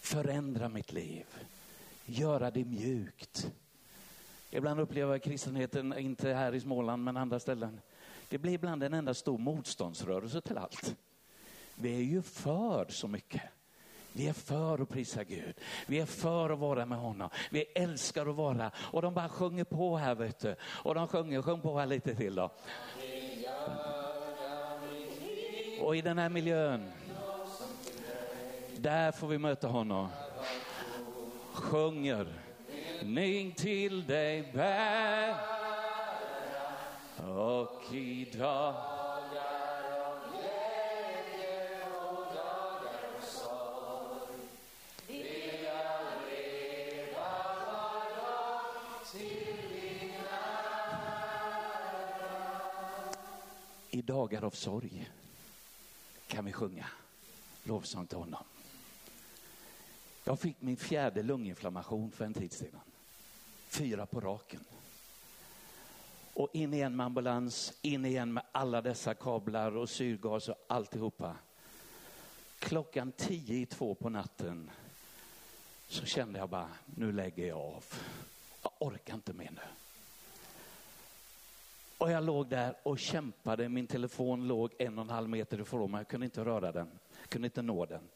Förändra 0.00 0.68
mitt 0.68 0.92
liv. 0.92 1.26
Göra 2.04 2.50
det 2.50 2.64
mjukt. 2.64 3.50
Ibland 4.50 4.80
upplever 4.80 5.12
jag 5.12 5.22
kristenheten, 5.22 5.98
inte 5.98 6.32
här 6.32 6.54
i 6.54 6.60
Småland 6.60 7.04
men 7.04 7.16
andra 7.16 7.40
ställen, 7.40 7.80
det 8.28 8.38
blir 8.38 8.52
ibland 8.52 8.82
en 8.82 8.94
enda 8.94 9.14
stor 9.14 9.38
motståndsrörelse 9.38 10.40
till 10.40 10.58
allt. 10.58 10.96
Vi 11.74 11.96
är 11.96 12.02
ju 12.02 12.22
för 12.22 12.86
så 12.88 13.08
mycket. 13.08 13.42
Vi 14.12 14.28
är 14.28 14.32
för 14.32 14.82
att 14.82 14.88
prisa 14.88 15.24
Gud. 15.24 15.54
Vi 15.86 16.00
är 16.00 16.06
för 16.06 16.50
att 16.50 16.58
vara 16.58 16.86
med 16.86 16.98
honom. 16.98 17.30
Vi 17.50 17.64
älskar 17.74 18.26
att 18.26 18.36
vara. 18.36 18.70
Och 18.76 19.02
de 19.02 19.14
bara 19.14 19.28
sjunger 19.28 19.64
på 19.64 19.96
här 19.96 20.14
vet 20.14 20.38
du. 20.38 20.56
Och 20.62 20.94
de 20.94 21.08
sjunger, 21.08 21.42
sjung 21.42 21.60
på 21.60 21.78
här 21.78 21.86
lite 21.86 22.14
till 22.14 22.34
då. 22.34 22.50
Och 25.80 25.96
i 25.96 26.00
den 26.00 26.18
här 26.18 26.28
miljön, 26.28 26.90
där 28.76 29.12
får 29.12 29.28
vi 29.28 29.38
möta 29.38 29.68
honom. 29.68 30.08
Sjunger. 31.52 32.26
Ning 33.02 33.52
till 33.52 34.06
dig 34.06 34.50
bär 34.54 35.57
och 37.26 37.94
i 37.94 38.24
dagar 38.24 38.82
av 40.06 40.18
glädje 40.30 41.84
och 41.84 42.34
dagar 42.34 43.00
av 43.16 43.22
sorg 43.22 44.48
vill 45.06 45.64
jag 45.64 46.00
leva 46.30 47.28
var 47.66 48.04
dag 48.16 48.60
till 49.12 49.56
din 49.72 50.10
ära. 50.10 51.08
I 53.90 54.02
dagar 54.02 54.44
av 54.44 54.50
sorg 54.50 55.10
kan 56.26 56.44
vi 56.44 56.52
sjunga 56.52 56.86
lovsång 57.64 58.06
till 58.06 58.18
honom. 58.18 58.44
Jag 60.24 60.40
fick 60.40 60.60
min 60.60 60.76
fjärde 60.76 61.22
lunginflammation 61.22 62.10
för 62.10 62.24
en 62.24 62.34
tid 62.34 62.52
sedan. 62.52 62.80
Fyra 63.68 64.06
på 64.06 64.20
raken 64.20 64.60
och 66.38 66.50
in 66.52 66.74
igen 66.74 66.96
med 66.96 67.06
ambulans, 67.06 67.72
in 67.82 68.04
igen 68.04 68.32
med 68.32 68.42
alla 68.52 68.82
dessa 68.82 69.14
kablar 69.14 69.76
och 69.76 69.90
syrgas 69.90 70.48
och 70.48 70.64
alltihopa. 70.68 71.36
Klockan 72.58 73.12
tio 73.12 73.54
i 73.54 73.66
två 73.66 73.94
på 73.94 74.08
natten 74.08 74.70
så 75.88 76.06
kände 76.06 76.38
jag 76.38 76.48
bara, 76.48 76.68
nu 76.84 77.12
lägger 77.12 77.46
jag 77.46 77.58
av. 77.58 77.84
Jag 78.62 78.72
orkar 78.78 79.14
inte 79.14 79.32
mer 79.32 79.50
nu. 79.50 79.60
Och 81.98 82.10
jag 82.10 82.24
låg 82.24 82.48
där 82.48 82.74
och 82.82 82.98
kämpade. 82.98 83.68
Min 83.68 83.86
telefon 83.86 84.48
låg 84.48 84.74
en 84.78 84.98
och 84.98 85.04
en 85.04 85.10
halv 85.10 85.28
meter 85.28 85.60
ifrån 85.60 85.90
mig. 85.90 86.00
Jag 86.00 86.08
kunde 86.08 86.26
inte 86.26 86.44
röra 86.44 86.72
den. 86.72 86.90
Jag 87.20 87.28
kunde 87.28 87.46
inte 87.46 87.62
nå 87.62 87.86
den. 87.86 88.08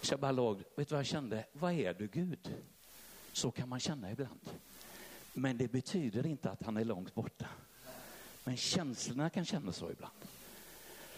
Så 0.00 0.12
jag 0.12 0.20
bara 0.20 0.32
låg. 0.32 0.56
Vet 0.56 0.88
du 0.88 0.94
vad 0.94 0.98
jag 0.98 1.06
kände? 1.06 1.44
Vad 1.52 1.72
är 1.72 1.94
du 1.94 2.06
Gud? 2.06 2.54
Så 3.32 3.50
kan 3.50 3.68
man 3.68 3.80
känna 3.80 4.12
ibland. 4.12 4.50
Men 5.38 5.58
det 5.58 5.68
betyder 5.68 6.26
inte 6.26 6.50
att 6.50 6.62
han 6.62 6.76
är 6.76 6.84
långt 6.84 7.14
borta. 7.14 7.46
Men 8.44 8.56
känslorna 8.56 9.30
kan 9.30 9.44
kännas 9.44 9.76
så 9.76 9.90
ibland. 9.90 10.14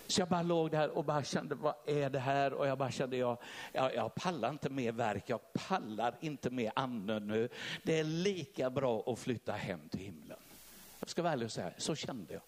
Så 0.07 0.21
jag 0.21 0.29
bara 0.29 0.43
låg 0.43 0.71
där 0.71 0.89
och 0.91 1.05
bara 1.05 1.25
kände, 1.25 1.55
vad 1.55 1.75
är 1.87 2.11
det 2.11 2.19
här? 2.19 2.53
Och 2.53 2.67
jag 2.67 2.79
bara 2.79 2.91
kände, 2.91 3.17
jag, 3.17 3.39
jag, 3.73 3.95
jag 3.95 4.15
pallar 4.15 4.51
inte 4.51 4.71
mer 4.71 4.93
verk, 4.93 5.25
jag 5.27 5.53
pallar 5.53 6.15
inte 6.21 6.51
mer 6.51 6.73
anden 6.77 7.27
nu. 7.27 7.49
Det 7.83 7.99
är 7.99 8.05
lika 8.05 8.71
bra 8.71 9.03
att 9.07 9.19
flytta 9.19 9.53
hem 9.53 9.89
till 9.89 10.01
himlen. 10.01 10.39
Jag 11.01 11.09
ska 11.09 11.23
vara 11.23 11.33
ärlig 11.33 11.47
och 11.47 11.53
säga, 11.53 11.73
så 11.79 11.95
kände 11.95 12.33
jag. 12.33 12.43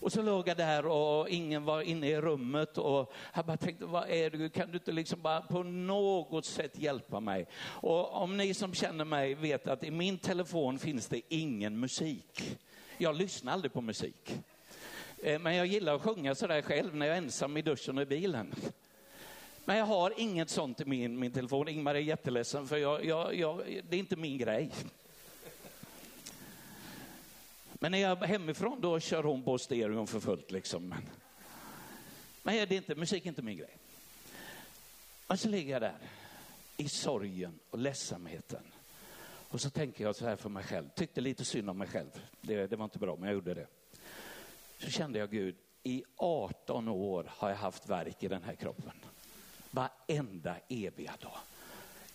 Och 0.00 0.12
så 0.12 0.22
låg 0.22 0.48
jag 0.48 0.56
där 0.56 0.86
och 0.86 1.28
ingen 1.28 1.64
var 1.64 1.82
inne 1.82 2.08
i 2.08 2.20
rummet 2.20 2.78
och 2.78 3.12
jag 3.34 3.44
bara 3.44 3.56
tänkte, 3.56 3.84
vad 3.84 4.10
är 4.10 4.30
det, 4.30 4.48
kan 4.48 4.70
du 4.70 4.74
inte 4.74 4.92
liksom 4.92 5.22
bara 5.22 5.40
på 5.40 5.62
något 5.62 6.44
sätt 6.44 6.78
hjälpa 6.78 7.20
mig? 7.20 7.46
Och 7.62 8.22
om 8.22 8.36
ni 8.36 8.54
som 8.54 8.74
känner 8.74 9.04
mig 9.04 9.34
vet 9.34 9.66
att 9.66 9.84
i 9.84 9.90
min 9.90 10.18
telefon 10.18 10.78
finns 10.78 11.08
det 11.08 11.20
ingen 11.28 11.80
musik. 11.80 12.58
Jag 12.98 13.16
lyssnar 13.16 13.52
aldrig 13.52 13.72
på 13.72 13.80
musik. 13.80 14.38
Eh, 15.22 15.38
men 15.38 15.54
jag 15.54 15.66
gillar 15.66 15.94
att 15.94 16.02
sjunga 16.02 16.34
sådär 16.34 16.62
själv 16.62 16.96
när 16.96 17.06
jag 17.06 17.16
är 17.16 17.22
ensam 17.22 17.56
i 17.56 17.62
duschen 17.62 17.98
och 17.98 18.02
i 18.02 18.06
bilen. 18.06 18.54
Men 19.64 19.76
jag 19.76 19.86
har 19.86 20.12
inget 20.16 20.50
sånt 20.50 20.80
i 20.80 20.84
min, 20.84 21.18
min 21.18 21.32
telefon. 21.32 21.68
Ingmar 21.68 21.94
är 21.94 21.98
jätteledsen 21.98 22.66
för 22.66 22.76
jag, 22.76 23.04
jag, 23.04 23.34
jag, 23.34 23.62
det 23.88 23.96
är 23.96 24.00
inte 24.00 24.16
min 24.16 24.38
grej. 24.38 24.70
Men 27.82 27.92
när 27.92 27.98
jag 27.98 28.22
är 28.22 28.26
hemifrån 28.26 28.80
då 28.80 29.00
kör 29.00 29.22
hon 29.22 29.42
på 29.42 29.58
stereon 29.58 30.06
för 30.06 30.20
fullt. 30.20 30.50
Liksom. 30.50 30.88
Men, 30.88 31.02
men 32.42 32.54
det 32.54 32.62
är 32.62 32.72
inte, 32.72 32.94
musik 32.94 33.24
är 33.24 33.28
inte 33.28 33.42
min 33.42 33.56
grej. 33.56 33.76
Och 35.26 35.38
så 35.38 35.48
ligger 35.48 35.72
jag 35.72 35.82
där 35.82 35.98
i 36.76 36.88
sorgen 36.88 37.58
och 37.70 37.78
ledsamheten. 37.78 38.62
Och 39.48 39.60
så 39.60 39.70
tänker 39.70 40.04
jag 40.04 40.16
så 40.16 40.26
här 40.26 40.36
för 40.36 40.48
mig 40.48 40.64
själv, 40.64 40.88
tyckte 40.94 41.20
lite 41.20 41.44
synd 41.44 41.70
om 41.70 41.78
mig 41.78 41.88
själv. 41.88 42.10
Det, 42.40 42.66
det 42.66 42.76
var 42.76 42.84
inte 42.84 42.98
bra, 42.98 43.16
men 43.16 43.24
jag 43.24 43.34
gjorde 43.34 43.54
det. 43.54 43.66
Så 44.78 44.90
kände 44.90 45.18
jag 45.18 45.30
Gud, 45.30 45.56
i 45.82 46.04
18 46.16 46.88
år 46.88 47.26
har 47.28 47.48
jag 47.48 47.56
haft 47.56 47.88
verk 47.88 48.22
i 48.22 48.28
den 48.28 48.42
här 48.42 48.54
kroppen. 48.54 48.92
Varenda 49.70 50.56
eviga 50.68 51.12
dag. 51.20 51.38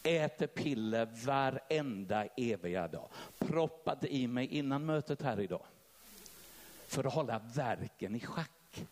Äter 0.06 0.48
piller 0.48 1.26
varenda 1.26 2.26
eviga 2.26 2.88
dag. 2.88 3.10
Proppade 3.38 4.14
i 4.14 4.28
mig 4.28 4.48
innan 4.48 4.86
mötet 4.86 5.22
här 5.22 5.40
idag. 5.40 5.66
För 6.88 7.04
att 7.04 7.14
hålla 7.14 7.42
verken 7.56 8.16
i 8.16 8.20
schack. 8.20 8.86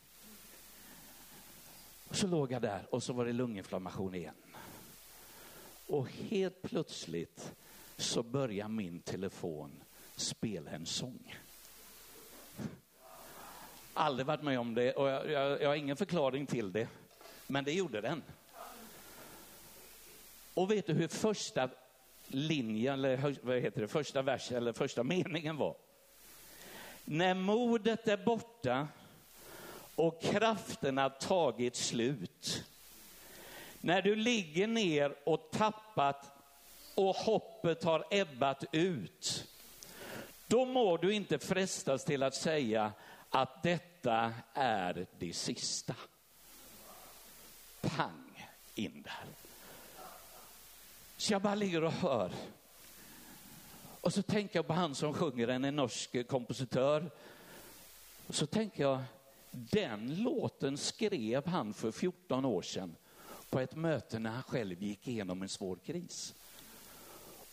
Så 2.12 2.28
låg 2.28 2.52
jag 2.52 2.62
där 2.62 2.86
och 2.90 3.04
så 3.04 3.14
var 3.14 3.26
det 3.26 3.34
lunginflammation 3.34 4.16
igen. 4.16 4.36
Och 5.88 6.10
helt 6.10 6.62
plötsligt 6.62 7.54
så 7.98 8.24
börjar 8.24 8.68
min 8.68 9.00
telefon 9.00 9.84
spela 10.16 10.72
en 10.72 10.86
sång. 10.86 11.36
Aldrig 13.94 14.26
varit 14.26 14.44
med 14.44 14.60
om 14.60 14.76
det 14.76 14.94
och 14.94 15.10
jag, 15.10 15.32
jag, 15.32 15.62
jag 15.62 15.70
har 15.70 15.76
ingen 15.76 15.98
förklaring 15.98 16.46
till 16.46 16.72
det. 16.72 16.88
Men 17.48 17.64
det 17.64 17.72
gjorde 17.74 18.02
den. 18.02 18.24
Och 20.54 20.72
vet 20.72 20.88
du 20.88 20.94
hur 20.94 21.08
första 21.08 21.70
linjen, 22.28 22.94
eller 22.94 23.36
vad 23.42 23.60
heter 23.60 23.82
det, 23.82 23.88
första 23.88 24.22
versen 24.22 24.58
eller 24.58 24.74
första 24.74 25.04
meningen 25.04 25.58
var? 25.58 25.76
När 27.06 27.34
modet 27.34 28.08
är 28.08 28.18
borta 28.18 28.88
och 29.96 30.22
krafterna 30.22 31.10
tagit 31.10 31.76
slut. 31.76 32.64
När 33.82 34.02
du 34.02 34.16
ligger 34.16 34.68
ner 34.68 35.16
och 35.24 35.52
tappat 35.52 36.32
och 36.96 37.16
hoppet 37.16 37.84
har 37.84 38.06
ebbat 38.12 38.64
ut. 38.72 39.48
Då 40.48 40.66
må 40.66 40.98
du 40.98 41.14
inte 41.14 41.40
frestas 41.40 42.06
till 42.06 42.24
att 42.24 42.36
säga 42.36 42.92
att 43.30 43.64
detta 43.64 44.34
är 44.54 45.06
det 45.20 45.34
sista. 45.34 45.96
Pang 47.82 48.48
in 48.76 49.02
där. 49.02 49.43
Så 51.24 51.34
jag 51.34 51.42
bara 51.42 51.56
ligger 51.56 51.84
och 51.84 51.92
hör. 51.92 52.32
Och 54.02 54.14
så 54.14 54.22
tänker 54.22 54.60
jag 54.60 54.68
på 54.68 54.74
han 54.74 54.96
som 54.96 55.14
sjunger, 55.14 55.48
en 55.48 55.76
norsk 55.76 56.28
kompositör. 56.28 57.12
Och 58.28 58.36
så 58.36 58.46
tänker 58.46 58.84
jag, 58.84 59.04
den 59.52 60.24
låten 60.24 60.78
skrev 60.78 61.48
han 61.48 61.74
för 61.74 61.92
14 61.92 62.46
år 62.46 62.62
sedan 62.62 62.96
på 63.50 63.60
ett 63.60 63.76
möte 63.76 64.20
när 64.20 64.30
han 64.30 64.44
själv 64.44 64.84
gick 64.84 65.08
igenom 65.08 65.42
en 65.42 65.50
svår 65.50 65.76
kris. 65.76 66.36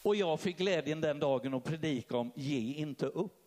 Och 0.02 0.16
jag 0.16 0.40
fick 0.40 0.58
glädjen 0.58 1.00
den 1.00 1.18
dagen 1.18 1.54
att 1.54 1.64
predika 1.64 2.16
om 2.16 2.32
ge 2.34 2.74
inte 2.74 3.06
upp. 3.06 3.39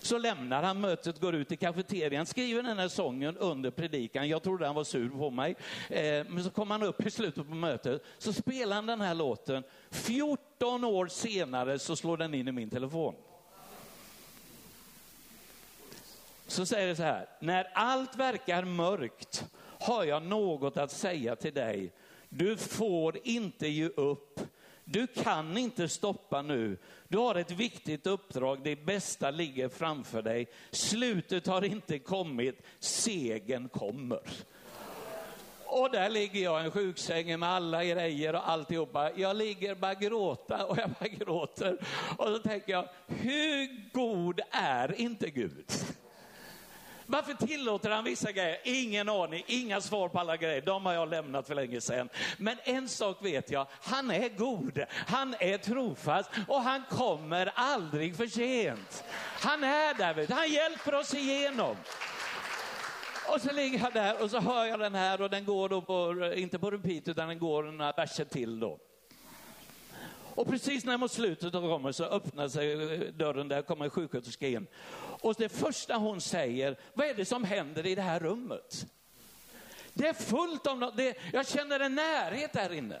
Så 0.00 0.18
lämnar 0.18 0.62
han 0.62 0.80
mötet, 0.80 1.20
går 1.20 1.34
ut 1.34 1.52
i 1.52 1.56
kafeterian, 1.56 2.26
skriver 2.26 2.62
den 2.62 2.78
här 2.78 2.88
sången 2.88 3.36
under 3.36 3.70
predikan. 3.70 4.28
Jag 4.28 4.42
trodde 4.42 4.66
han 4.66 4.74
var 4.74 4.84
sur 4.84 5.08
på 5.08 5.30
mig. 5.30 5.56
Eh, 5.88 6.26
men 6.28 6.44
så 6.44 6.50
kom 6.50 6.70
han 6.70 6.82
upp 6.82 7.06
i 7.06 7.10
slutet 7.10 7.48
på 7.48 7.54
mötet, 7.54 8.04
så 8.18 8.32
spelar 8.32 8.76
han 8.76 8.86
den 8.86 9.00
här 9.00 9.14
låten. 9.14 9.62
14 9.90 10.84
år 10.84 11.06
senare 11.06 11.78
så 11.78 11.96
slår 11.96 12.16
den 12.16 12.34
in 12.34 12.48
i 12.48 12.52
min 12.52 12.70
telefon. 12.70 13.14
Så 16.46 16.66
säger 16.66 16.88
det 16.88 16.96
så 16.96 17.02
här, 17.02 17.28
när 17.40 17.70
allt 17.74 18.16
verkar 18.16 18.64
mörkt 18.64 19.44
har 19.80 20.04
jag 20.04 20.22
något 20.22 20.76
att 20.76 20.90
säga 20.90 21.36
till 21.36 21.54
dig. 21.54 21.92
Du 22.28 22.56
får 22.56 23.18
inte 23.24 23.68
ge 23.68 23.88
upp. 23.88 24.40
Du 24.90 25.06
kan 25.06 25.58
inte 25.58 25.88
stoppa 25.88 26.42
nu. 26.42 26.76
Du 27.08 27.18
har 27.18 27.34
ett 27.34 27.50
viktigt 27.50 28.06
uppdrag, 28.06 28.60
det 28.64 28.76
bästa 28.76 29.30
ligger 29.30 29.68
framför 29.68 30.22
dig. 30.22 30.48
Slutet 30.70 31.46
har 31.46 31.64
inte 31.64 31.98
kommit, 31.98 32.62
segern 32.78 33.68
kommer. 33.68 34.20
Och 35.64 35.90
där 35.90 36.10
ligger 36.10 36.40
jag 36.40 36.62
i 36.62 36.64
en 36.64 36.70
sjuksäng 36.70 37.38
med 37.38 37.48
alla 37.48 37.84
grejer 37.84 38.34
och 38.34 38.48
alltihopa. 38.48 39.10
Jag 39.16 39.36
ligger 39.36 39.74
bara 39.74 39.94
gråta 39.94 40.66
och 40.66 40.78
jag 40.78 40.90
bara 40.90 41.08
gråter. 41.08 41.78
Och 42.16 42.26
så 42.26 42.38
tänker 42.38 42.72
jag, 42.72 42.88
hur 43.06 43.92
god 43.92 44.40
är 44.50 45.00
inte 45.00 45.30
Gud? 45.30 45.70
Varför 47.10 47.34
tillåter 47.34 47.90
han 47.90 48.04
vissa 48.04 48.32
grejer? 48.32 48.58
Ingen 48.64 49.08
aning, 49.08 49.44
inga 49.46 49.80
svar 49.80 50.08
på 50.08 50.18
alla 50.18 50.36
grejer. 50.36 50.60
De 50.60 50.86
har 50.86 50.92
jag 50.92 51.08
lämnat 51.08 51.46
för 51.46 51.54
länge 51.54 51.80
sedan. 51.80 52.08
Men 52.38 52.56
en 52.64 52.88
sak 52.88 53.24
vet 53.24 53.50
jag, 53.50 53.66
han 53.70 54.10
är 54.10 54.28
god, 54.28 54.84
han 54.90 55.34
är 55.40 55.58
trofast 55.58 56.30
och 56.48 56.62
han 56.62 56.82
kommer 56.90 57.52
aldrig 57.54 58.16
för 58.16 58.26
sent. 58.26 59.04
Han 59.40 59.64
är 59.64 59.94
där, 59.94 60.14
vet. 60.14 60.30
han 60.30 60.50
hjälper 60.50 60.94
oss 60.94 61.14
igenom. 61.14 61.76
Och 63.32 63.40
så 63.40 63.52
ligger 63.52 63.78
jag 63.78 63.92
där 63.92 64.22
och 64.22 64.30
så 64.30 64.40
hör 64.40 64.64
jag 64.64 64.80
den 64.80 64.94
här 64.94 65.20
och 65.20 65.30
den 65.30 65.44
går 65.44 65.68
då 65.68 65.82
på, 65.82 66.32
inte 66.36 66.58
på 66.58 66.70
repeat 66.70 67.08
utan 67.08 67.28
den 67.28 67.38
går 67.38 67.62
några 67.62 67.92
verser 67.92 68.24
till 68.24 68.60
då. 68.60 68.78
Och 70.38 70.48
precis 70.48 70.84
när 70.84 70.96
mot 70.96 71.12
slutet 71.12 71.52
kommer 71.52 71.92
så 71.92 72.04
öppnar 72.04 72.48
sig 72.48 72.76
dörren, 73.12 73.48
där 73.48 73.62
kommer 73.62 73.84
en 73.84 73.90
sjuksköterska 73.90 74.48
in. 74.48 74.66
Och 75.20 75.34
det 75.38 75.48
första 75.48 75.96
hon 75.96 76.20
säger, 76.20 76.76
vad 76.94 77.06
är 77.06 77.14
det 77.14 77.24
som 77.24 77.44
händer 77.44 77.86
i 77.86 77.94
det 77.94 78.02
här 78.02 78.20
rummet? 78.20 78.86
Det 79.92 80.08
är 80.08 80.12
fullt 80.12 80.66
av 80.66 80.78
något, 80.78 80.96
det, 80.96 81.16
jag 81.32 81.48
känner 81.48 81.80
en 81.80 81.94
närhet 81.94 82.52
där 82.52 82.72
inne. 82.72 83.00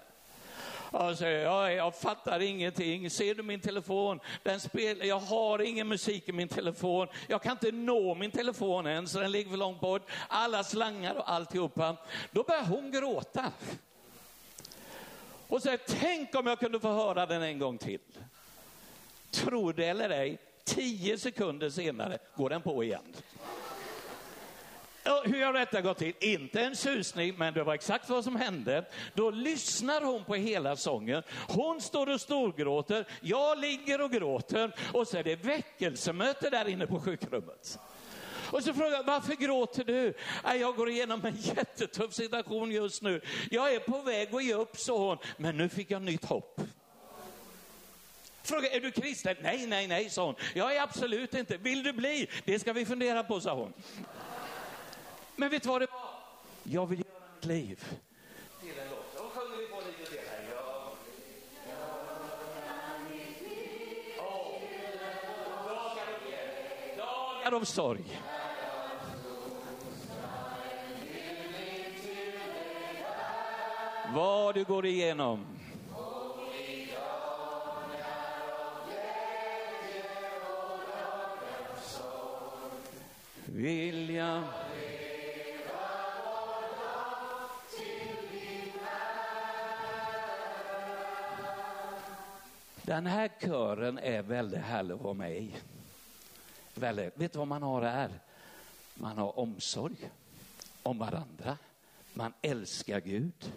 Jag 0.92 1.18
säger, 1.18 1.68
jag 1.68 1.96
fattar 1.96 2.40
ingenting. 2.40 3.10
Ser 3.10 3.34
du 3.34 3.42
min 3.42 3.60
telefon? 3.60 4.20
Den 4.42 4.60
spelar, 4.60 5.06
jag 5.06 5.20
har 5.20 5.58
ingen 5.58 5.88
musik 5.88 6.28
i 6.28 6.32
min 6.32 6.48
telefon. 6.48 7.08
Jag 7.28 7.42
kan 7.42 7.52
inte 7.52 7.72
nå 7.72 8.14
min 8.14 8.30
telefon 8.30 8.86
än, 8.86 9.08
så 9.08 9.20
den 9.20 9.32
ligger 9.32 9.50
för 9.50 9.56
långt 9.56 9.80
bort. 9.80 10.10
Alla 10.28 10.64
slangar 10.64 11.14
och 11.14 11.30
alltihopa. 11.30 11.96
Då 12.30 12.42
börjar 12.42 12.64
hon 12.64 12.90
gråta. 12.90 13.52
Och 15.48 15.62
säger, 15.62 15.78
tänk 15.86 16.34
om 16.34 16.46
jag 16.46 16.58
kunde 16.58 16.80
få 16.80 16.88
höra 16.88 17.26
den 17.26 17.42
en 17.42 17.58
gång 17.58 17.78
till. 17.78 18.00
Tror 19.30 19.72
det 19.72 19.86
eller 19.86 20.10
ej, 20.10 20.38
tio 20.64 21.18
sekunder 21.18 21.70
senare 21.70 22.18
går 22.36 22.50
den 22.50 22.62
på 22.62 22.84
igen. 22.84 23.14
Hur 25.24 25.44
har 25.44 25.52
detta 25.52 25.80
gått 25.80 25.98
till? 25.98 26.14
Inte 26.20 26.60
en 26.60 26.76
susning, 26.76 27.34
men 27.38 27.54
det 27.54 27.64
var 27.64 27.74
exakt 27.74 28.08
vad 28.08 28.24
som 28.24 28.36
hände. 28.36 28.84
Då 29.14 29.30
lyssnar 29.30 30.00
hon 30.00 30.24
på 30.24 30.34
hela 30.34 30.76
sången. 30.76 31.22
Hon 31.48 31.80
står 31.80 32.08
och 32.08 32.20
storgråter, 32.20 33.06
jag 33.20 33.58
ligger 33.58 34.00
och 34.00 34.10
gråter 34.10 34.74
och 34.92 35.08
så 35.08 35.16
är 35.16 35.24
det 35.24 35.36
väckelsemöte 35.36 36.50
där 36.50 36.68
inne 36.68 36.86
på 36.86 37.00
sjukrummet. 37.00 37.78
Och 38.50 38.64
så 38.64 38.74
frågar 38.74 38.90
jag, 38.90 39.04
varför 39.04 39.34
gråter 39.34 39.84
du? 39.84 40.14
Jag 40.44 40.76
går 40.76 40.90
igenom 40.90 41.24
en 41.24 41.36
jättetuff 41.40 42.14
situation 42.14 42.70
just 42.70 43.02
nu. 43.02 43.20
Jag 43.50 43.74
är 43.74 43.80
på 43.80 44.02
väg 44.02 44.34
att 44.34 44.44
ge 44.44 44.54
upp, 44.54 44.78
sa 44.78 45.08
hon, 45.08 45.18
men 45.36 45.56
nu 45.56 45.68
fick 45.68 45.90
jag 45.90 46.02
nytt 46.02 46.24
hopp. 46.24 46.60
Fråga, 48.42 48.70
är 48.70 48.80
du 48.80 48.90
kristen? 48.90 49.36
Nej, 49.42 49.66
nej, 49.66 49.86
nej, 49.86 50.10
sa 50.10 50.26
hon. 50.26 50.34
Jag 50.54 50.76
är 50.76 50.82
absolut 50.82 51.34
inte. 51.34 51.56
Vill 51.56 51.82
du 51.82 51.92
bli? 51.92 52.28
Det 52.44 52.58
ska 52.58 52.72
vi 52.72 52.86
fundera 52.86 53.24
på, 53.24 53.40
sa 53.40 53.54
hon. 53.54 53.72
Men 55.36 55.50
vet 55.50 55.62
du 55.62 55.68
vad 55.68 55.82
det 55.82 55.86
var? 55.92 56.10
Jag 56.62 56.86
vill 56.86 56.98
göra 56.98 57.20
mitt 57.34 57.44
liv 57.44 57.84
till 58.60 58.70
en 58.70 58.88
låt. 58.90 59.32
Sjunger 59.32 59.56
vi 59.56 59.66
på 59.66 59.76
lite 59.76 60.10
till 60.10 60.20
här. 60.30 60.38
Dagar 66.96 67.56
av 67.56 67.64
sorg. 67.64 68.20
Vad 74.14 74.54
du 74.54 74.64
går 74.64 74.86
igenom. 74.86 75.46
Vill 83.46 84.10
jag 84.10 84.42
Den 92.88 93.06
här 93.06 93.30
kören 93.40 93.98
är 93.98 94.22
väldigt 94.22 94.60
härlig 94.60 94.94
att 94.94 95.00
vara 95.00 95.14
med 95.14 95.36
i. 95.36 95.54
Väldigt. 96.74 97.18
Vet 97.18 97.32
du 97.32 97.38
vad 97.38 97.48
man 97.48 97.62
har 97.62 97.82
här? 97.82 98.10
Man 98.94 99.18
har 99.18 99.38
omsorg 99.38 100.10
om 100.82 100.98
varandra. 100.98 101.58
Man 102.14 102.32
älskar 102.42 103.00
Gud. 103.00 103.52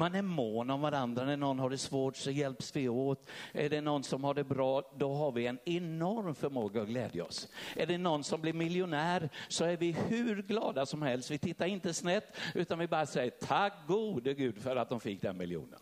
Man 0.00 0.14
är 0.14 0.22
mån 0.22 0.70
om 0.70 0.80
varandra. 0.80 1.24
När 1.24 1.36
någon 1.36 1.58
har 1.58 1.70
det 1.70 1.78
svårt 1.78 2.16
så 2.16 2.30
hjälps 2.30 2.76
vi 2.76 2.88
åt. 2.88 3.30
Är 3.52 3.68
det 3.68 3.80
någon 3.80 4.04
som 4.04 4.24
har 4.24 4.34
det 4.34 4.44
bra, 4.44 4.82
då 4.96 5.14
har 5.14 5.32
vi 5.32 5.46
en 5.46 5.58
enorm 5.64 6.34
förmåga 6.34 6.82
att 6.82 6.88
glädja 6.88 7.24
oss. 7.24 7.48
Är 7.76 7.86
det 7.86 7.98
någon 7.98 8.24
som 8.24 8.40
blir 8.40 8.52
miljonär 8.52 9.28
så 9.48 9.64
är 9.64 9.76
vi 9.76 9.92
hur 9.92 10.42
glada 10.42 10.86
som 10.86 11.02
helst. 11.02 11.30
Vi 11.30 11.38
tittar 11.38 11.66
inte 11.66 11.94
snett 11.94 12.36
utan 12.54 12.78
vi 12.78 12.86
bara 12.86 13.06
säger 13.06 13.30
tack 13.30 13.72
gode 13.86 14.34
Gud 14.34 14.62
för 14.62 14.76
att 14.76 14.88
de 14.88 15.00
fick 15.00 15.22
den 15.22 15.36
miljonen. 15.36 15.80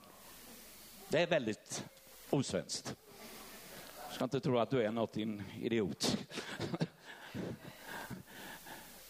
Det 1.08 1.22
är 1.22 1.26
väldigt 1.26 1.84
osvenskt. 2.30 2.96
Jag 4.06 4.14
ska 4.14 4.24
inte 4.24 4.40
tro 4.40 4.58
att 4.58 4.70
du 4.70 4.82
är 4.82 4.90
något 4.90 5.16
idiot. 5.60 6.18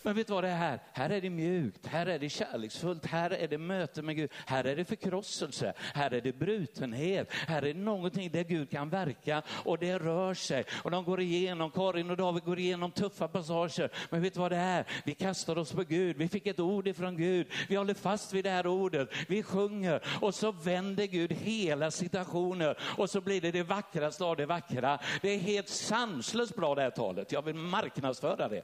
Men 0.02 0.14
vet 0.14 0.26
du 0.26 0.32
vad 0.32 0.44
det 0.44 0.50
är 0.50 0.56
här? 0.56 0.80
Här 0.92 1.11
är 1.11 1.20
det 1.20 1.30
mjukt, 1.30 1.87
här 1.87 2.06
är 2.06 2.18
det 2.18 2.28
kärleksfullt, 2.28 3.06
här 3.06 3.30
är 3.30 3.48
det 3.48 3.58
möte 3.58 4.02
med 4.02 4.16
Gud, 4.16 4.30
här 4.46 4.64
är 4.64 4.76
det 4.76 4.84
förkrosselse, 4.84 5.72
här 5.94 6.14
är 6.14 6.20
det 6.20 6.32
brutenhet, 6.32 7.32
här 7.32 7.62
är 7.62 7.74
det 7.74 7.80
någonting 7.80 8.30
där 8.30 8.44
Gud 8.44 8.70
kan 8.70 8.88
verka 8.88 9.42
och 9.48 9.78
det 9.78 9.98
rör 9.98 10.34
sig. 10.34 10.64
Och 10.82 10.90
de 10.90 11.04
går 11.04 11.20
igenom, 11.20 11.70
Karin 11.70 12.11
och 12.11 12.16
David 12.16 12.44
går 12.44 12.58
igenom 12.58 12.90
tuffa 12.90 13.28
passager. 13.28 13.90
Men 14.11 14.22
vet 14.22 14.34
du 14.34 14.40
vad 14.40 14.52
det 14.52 14.56
är? 14.56 14.84
Vi 15.04 15.14
kastar 15.14 15.58
oss 15.58 15.72
på 15.72 15.82
Gud, 15.82 16.16
vi 16.16 16.28
fick 16.28 16.46
ett 16.46 16.61
ord 16.61 16.88
ifrån 16.88 17.16
Gud, 17.16 17.46
vi 17.68 17.76
håller 17.76 17.94
fast 17.94 18.32
vid 18.32 18.44
det 18.44 18.50
här 18.50 18.66
ordet, 18.66 19.08
vi 19.28 19.42
sjunger 19.42 20.02
och 20.20 20.34
så 20.34 20.52
vänder 20.52 21.06
Gud 21.06 21.32
hela 21.32 21.90
situationen 21.90 22.74
och 22.80 23.11
så 23.11 23.20
blir 23.20 23.40
det 23.40 23.50
det 23.50 23.62
vackraste 23.62 24.24
av 24.24 24.37
det 24.37 24.46
vackra. 24.46 24.98
Det 25.22 25.28
är 25.28 25.38
helt 25.38 25.68
sanslöst 25.68 26.56
bra 26.56 26.74
det 26.74 26.82
här 26.82 26.90
talet, 26.90 27.32
jag 27.32 27.42
vill 27.42 27.54
marknadsföra 27.54 28.48
det. 28.48 28.62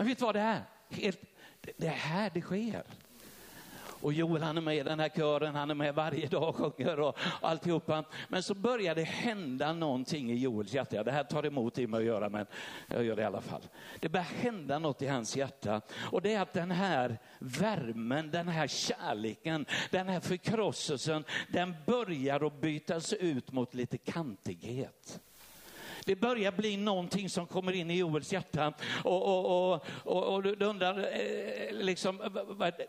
Men 0.00 0.06
vet 0.06 0.18
du 0.18 0.24
vad 0.24 0.34
det 0.34 0.40
är? 0.40 0.62
Helt, 0.88 1.20
det 1.76 1.86
är 1.86 1.90
här 1.90 2.30
det 2.34 2.40
sker. 2.40 2.82
Och 4.00 4.12
Joel 4.12 4.42
han 4.42 4.56
är 4.56 4.60
med 4.60 4.76
i 4.76 4.82
den 4.82 5.00
här 5.00 5.08
kören, 5.08 5.54
han 5.54 5.70
är 5.70 5.74
med 5.74 5.94
varje 5.94 6.26
dag 6.26 6.48
och 6.48 6.56
sjunger 6.76 7.00
och 7.00 7.18
alltihopa. 7.40 8.04
Men 8.28 8.42
så 8.42 8.54
börjar 8.54 8.94
det 8.94 9.02
hända 9.02 9.72
någonting 9.72 10.30
i 10.30 10.34
Joels 10.34 10.74
hjärta. 10.74 11.04
Det 11.04 11.12
här 11.12 11.24
tar 11.24 11.46
emot 11.46 11.78
i 11.78 11.86
mig 11.86 11.98
att 11.98 12.06
göra, 12.06 12.28
men 12.28 12.46
jag 12.86 13.04
gör 13.04 13.16
det 13.16 13.22
i 13.22 13.24
alla 13.24 13.40
fall. 13.40 13.62
Det 14.00 14.08
börjar 14.08 14.24
hända 14.24 14.78
något 14.78 15.02
i 15.02 15.06
hans 15.06 15.36
hjärta. 15.36 15.80
Och 15.96 16.22
det 16.22 16.34
är 16.34 16.40
att 16.40 16.52
den 16.52 16.70
här 16.70 17.18
värmen, 17.38 18.30
den 18.30 18.48
här 18.48 18.66
kärleken, 18.66 19.66
den 19.90 20.08
här 20.08 20.20
förkrosselsen, 20.20 21.24
den 21.48 21.74
börjar 21.86 22.46
att 22.46 22.60
bytas 22.60 23.12
ut 23.12 23.52
mot 23.52 23.74
lite 23.74 23.98
kantighet. 23.98 25.20
Det 26.04 26.16
börjar 26.16 26.52
bli 26.52 26.76
någonting 26.76 27.30
som 27.30 27.46
kommer 27.46 27.72
in 27.72 27.90
i 27.90 27.98
Joels 27.98 28.32
hjärta. 28.32 28.72
Och, 29.04 29.22
och, 29.22 29.72
och, 29.72 29.84
och, 30.04 30.34
och 30.34 30.42
du 30.42 30.64
undrar, 30.64 30.98
eh, 30.98 31.72
liksom, 31.72 32.18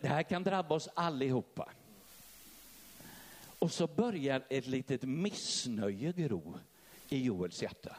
det 0.02 0.08
här 0.08 0.24
kan 0.24 0.43
drabba 0.43 0.76
oss 0.76 0.89
allihopa. 0.93 1.69
Och 3.60 3.71
så 3.71 3.88
börjar 3.88 4.43
ett 4.50 4.67
litet 4.67 5.04
missnöje 5.04 6.12
gro 6.12 6.60
i 7.10 7.24
Joels 7.24 7.62
hjärta. 7.62 7.95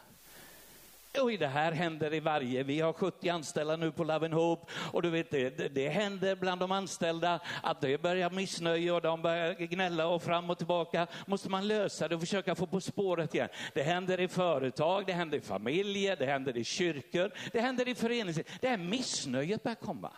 Oj, 1.20 1.36
det 1.36 1.46
här 1.46 1.72
händer 1.72 2.14
i 2.14 2.20
varje, 2.20 2.62
vi 2.62 2.80
har 2.80 2.92
70 2.92 3.28
anställda 3.28 3.76
nu 3.76 3.92
på 3.92 4.04
Love 4.04 4.28
Hope 4.28 4.72
och 4.92 5.02
du 5.02 5.10
vet 5.10 5.30
det, 5.30 5.74
det 5.74 5.88
händer 5.88 6.36
bland 6.36 6.60
de 6.60 6.72
anställda 6.72 7.40
att 7.62 7.80
det 7.80 8.02
börjar 8.02 8.30
missnöje 8.30 8.92
och 8.92 9.02
de 9.02 9.22
börjar 9.22 9.54
gnälla 9.54 10.06
och 10.06 10.22
fram 10.22 10.50
och 10.50 10.58
tillbaka. 10.58 11.06
Måste 11.26 11.50
man 11.50 11.68
lösa 11.68 12.08
det 12.08 12.14
och 12.14 12.20
försöka 12.20 12.54
få 12.54 12.66
på 12.66 12.80
spåret 12.80 13.34
igen. 13.34 13.48
Det 13.74 13.82
händer 13.82 14.20
i 14.20 14.28
företag, 14.28 15.06
det 15.06 15.12
händer 15.12 15.38
i 15.38 15.40
familjer, 15.40 16.16
det 16.16 16.26
händer 16.26 16.56
i 16.56 16.64
kyrkor, 16.64 17.30
det 17.52 17.60
händer 17.60 17.88
i 17.88 17.94
föreningsliv. 17.94 18.46
Det 18.60 18.68
här 18.68 18.76
missnöjet 18.76 19.62
börjar 19.62 19.76
komma. 19.76 20.10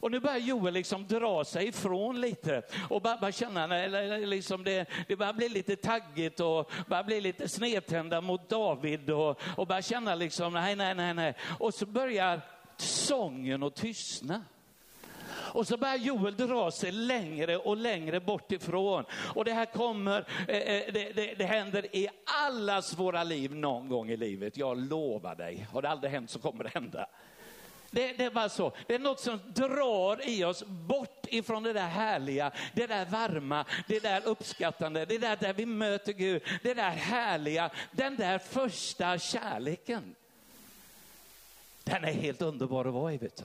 Och 0.00 0.10
nu 0.10 0.20
börjar 0.20 0.38
Joel 0.38 0.74
liksom 0.74 1.06
dra 1.06 1.44
sig 1.44 1.68
ifrån 1.68 2.20
lite 2.20 2.62
och 2.88 3.02
börjar 3.02 3.30
känna, 3.30 3.76
eller 3.78 4.26
liksom 4.26 4.64
det, 4.64 4.88
det 5.08 5.16
börjar 5.16 5.32
bli 5.32 5.48
lite 5.48 5.76
taggigt 5.76 6.40
och 6.40 6.70
börjar 6.86 7.04
bli 7.04 7.20
lite 7.20 7.48
snedtända 7.48 8.20
mot 8.20 8.48
David 8.48 9.10
och, 9.10 9.40
och 9.56 9.66
börjar 9.66 9.82
känna 9.82 10.14
liksom, 10.14 10.52
nej, 10.52 10.76
nej, 10.76 10.94
nej, 10.94 11.14
nej. 11.14 11.34
Och 11.58 11.74
så 11.74 11.86
börjar 11.86 12.40
sången 12.76 13.62
att 13.62 13.76
tystna. 13.76 14.42
Och 15.52 15.66
så 15.66 15.76
börjar 15.76 15.96
Joel 15.96 16.36
dra 16.36 16.70
sig 16.70 16.92
längre 16.92 17.56
och 17.56 17.76
längre 17.76 18.20
bort 18.20 18.52
ifrån. 18.52 19.04
Och 19.34 19.44
det 19.44 19.52
här 19.52 19.66
kommer, 19.66 20.24
eh, 20.48 20.56
eh 20.56 20.92
det, 20.92 21.12
det, 21.12 21.34
det 21.34 21.44
händer 21.44 21.96
i 21.96 22.08
allas 22.46 22.98
våra 22.98 23.24
liv 23.24 23.54
någon 23.54 23.88
gång 23.88 24.10
i 24.10 24.16
livet. 24.16 24.56
Jag 24.56 24.78
lovar 24.78 25.34
dig. 25.34 25.66
Har 25.72 25.82
det 25.82 25.88
aldrig 25.88 26.12
hänt 26.12 26.30
så 26.30 26.38
kommer 26.38 26.64
det 26.64 26.70
hända. 26.70 27.06
Det, 27.90 28.12
det, 28.12 28.24
är 28.24 28.30
bara 28.30 28.48
så. 28.48 28.72
Det 28.86 28.94
är 28.94 28.98
något 28.98 29.20
som 29.20 29.40
drar 29.46 30.28
i 30.28 30.44
oss 30.44 30.64
bort 30.66 31.26
ifrån 31.28 31.62
det 31.62 31.72
där 31.72 31.88
härliga, 31.88 32.52
det 32.74 32.86
där 32.86 33.04
varma, 33.04 33.64
det 33.86 34.00
där 34.00 34.22
uppskattande, 34.24 35.04
det 35.04 35.18
där 35.18 35.36
där 35.36 35.52
vi 35.52 35.66
möter 35.66 36.12
Gud, 36.12 36.42
det 36.62 36.74
där 36.74 36.90
härliga, 36.90 37.70
den 37.92 38.16
där 38.16 38.38
första 38.38 39.18
kärleken. 39.18 40.14
Den 41.84 42.04
är 42.04 42.12
helt 42.12 42.42
underbar 42.42 42.84
att 42.84 42.94
vara 42.94 43.12
i, 43.12 43.18
vet 43.18 43.36
du. 43.36 43.44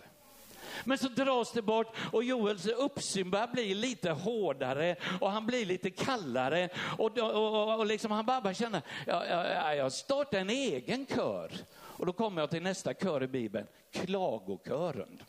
Men 0.83 0.97
så 0.97 1.07
dras 1.07 1.51
det 1.51 1.61
bort 1.61 1.95
och 2.11 2.23
Joels 2.23 2.65
uppsyn 2.65 3.29
börjar 3.31 3.47
bli 3.47 3.73
lite 3.73 4.11
hårdare 4.11 4.95
och 5.21 5.31
han 5.31 5.45
blir 5.45 5.65
lite 5.65 5.89
kallare 5.89 6.69
och, 6.97 7.17
och, 7.17 7.31
och, 7.31 7.79
och 7.79 7.85
liksom 7.85 8.11
han 8.11 8.25
bara 8.25 8.53
känner, 8.53 8.81
jag, 9.07 9.29
jag, 9.29 9.77
jag 9.77 9.91
startar 9.91 10.39
en 10.39 10.49
egen 10.49 11.05
kör. 11.05 11.51
Och 11.97 12.05
då 12.05 12.13
kommer 12.13 12.41
jag 12.41 12.49
till 12.49 12.63
nästa 12.63 12.93
kör 12.93 13.23
i 13.23 13.27
Bibeln, 13.27 13.67
klagokören. 13.91 15.21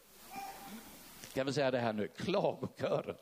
Kan 1.35 1.47
vi 1.47 1.53
säga 1.53 1.71
det 1.71 1.79
här 1.79 1.93
nu, 1.93 2.09
klagokören. 2.09 3.17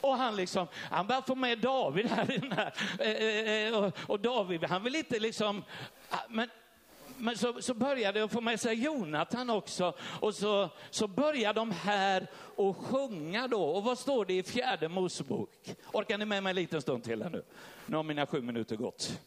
Och 0.00 0.16
han 0.16 0.36
liksom, 0.36 0.66
han 0.74 1.06
börjar 1.06 1.22
få 1.22 1.34
med 1.34 1.58
David 1.58 2.06
här 2.06 2.30
i 2.30 2.38
den 2.38 2.52
här. 2.52 2.74
Eh, 2.98 3.10
eh, 3.10 3.66
eh, 3.66 3.84
och, 3.84 3.92
och 4.06 4.20
David, 4.20 4.64
han 4.64 4.84
vill 4.84 4.96
inte 4.96 5.18
liksom, 5.18 5.64
ah, 6.10 6.18
men 6.28 6.48
men 7.20 7.38
så, 7.38 7.62
så 7.62 7.74
började 7.74 8.18
jag 8.18 8.30
få 8.30 8.40
med 8.40 8.60
sig 8.60 8.84
Jonathan 8.84 9.50
också 9.50 9.94
och 10.20 10.34
så, 10.34 10.68
så 10.90 11.08
börjar 11.08 11.54
de 11.54 11.70
här 11.70 12.26
att 12.56 12.76
sjunga 12.76 13.48
då. 13.48 13.62
Och 13.62 13.84
vad 13.84 13.98
står 13.98 14.24
det 14.24 14.34
i 14.34 14.42
fjärde 14.42 14.88
Mosebok? 14.88 15.74
Orkar 15.92 16.18
ni 16.18 16.24
med 16.24 16.42
mig 16.42 16.50
en 16.50 16.56
liten 16.56 16.82
stund 16.82 17.04
till 17.04 17.22
här 17.22 17.30
nu? 17.30 17.42
Nu 17.86 17.96
har 17.96 18.02
mina 18.02 18.26
sju 18.26 18.40
minuter 18.40 18.76
gått. 18.76 19.20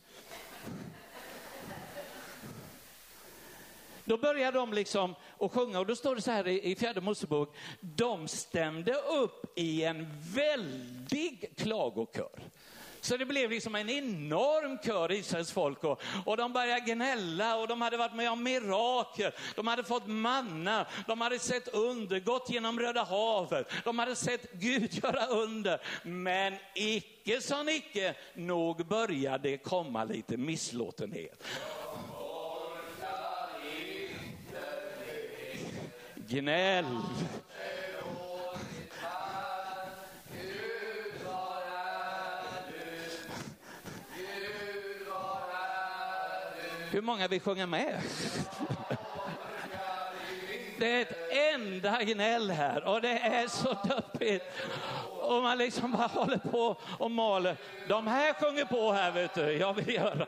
Då 4.06 4.18
börjar 4.18 4.52
de 4.52 4.74
liksom 4.74 5.16
att 5.40 5.52
sjunga 5.52 5.80
och 5.80 5.86
då 5.86 5.96
står 5.96 6.16
det 6.16 6.22
så 6.22 6.32
här 6.32 6.48
i 6.48 6.76
fjärde 6.76 7.02
Mosebok. 7.02 7.56
De 7.80 8.28
stämde 8.28 8.94
upp 8.94 9.54
i 9.56 9.84
en 9.84 10.08
väldig 10.36 11.54
klagokör. 11.58 12.50
Så 13.04 13.18
det 13.18 13.26
blev 13.26 13.50
liksom 13.50 13.76
en 13.76 13.90
enorm 13.90 14.78
kör 14.86 15.12
Israels 15.12 15.52
folk 15.52 15.84
och, 15.84 16.02
och 16.26 16.38
de 16.38 16.54
började 16.54 16.80
gnälla 16.80 17.56
och 17.56 17.68
de 17.68 17.82
hade 17.82 17.98
varit 17.98 18.16
med 18.16 18.32
om 18.32 18.44
mirakel. 18.44 19.32
De 19.56 19.68
hade 19.68 19.84
fått 19.84 20.08
manna, 20.08 20.86
de 21.08 21.22
hade 21.22 21.40
sett 21.40 21.68
under, 21.68 22.20
gått 22.20 22.50
genom 22.50 22.80
Röda 22.80 23.04
havet. 23.04 23.68
De 23.84 24.00
hade 24.00 24.16
sett 24.16 24.52
Gud 24.54 24.94
göra 25.04 25.26
under. 25.26 25.82
Men 26.04 26.54
icke 26.76 27.42
sa 27.42 27.72
icke, 27.72 28.16
nog 28.34 28.86
började 28.86 29.58
komma 29.58 30.04
lite 30.04 30.38
misslåtenhet. 30.38 31.44
Gnäll. 36.28 36.86
Hur 46.92 47.02
många 47.02 47.28
vill 47.28 47.42
sjunga 47.42 47.66
med? 47.66 48.02
Det 50.80 50.92
är 50.92 51.02
ett 51.02 51.32
enda 51.54 52.04
gnäll 52.04 52.52
här 52.52 52.84
och 52.84 53.02
det 53.02 53.20
är 53.20 53.48
så 53.48 53.78
deppigt. 53.84 54.44
Och 55.22 55.44
man 55.44 55.58
liksom 55.58 55.92
bara 55.92 56.08
håller 56.08 56.38
på 56.38 56.78
och 57.00 57.12
maler. 57.12 57.58
De 57.88 58.08
här 58.08 58.34
sjunger 58.34 58.66
på 58.66 58.92
här 58.92 59.12
vet 59.12 59.34
du, 59.34 59.52
jag 59.52 59.74
vill 59.74 59.94
göra. 59.94 60.26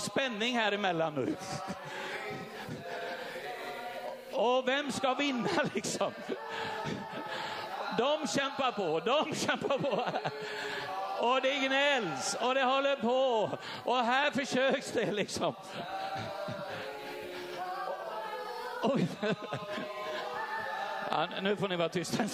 Spänning 0.00 0.56
här 0.56 0.72
emellan 0.72 1.14
nu. 1.14 1.36
Och 4.32 4.68
vem 4.68 4.92
ska 4.92 5.14
vinna 5.14 5.48
liksom? 5.74 6.12
De 7.98 8.26
kämpar 8.26 8.72
på, 8.72 9.00
de 9.00 9.34
kämpar 9.34 9.78
på 9.78 10.04
och 11.26 11.40
det 11.42 11.54
gnälls 11.54 12.36
och 12.40 12.54
det 12.54 12.62
håller 12.62 12.96
på 12.96 13.50
och 13.84 13.96
här 13.96 14.30
försöks 14.30 14.92
det 14.92 15.12
liksom. 15.12 15.54
Och, 18.82 18.98
Ja, 21.10 21.28
nu 21.42 21.56
får 21.56 21.68
ni 21.68 21.76
vara 21.76 21.88
tysta. 21.88 22.24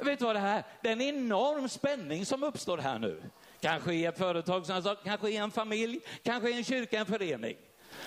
Vet 0.00 0.18
du 0.18 0.24
vad 0.24 0.36
det 0.36 0.40
här 0.40 0.64
Det 0.80 0.88
är 0.88 0.92
en 0.92 1.00
enorm 1.00 1.68
spänning 1.68 2.26
som 2.26 2.42
uppstår 2.42 2.78
här 2.78 2.98
nu. 2.98 3.22
Kanske 3.66 3.94
i 3.94 4.04
ett 4.04 4.18
företag, 4.18 4.64
kanske 5.04 5.30
i 5.30 5.36
en 5.36 5.50
familj, 5.50 6.00
kanske 6.22 6.50
i 6.50 6.52
en 6.56 6.64
kyrka, 6.64 6.98
en 6.98 7.06
förening. 7.06 7.56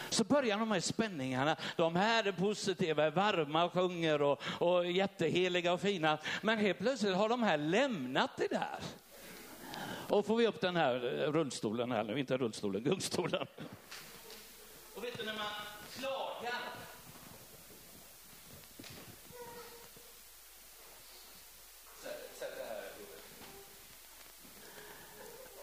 Så 0.10 0.24
börjar 0.24 0.58
de 0.58 0.72
här 0.72 0.80
spänningarna. 0.80 1.56
De 1.76 1.96
här 1.96 2.28
är 2.28 2.32
positiva, 2.32 3.04
är 3.04 3.12
varma 3.12 3.64
och 3.64 3.74
sjunger 3.74 4.22
och, 4.22 4.42
och 4.60 4.92
jätteheliga 4.92 5.74
och 5.74 5.82
fina. 5.82 6.18
Men 6.42 6.58
helt 6.58 6.80
plötsligt 6.80 7.16
har 7.16 7.30
de 7.30 7.44
här 7.44 7.58
lämnat 7.58 8.32
det 8.38 8.48
där. 8.48 8.80
Och 10.10 10.26
får 10.26 10.36
vi 10.38 10.48
upp 10.48 10.62
den 10.62 10.76
här 10.76 11.00
rullstolen 11.32 11.92
här 11.92 12.04
nu, 12.04 12.20
inte 12.20 12.38
rullstolen, 12.38 12.84
gungstolen. 12.84 13.48
Och 14.96 15.04
vet 15.04 15.18
du 15.18 15.26
när 15.26 15.34
man 15.34 15.46
klagar 16.00 16.80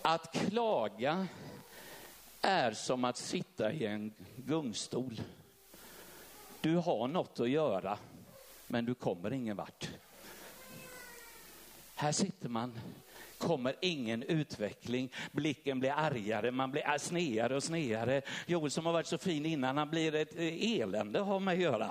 att 0.08 0.32
klaga, 0.32 1.26
är 2.40 2.72
som 2.72 3.04
att 3.04 3.16
sitta 3.16 3.72
i 3.72 3.86
en 3.86 4.12
gungstol. 4.36 5.20
Du 6.60 6.76
har 6.76 7.08
något 7.08 7.40
att 7.40 7.50
göra, 7.50 7.98
men 8.66 8.84
du 8.84 8.94
kommer 8.94 9.32
ingen 9.32 9.56
vart. 9.56 9.88
Här 11.94 12.12
sitter 12.12 12.48
man, 12.48 12.78
kommer 13.38 13.74
ingen 13.80 14.22
utveckling, 14.22 15.12
blicken 15.32 15.80
blir 15.80 15.92
argare, 15.96 16.50
man 16.50 16.70
blir 16.70 16.98
snedare 16.98 17.56
och 17.56 17.62
snedare. 17.62 18.22
Joel 18.46 18.70
som 18.70 18.86
har 18.86 18.92
varit 18.92 19.06
så 19.06 19.18
fin 19.18 19.46
innan, 19.46 19.76
han 19.76 19.90
blir 19.90 20.14
ett 20.14 20.36
eh, 20.36 20.80
elände 20.80 21.20
att 21.20 21.26
ha 21.26 21.38
med 21.38 21.54
att 21.54 21.60
göra. 21.60 21.90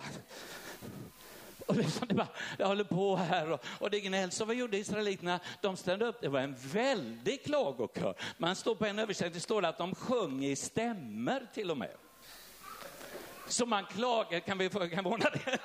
Och 1.68 1.76
liksom 1.76 2.07
det, 2.07 2.16
bara, 2.16 2.28
jag 2.57 2.68
håller 2.68 2.84
på 2.84 3.16
här 3.16 3.51
och, 3.51 3.66
och 3.80 3.89
det 3.89 3.99
gnälls. 3.99 4.41
Och 4.41 4.47
vad 4.47 4.55
gjorde 4.55 4.78
israeliterna? 4.78 5.39
De 5.61 5.78
ställde 5.78 6.05
upp, 6.05 6.22
det 6.22 6.30
var 6.30 6.39
en 6.39 6.55
väldig 6.57 7.43
klagokör. 7.43 8.16
Man 8.38 8.55
står 8.55 8.76
på 8.76 8.86
en 8.86 8.99
översättning, 8.99 9.34
det 9.34 9.39
står 9.39 9.66
att 9.66 9.78
de 9.78 9.95
sjöng 9.95 10.45
i 10.45 10.55
stämmer 10.55 11.47
till 11.53 11.72
och 11.72 11.78
med. 11.78 11.91
Så 13.48 13.66
man 13.66 13.86
klagar, 13.86 14.39
kan 14.39 14.58
vi, 14.58 14.70
kan 14.70 15.04
vi 15.04 15.10
ordna 15.10 15.30
det? 15.30 15.60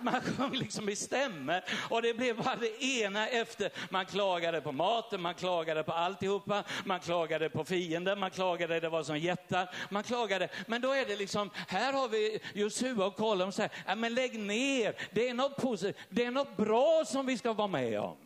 Man 0.00 0.20
sjöng 0.20 0.52
liksom 0.52 0.88
i 0.88 0.96
stämmer 0.96 1.64
och 1.90 2.02
det 2.02 2.14
blev 2.14 2.36
bara 2.36 2.56
det 2.56 2.84
ena 2.84 3.28
efter. 3.28 3.70
Man 3.90 4.06
klagade 4.06 4.60
på 4.60 4.72
maten, 4.72 5.20
man 5.20 5.34
klagade 5.34 5.82
på 5.82 5.92
alltihopa, 5.92 6.64
man 6.84 7.00
klagade 7.00 7.50
på 7.50 7.64
fienden, 7.64 8.18
man 8.18 8.30
klagade 8.30 8.80
det 8.80 8.88
var 8.88 9.02
som 9.02 9.18
jättar, 9.18 9.70
man 9.90 10.02
klagade. 10.02 10.48
Men 10.66 10.80
då 10.80 10.92
är 10.92 11.06
det 11.06 11.16
liksom, 11.16 11.50
här 11.68 11.92
har 11.92 12.08
vi 12.08 12.40
Josua 12.54 13.06
och 13.06 13.16
Kolum 13.16 13.48
och 13.48 13.54
säger, 13.54 13.96
men 13.96 14.14
lägg 14.14 14.38
ner, 14.38 14.94
det 15.12 15.28
är 15.28 15.34
något 15.34 15.56
positivt, 15.56 15.96
det 16.08 16.24
är 16.24 16.30
något 16.30 16.56
bra 16.56 17.04
som 17.06 17.26
vi 17.26 17.38
ska 17.38 17.52
vara 17.52 17.68
med 17.68 18.00
om. 18.00 18.16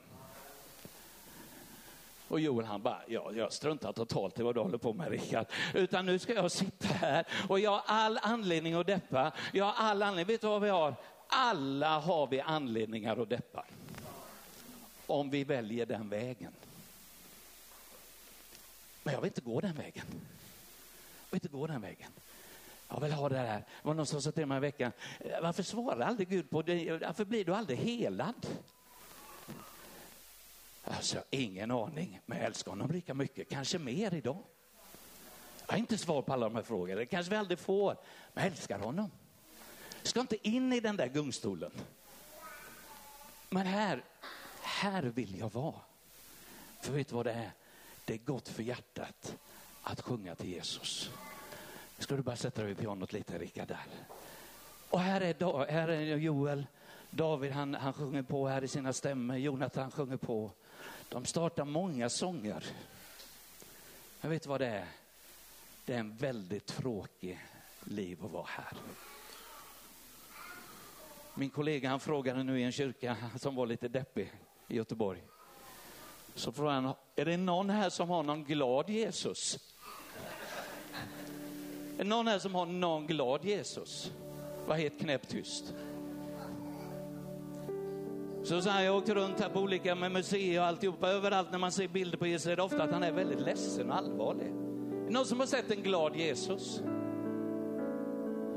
Och 2.29 2.41
Joel 2.41 2.67
han 2.67 2.83
bara, 2.83 3.03
ja, 3.07 3.33
jag 3.35 3.53
struntar 3.53 3.93
totalt 3.93 4.39
i 4.39 4.43
vad 4.43 4.55
du 4.55 4.61
håller 4.61 4.79
på 4.79 4.93
med 4.93 5.09
Rickard. 5.09 5.47
Utan 5.75 6.07
nu 6.07 6.19
ska 6.19 6.35
jag 6.35 6.51
sitta 6.51 6.89
här 6.89 7.27
och 7.49 7.61
jag 7.61 7.71
har 7.71 7.83
all 7.87 8.19
anledning 8.23 8.75
att 8.75 8.87
deppa. 8.87 9.33
Jag 9.53 9.65
har 9.65 9.73
all 9.73 10.03
anledning, 10.03 10.27
vet 10.27 10.41
du 10.41 10.47
vad 10.47 10.63
vi 10.63 10.69
har? 10.69 10.95
Alla 11.29 11.99
har 11.99 12.27
vi 12.27 12.41
anledningar 12.41 13.23
att 13.23 13.29
deppa. 13.29 13.65
Om 15.07 15.31
vi 15.31 15.45
väljer 15.45 15.87
den 15.87 16.09
vägen. 16.09 16.53
Men 19.03 19.15
jag 19.15 19.21
vill 19.21 19.29
inte 19.29 19.41
gå 19.41 19.61
den 19.61 19.75
vägen. 19.75 20.05
Jag 21.25 21.31
vill 21.31 21.37
inte 21.37 21.49
gå 21.49 21.67
den 21.67 21.81
vägen. 21.81 22.11
Jag 22.89 23.01
vill 23.01 23.13
ha 23.13 23.29
det 23.29 23.39
här. 23.39 23.59
Det 23.59 23.89
var 23.89 23.95
någon 23.95 24.07
som 24.07 24.23
sa 24.23 24.33
till 24.33 24.47
mig 24.47 24.57
i 24.57 24.61
veckan, 24.61 24.93
varför 25.43 25.63
svarar 25.63 26.01
aldrig 26.01 26.29
Gud 26.29 26.51
på 26.51 26.63
det? 26.63 26.99
Varför 26.99 27.25
blir 27.25 27.45
du 27.45 27.55
aldrig 27.55 27.79
helad? 27.79 28.47
Alltså, 30.91 31.23
ingen 31.31 31.71
aning, 31.71 32.21
men 32.27 32.39
jag 32.39 32.47
älskar 32.47 32.71
honom 32.71 32.91
lika 32.91 33.15
mycket, 33.15 33.49
kanske 33.49 33.79
mer 33.79 34.15
idag. 34.15 34.45
Jag 35.67 35.73
har 35.73 35.79
inte 35.79 35.99
svar 35.99 36.23
på 36.23 36.33
alla 36.33 36.49
de 36.49 36.55
här 36.55 36.63
frågorna, 36.63 36.99
det 36.99 37.07
kanske 37.07 37.31
vi 37.31 37.37
aldrig 37.37 37.59
får, 37.59 37.97
men 38.35 38.45
jag 38.45 38.53
älskar 38.53 38.79
honom. 38.79 39.11
Jag 39.99 40.07
ska 40.07 40.21
inte 40.21 40.49
in 40.49 40.73
i 40.73 40.81
den 40.81 40.97
där 40.97 41.07
gungstolen. 41.07 41.71
Men 43.51 43.67
här, 43.67 44.05
här 44.61 45.03
vill 45.03 45.39
jag 45.39 45.53
vara. 45.53 45.81
För 46.83 46.93
vet 46.93 47.09
du 47.09 47.15
vad 47.15 47.27
det 47.27 47.33
är? 47.33 47.53
Det 48.05 48.15
är 48.15 48.19
gott 48.19 48.49
för 48.49 48.63
hjärtat 48.63 49.37
att 49.83 50.01
sjunga 50.01 50.35
till 50.35 50.49
Jesus. 50.49 51.11
Ska 51.99 52.17
du 52.17 52.23
bara 52.23 52.37
sätta 52.37 52.63
dig 52.63 52.69
vid 52.69 52.79
pianot 52.79 53.13
lite, 53.13 53.39
Rickard, 53.39 53.69
där. 53.69 53.87
Och 54.91 55.01
här 55.01 55.21
är, 55.21 55.71
här 55.71 55.89
är 55.89 56.17
Joel, 56.17 56.67
David 57.11 57.53
han, 57.53 57.75
han 57.75 57.93
sjunger 57.93 58.23
på 58.23 58.49
här 58.49 58.65
i 58.65 58.69
sina 58.69 58.93
stämmor, 58.93 59.37
Jonathan 59.37 59.91
sjunger 59.91 60.17
på. 60.17 60.51
De 61.09 61.25
startar 61.25 61.65
många 61.65 62.09
sånger. 62.09 62.65
Jag 64.21 64.31
vet 64.31 64.47
vad 64.47 64.61
det 64.61 64.67
är. 64.67 64.87
Det 65.85 65.95
är 65.95 65.99
en 65.99 66.17
väldigt 66.17 66.67
tråkig 66.67 67.41
liv 67.85 68.25
att 68.25 68.31
vara 68.31 68.47
här. 68.49 68.73
Min 71.35 71.51
kollega 71.51 71.89
han 71.89 72.01
frågade 72.01 72.43
nu 72.43 72.61
i 72.61 72.63
en 72.63 72.73
kyrka 72.73 73.17
som 73.37 73.55
var 73.55 73.67
lite 73.67 73.89
deppig 73.89 74.33
i 74.69 74.77
Göteborg. 74.77 75.23
Så 76.35 76.53
frågade 76.53 76.81
han, 76.81 76.95
är 77.17 77.25
det 77.25 77.37
någon 77.37 77.71
här 77.71 77.91
som 77.91 78.09
har 78.09 78.23
någon 78.23 78.45
glad 78.45 78.91
Jesus? 78.91 79.59
Är 81.95 81.99
det 81.99 82.05
någon 82.05 82.27
här 82.27 82.39
som 82.39 82.55
har 82.55 82.67
någon 82.67 83.07
glad 83.07 83.45
Jesus? 83.45 84.13
Var 84.67 84.77
helt 84.77 85.01
knäpptyst. 85.01 85.75
Så 88.49 88.63
så 88.63 88.71
här, 88.71 88.85
jag 88.85 88.97
åkte 88.97 89.15
runt 89.15 89.41
här 89.41 89.49
på 89.49 89.61
olika 89.61 89.95
med 89.95 90.13
museer 90.13 90.61
och 90.61 90.67
alltihopa. 90.67 91.09
Överallt 91.09 91.53
när 91.53 91.59
man 91.59 91.73
ser 91.73 91.89
bilder 91.89 92.19
på 92.19 92.27
Jesus 92.27 92.47
är 92.47 92.57
det 92.57 92.63
ofta 92.63 92.83
att 92.83 92.93
han 92.93 93.03
är 93.03 93.13
väldigt 93.13 93.41
ledsen 93.41 93.91
och 93.91 93.97
allvarlig. 93.97 94.47
Är 95.07 95.11
någon 95.11 95.25
som 95.25 95.41
har 95.41 95.47
sett 95.47 95.71
en 95.71 95.83
glad 95.83 96.17
Jesus? 96.17 96.83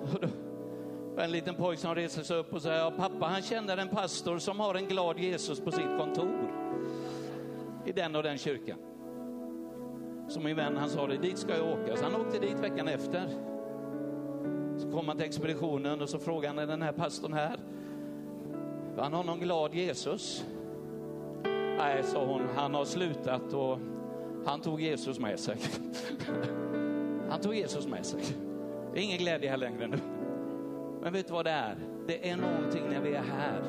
Och 0.01 0.19
då 0.21 0.27
var 1.15 1.23
en 1.23 1.31
liten 1.31 1.55
pojke 1.55 1.81
som 1.81 1.95
reser 1.95 2.23
sig 2.23 2.37
upp 2.37 2.53
och 2.53 2.61
säger, 2.61 2.77
ja, 2.79 2.91
pappa 2.97 3.25
han 3.25 3.41
känner 3.41 3.77
en 3.77 3.87
pastor 3.87 4.37
som 4.37 4.59
har 4.59 4.75
en 4.75 4.87
glad 4.87 5.19
Jesus 5.19 5.59
på 5.59 5.71
sitt 5.71 5.97
kontor. 5.99 6.51
I 7.85 7.91
den 7.91 8.15
och 8.15 8.23
den 8.23 8.37
kyrkan. 8.37 8.77
Så 10.27 10.39
min 10.39 10.55
vän 10.55 10.77
han 10.77 10.89
sa 10.89 11.07
det, 11.07 11.17
dit 11.17 11.37
ska 11.37 11.57
jag 11.57 11.67
åka. 11.67 11.97
Så 11.97 12.03
han 12.03 12.15
åkte 12.15 12.39
dit 12.39 12.59
veckan 12.59 12.87
efter. 12.87 13.29
Så 14.77 14.91
kom 14.91 15.07
han 15.07 15.17
till 15.17 15.25
expeditionen 15.25 16.01
och 16.01 16.09
så 16.09 16.19
frågade 16.19 16.47
han, 16.47 16.59
är 16.59 16.67
den 16.67 16.81
här 16.81 16.91
pastorn 16.91 17.33
här? 17.33 17.59
Han 18.97 19.13
har 19.13 19.23
någon 19.23 19.39
glad 19.39 19.75
Jesus. 19.75 20.45
Nej, 21.77 22.03
sa 22.03 22.25
hon, 22.25 22.41
han 22.55 22.73
har 22.73 22.85
slutat 22.85 23.53
och 23.53 23.79
han 24.45 24.61
tog 24.61 24.81
Jesus 24.81 25.19
med 25.19 25.39
sig. 25.39 25.57
Han 27.29 27.41
tog 27.41 27.55
Jesus 27.55 27.87
med 27.87 28.05
sig. 28.05 28.21
Det 28.93 28.99
är 28.99 29.03
ingen 29.03 29.17
glädje 29.17 29.49
här 29.49 29.57
längre 29.57 29.87
nu. 29.87 29.97
Men 31.01 31.13
vet 31.13 31.27
du 31.27 31.33
vad 31.33 31.45
det 31.45 31.51
är? 31.51 31.75
Det 32.07 32.29
är 32.29 32.37
någonting 32.37 32.83
när 32.89 33.01
vi 33.01 33.13
är 33.13 33.23
här. 33.23 33.61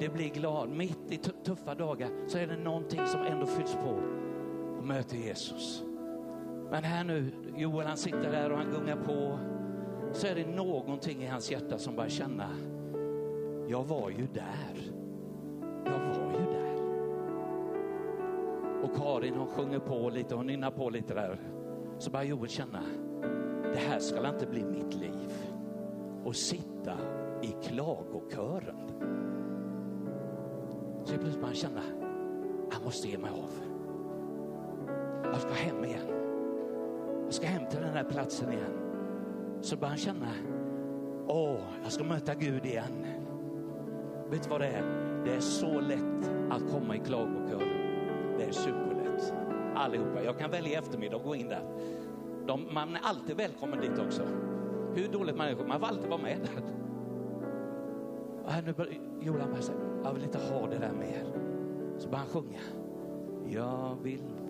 Det 0.00 0.08
blir 0.08 0.28
glad. 0.28 0.68
Mitt 0.68 1.12
i 1.12 1.16
tuffa 1.44 1.74
dagar 1.74 2.08
så 2.28 2.38
är 2.38 2.46
det 2.46 2.56
någonting 2.56 3.06
som 3.06 3.22
ändå 3.22 3.46
fylls 3.46 3.74
på 3.74 4.00
och 4.78 4.84
möter 4.84 5.16
Jesus. 5.16 5.82
Men 6.70 6.84
här 6.84 7.04
nu, 7.04 7.32
Joel 7.56 7.86
han 7.86 7.96
sitter 7.96 8.32
där 8.32 8.50
och 8.50 8.58
han 8.58 8.70
gungar 8.70 8.96
på. 8.96 9.38
Så 10.12 10.26
är 10.26 10.34
det 10.34 10.46
någonting 10.46 11.22
i 11.22 11.26
hans 11.26 11.50
hjärta 11.50 11.78
som 11.78 11.96
börjar 11.96 12.10
känna 12.10 12.48
jag 13.72 13.84
var 13.84 14.10
ju 14.10 14.26
där. 14.26 14.92
Jag 15.84 15.98
var 15.98 16.32
ju 16.38 16.44
där. 16.52 16.76
Och 18.82 18.96
Karin 18.96 19.34
hon 19.34 19.46
sjunger 19.46 19.78
på 19.78 20.10
lite, 20.10 20.34
hon 20.34 20.46
nynnar 20.46 20.70
på 20.70 20.90
lite 20.90 21.14
där. 21.14 21.40
Så 21.98 22.10
börjar 22.10 22.24
Joel 22.24 22.48
känna, 22.48 22.82
det 23.62 23.78
här 23.78 23.98
ska 23.98 24.28
inte 24.28 24.46
bli 24.46 24.64
mitt 24.64 24.94
liv. 24.94 25.32
Och 26.24 26.36
sitta 26.36 26.92
i 27.42 27.54
klagokören. 27.62 28.88
Så 31.04 31.14
plötsligt 31.14 31.34
börjar 31.34 31.46
han 31.46 31.54
känna, 31.54 31.82
jag 32.72 32.84
måste 32.84 33.08
ge 33.08 33.18
mig 33.18 33.30
av. 33.30 33.50
Jag 35.24 35.40
ska 35.40 35.52
hem 35.52 35.84
igen. 35.84 36.08
Jag 37.24 37.34
ska 37.34 37.46
hem 37.46 37.70
till 37.70 37.80
den 37.80 37.92
här 37.92 38.04
platsen 38.04 38.52
igen. 38.52 38.78
Så 39.60 39.76
börjar 39.76 39.88
han 39.88 39.98
känna, 39.98 40.28
åh, 41.26 41.60
jag 41.82 41.92
ska 41.92 42.04
möta 42.04 42.34
Gud 42.34 42.66
igen. 42.66 43.21
Vet 44.32 44.42
du 44.42 44.48
vad 44.50 44.60
det 44.60 44.66
är? 44.66 44.82
Det 45.24 45.34
är 45.34 45.40
så 45.40 45.80
lätt 45.80 46.30
att 46.50 46.70
komma 46.70 46.96
i 46.96 46.98
klagokören. 46.98 47.68
Det 48.38 48.44
är 48.44 48.52
superlätt. 48.52 49.34
Allihopa. 49.74 50.22
Jag 50.24 50.38
kan 50.38 50.50
välja 50.50 50.78
eftermiddag 50.78 51.16
och 51.16 51.22
gå 51.22 51.34
in 51.34 51.48
där. 51.48 51.62
De, 52.46 52.74
man 52.74 52.96
är 52.96 53.00
alltid 53.02 53.36
välkommen 53.36 53.80
dit 53.80 53.98
också. 53.98 54.22
Hur 54.94 55.08
dåligt 55.12 55.36
man 55.36 55.48
är, 55.48 55.56
man 55.66 55.80
får 55.80 55.86
alltid 55.86 56.10
vara 56.10 56.22
med 56.22 56.38
där. 56.38 56.62
Och 58.44 58.52
här 58.52 58.62
nu 58.62 58.72
börjar 58.72 58.94
Jolan 59.20 59.50
bara 59.50 59.62
säga, 59.62 59.78
jag 60.04 60.12
vill 60.12 60.24
inte 60.24 60.38
ha 60.38 60.66
det 60.66 60.78
där 60.78 60.92
mer. 60.92 61.26
Så 61.98 62.08
börjar 62.08 62.24
han 62.24 62.28
sjunga. 62.28 62.60
Jag 63.48 63.96
vill 64.02 64.41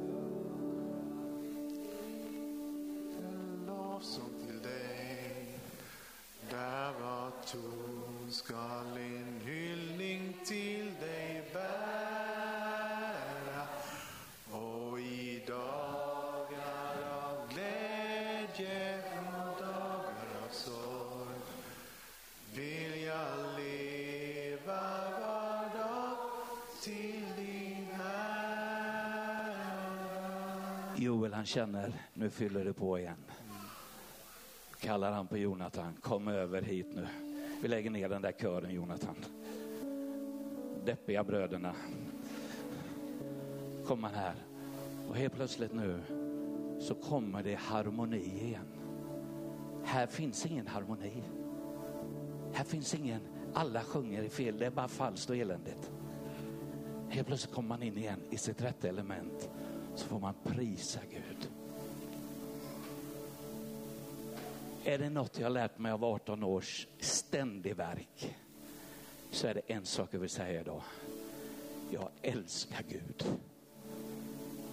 han 31.43 31.47
känner, 31.47 31.93
nu 32.14 32.30
fyller 32.30 32.64
det 32.64 32.72
på 32.72 32.99
igen. 32.99 33.24
Kallar 34.80 35.12
han 35.12 35.26
på 35.26 35.36
Jonathan, 35.36 35.95
kom 36.01 36.28
över 36.28 36.62
hit 36.62 36.86
nu. 36.95 37.07
Vi 37.62 37.68
lägger 37.68 37.90
ner 37.90 38.09
den 38.09 38.22
där 38.22 38.32
kören 38.32 38.70
Jonathan. 38.70 39.16
Deppiga 40.84 41.24
bröderna. 41.24 41.74
Kom 43.86 44.05
han 44.05 44.14
här. 44.14 44.34
Och 45.09 45.16
helt 45.16 45.34
plötsligt 45.34 45.72
nu 45.72 46.01
så 46.80 46.95
kommer 46.95 47.43
det 47.43 47.55
harmoni 47.55 48.45
igen. 48.47 48.66
Här 49.84 50.07
finns 50.07 50.47
ingen 50.47 50.66
harmoni. 50.66 51.22
Här 52.53 52.64
finns 52.64 52.95
ingen, 52.95 53.20
alla 53.55 53.82
sjunger 53.82 54.22
i 54.22 54.28
fel, 54.28 54.59
det 54.59 54.66
är 54.66 54.70
bara 54.70 54.88
falskt 54.88 55.30
och 55.30 55.36
eländigt. 55.36 55.93
Helt 57.09 57.26
plötsligt 57.26 57.55
kommer 57.55 57.68
man 57.68 57.82
in 57.82 57.99
igen 57.99 58.20
i 58.30 58.36
sitt 58.36 58.62
rätta 58.62 58.88
element. 58.88 59.51
Så 59.95 60.07
får 60.07 60.20
man 60.20 60.34
prisa 60.45 61.01
Gud. 61.11 61.51
Är 64.84 64.99
det 64.99 65.11
något 65.11 65.38
jag 65.38 65.45
har 65.45 65.51
lärt 65.51 65.78
mig 65.78 65.93
av 65.93 66.05
18 66.05 66.45
års 66.45 66.86
ständig 67.01 67.76
verk 67.76 68.36
så 69.30 69.47
är 69.47 69.55
det 69.55 69.61
en 69.66 69.86
sak 69.86 70.09
jag 70.11 70.20
vill 70.20 70.30
säga 70.30 70.61
idag. 70.61 70.82
Jag 71.90 72.09
älskar 72.22 72.84
Gud 72.88 73.24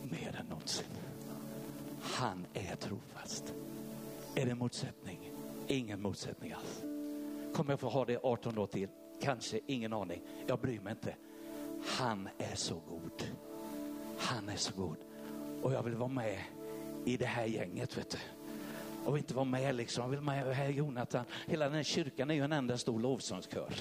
mer 0.03 0.35
än 0.39 0.45
någonsin. 0.45 0.85
Han 2.01 2.45
är 2.53 2.75
trofast. 2.75 3.53
Är 4.35 4.45
det 4.45 4.55
motsättning? 4.55 5.31
Ingen 5.67 6.01
motsättning 6.01 6.51
alls. 6.51 6.81
Kommer 7.55 7.71
jag 7.71 7.79
få 7.79 7.89
ha 7.89 8.05
det 8.05 8.19
18 8.23 8.57
år 8.57 8.67
till? 8.67 8.89
Kanske, 9.21 9.59
ingen 9.67 9.93
aning. 9.93 10.21
Jag 10.47 10.59
bryr 10.59 10.79
mig 10.79 10.91
inte. 10.91 11.15
Han 11.85 12.29
är 12.37 12.55
så 12.55 12.75
god. 12.89 13.23
Han 14.17 14.49
är 14.49 14.55
så 14.55 14.73
god. 14.75 14.97
Och 15.61 15.73
jag 15.73 15.83
vill 15.83 15.95
vara 15.95 16.09
med 16.09 16.39
i 17.05 17.17
det 17.17 17.25
här 17.25 17.45
gänget. 17.45 17.97
Vet 17.97 18.09
du. 18.09 18.17
Och 19.05 19.17
inte 19.17 19.33
vara 19.33 19.45
med 19.45 19.75
liksom. 19.75 20.03
Jag 20.03 20.09
vill 20.09 20.19
vara 20.19 20.35
med 20.35 20.55
här 20.55 20.69
Jonathan. 20.69 21.25
Hela 21.47 21.65
den 21.65 21.73
här 21.73 21.83
kyrkan 21.83 22.31
är 22.31 22.35
ju 22.35 22.43
en 22.43 22.51
enda 22.53 22.77
stor 22.77 22.99
lovsångskör. 22.99 23.73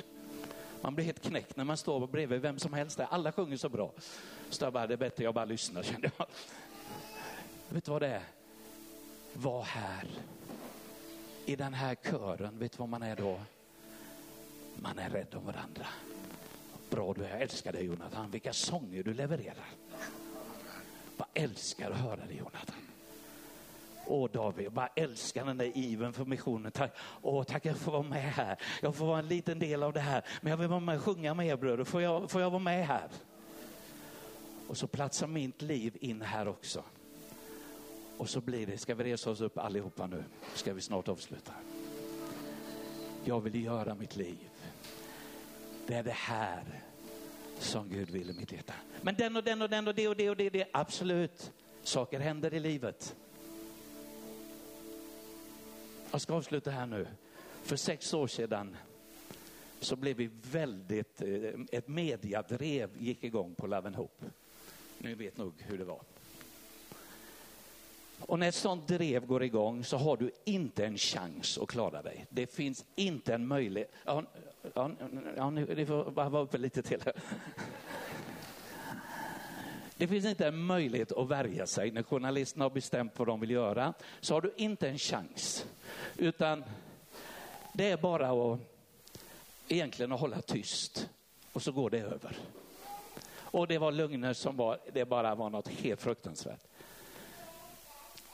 Man 0.81 0.95
blir 0.95 1.05
helt 1.05 1.22
knäckt 1.22 1.57
när 1.57 1.64
man 1.64 1.76
står 1.76 2.07
bredvid 2.07 2.41
vem 2.41 2.59
som 2.59 2.72
helst. 2.72 2.97
Där. 2.97 3.07
Alla 3.11 3.33
sjunger 3.33 3.57
så 3.57 3.68
bra. 3.68 3.93
Så 4.51 4.64
jag 4.64 4.72
bara, 4.72 4.87
det 4.87 4.95
är 4.95 4.99
bättre 4.99 5.24
jag 5.24 5.35
bara 5.35 5.45
lyssnar 5.45 5.83
kände 5.93 6.11
jag. 6.18 6.26
Vet 7.68 7.85
du 7.85 7.91
vad 7.91 8.03
det 8.03 8.09
är? 8.09 8.22
Var 9.33 9.62
här. 9.62 10.09
I 11.47 11.57
den 11.57 11.74
här 11.74 11.95
kören, 11.95 12.59
vet 12.59 12.72
du 12.72 12.79
vad 12.79 12.89
man 12.89 13.03
är 13.03 13.16
då? 13.16 13.41
Man 14.76 14.99
är 14.99 15.11
rädd 15.11 15.35
om 15.35 15.47
varandra. 15.47 15.87
Bra 16.91 17.14
du 17.14 17.24
är, 17.24 17.31
jag 17.31 17.43
älskar 17.43 17.72
dig 17.72 17.85
Jonathan. 17.85 18.31
Vilka 18.31 18.53
sånger 18.53 19.03
du 19.03 19.14
levererar. 19.14 19.66
Bara 21.35 21.43
älskar 21.43 21.91
att 21.91 21.97
höra 21.97 22.26
det, 22.29 22.35
Jonathan. 22.35 22.76
Åh 24.07 24.31
David, 24.31 24.66
jag 24.66 24.72
bara 24.72 24.91
älskar 24.97 25.45
den 25.45 25.57
där 25.57 25.76
iven 25.76 26.12
för 26.12 26.24
missionen. 26.24 26.72
Tack, 26.72 26.97
åh, 27.22 27.45
tack 27.45 27.66
jag 27.66 27.76
får 27.76 27.93
vara 27.93 28.03
med 28.03 28.22
här. 28.22 28.57
Jag 28.83 28.97
får 28.97 29.07
vara 29.07 29.18
en 29.18 29.29
liten 29.29 29.59
del 29.59 29.83
av 29.83 29.93
det 29.93 30.01
här. 30.01 30.24
Men 30.41 30.51
jag 30.51 30.57
vill 30.57 30.68
vara 30.68 30.81
med 30.81 30.97
och 30.97 31.03
sjunga 31.03 31.35
med 31.35 31.47
er 31.47 31.57
bröder. 31.57 31.85
Får 31.85 32.03
jag, 32.03 32.31
får 32.31 32.41
jag 32.41 32.51
vara 32.51 32.62
med 32.62 32.87
här? 32.87 33.09
Och 34.68 34.76
så 34.76 34.87
platsar 34.87 35.26
mitt 35.26 35.62
liv 35.62 35.97
in 36.01 36.22
här 36.22 36.49
också. 36.49 36.83
Och 38.18 38.29
så 38.29 38.41
blir 38.41 38.66
det, 38.66 38.79
ska 38.79 38.95
vi 38.95 39.05
resa 39.05 39.31
oss 39.31 39.41
upp 39.41 39.59
allihopa 39.59 40.07
nu? 40.07 40.24
Ska 40.55 40.74
vi 40.74 40.81
snart 40.81 41.09
avsluta? 41.09 41.53
Jag 43.24 43.41
vill 43.41 43.64
göra 43.64 43.95
mitt 43.95 44.16
liv. 44.16 44.51
Det 45.87 45.95
är 45.95 46.03
det 46.03 46.11
här 46.11 46.83
som 47.59 47.88
Gud 47.88 48.11
vill 48.11 48.30
i 48.30 48.32
mitt 48.32 48.52
hjärta. 48.52 48.74
Men 49.02 49.14
den 49.14 49.36
och 49.36 49.44
den 49.44 49.62
och 49.62 49.70
den 49.70 49.88
och 49.88 49.94
det 49.94 50.09
och 50.09 50.16
det 50.16 50.30
och 50.30 50.36
det, 50.36 50.50
det 50.50 50.68
absolut. 50.72 51.52
Saker 51.82 52.20
händer 52.20 52.54
i 52.54 52.61
livet. 52.61 53.16
Jag 56.11 56.20
ska 56.20 56.34
avsluta 56.34 56.70
här 56.70 56.86
nu. 56.86 57.06
För 57.62 57.76
sex 57.76 58.14
år 58.14 58.26
sedan 58.26 58.76
så 59.80 59.96
blev 59.96 60.16
vi 60.16 60.30
väldigt, 60.32 61.22
eh, 61.22 61.28
ett 61.72 61.88
mediadrev 61.88 62.90
gick 62.98 63.24
igång 63.24 63.54
på 63.54 63.66
Love 63.66 63.86
and 63.86 63.96
Hope. 63.96 64.26
Ni 64.98 65.14
vet 65.14 65.36
nog 65.36 65.52
hur 65.59 65.78
det 65.78 65.84
var. 65.84 66.02
Och 68.21 68.39
när 68.39 68.49
ett 68.49 68.55
sånt 68.55 68.89
drev 68.89 69.27
går 69.27 69.43
igång 69.43 69.85
så 69.85 69.97
har 69.97 70.16
du 70.16 70.31
inte 70.45 70.87
en 70.87 70.99
chans 70.99 71.59
att 71.59 71.69
klara 71.69 72.03
dig. 72.03 72.27
Det 72.31 72.55
finns 72.55 72.85
inte 72.95 73.35
en 73.35 73.47
möjlighet. 73.47 73.93
Ja, 74.05 74.23
ja, 74.75 74.91
ja, 75.37 75.51
ni 75.51 75.87
får 75.87 76.11
bara 76.11 76.29
vara 76.29 76.43
uppe 76.43 76.59
lite 76.59 76.83
till. 76.83 77.03
Det 79.97 80.09
finns 80.09 80.25
inte 80.25 80.47
en 80.47 80.59
möjlighet 80.59 81.12
att 81.12 81.29
värja 81.29 81.66
sig. 81.66 81.91
När 81.91 82.03
journalisterna 82.03 82.64
har 82.64 82.71
bestämt 82.71 83.19
vad 83.19 83.29
de 83.29 83.41
vill 83.41 83.51
göra 83.51 83.95
så 84.21 84.35
har 84.35 84.41
du 84.41 84.53
inte 84.57 84.89
en 84.89 84.99
chans. 84.99 85.66
Utan 86.16 86.64
det 87.73 87.91
är 87.91 87.97
bara 87.97 88.53
att 88.53 88.61
egentligen 89.69 90.12
att 90.12 90.21
hålla 90.21 90.41
tyst 90.41 91.09
och 91.53 91.62
så 91.62 91.73
går 91.73 91.91
det 91.91 91.99
över. 91.99 92.37
Och 93.31 93.69
det 93.69 93.79
var 93.79 93.93
lögner 93.93 94.33
som 94.33 94.57
var, 94.57 94.79
det 94.93 95.05
bara 95.05 95.35
var 95.35 95.51
något 95.51 95.69
helt 95.69 96.03
fruktansvärt. 96.03 96.61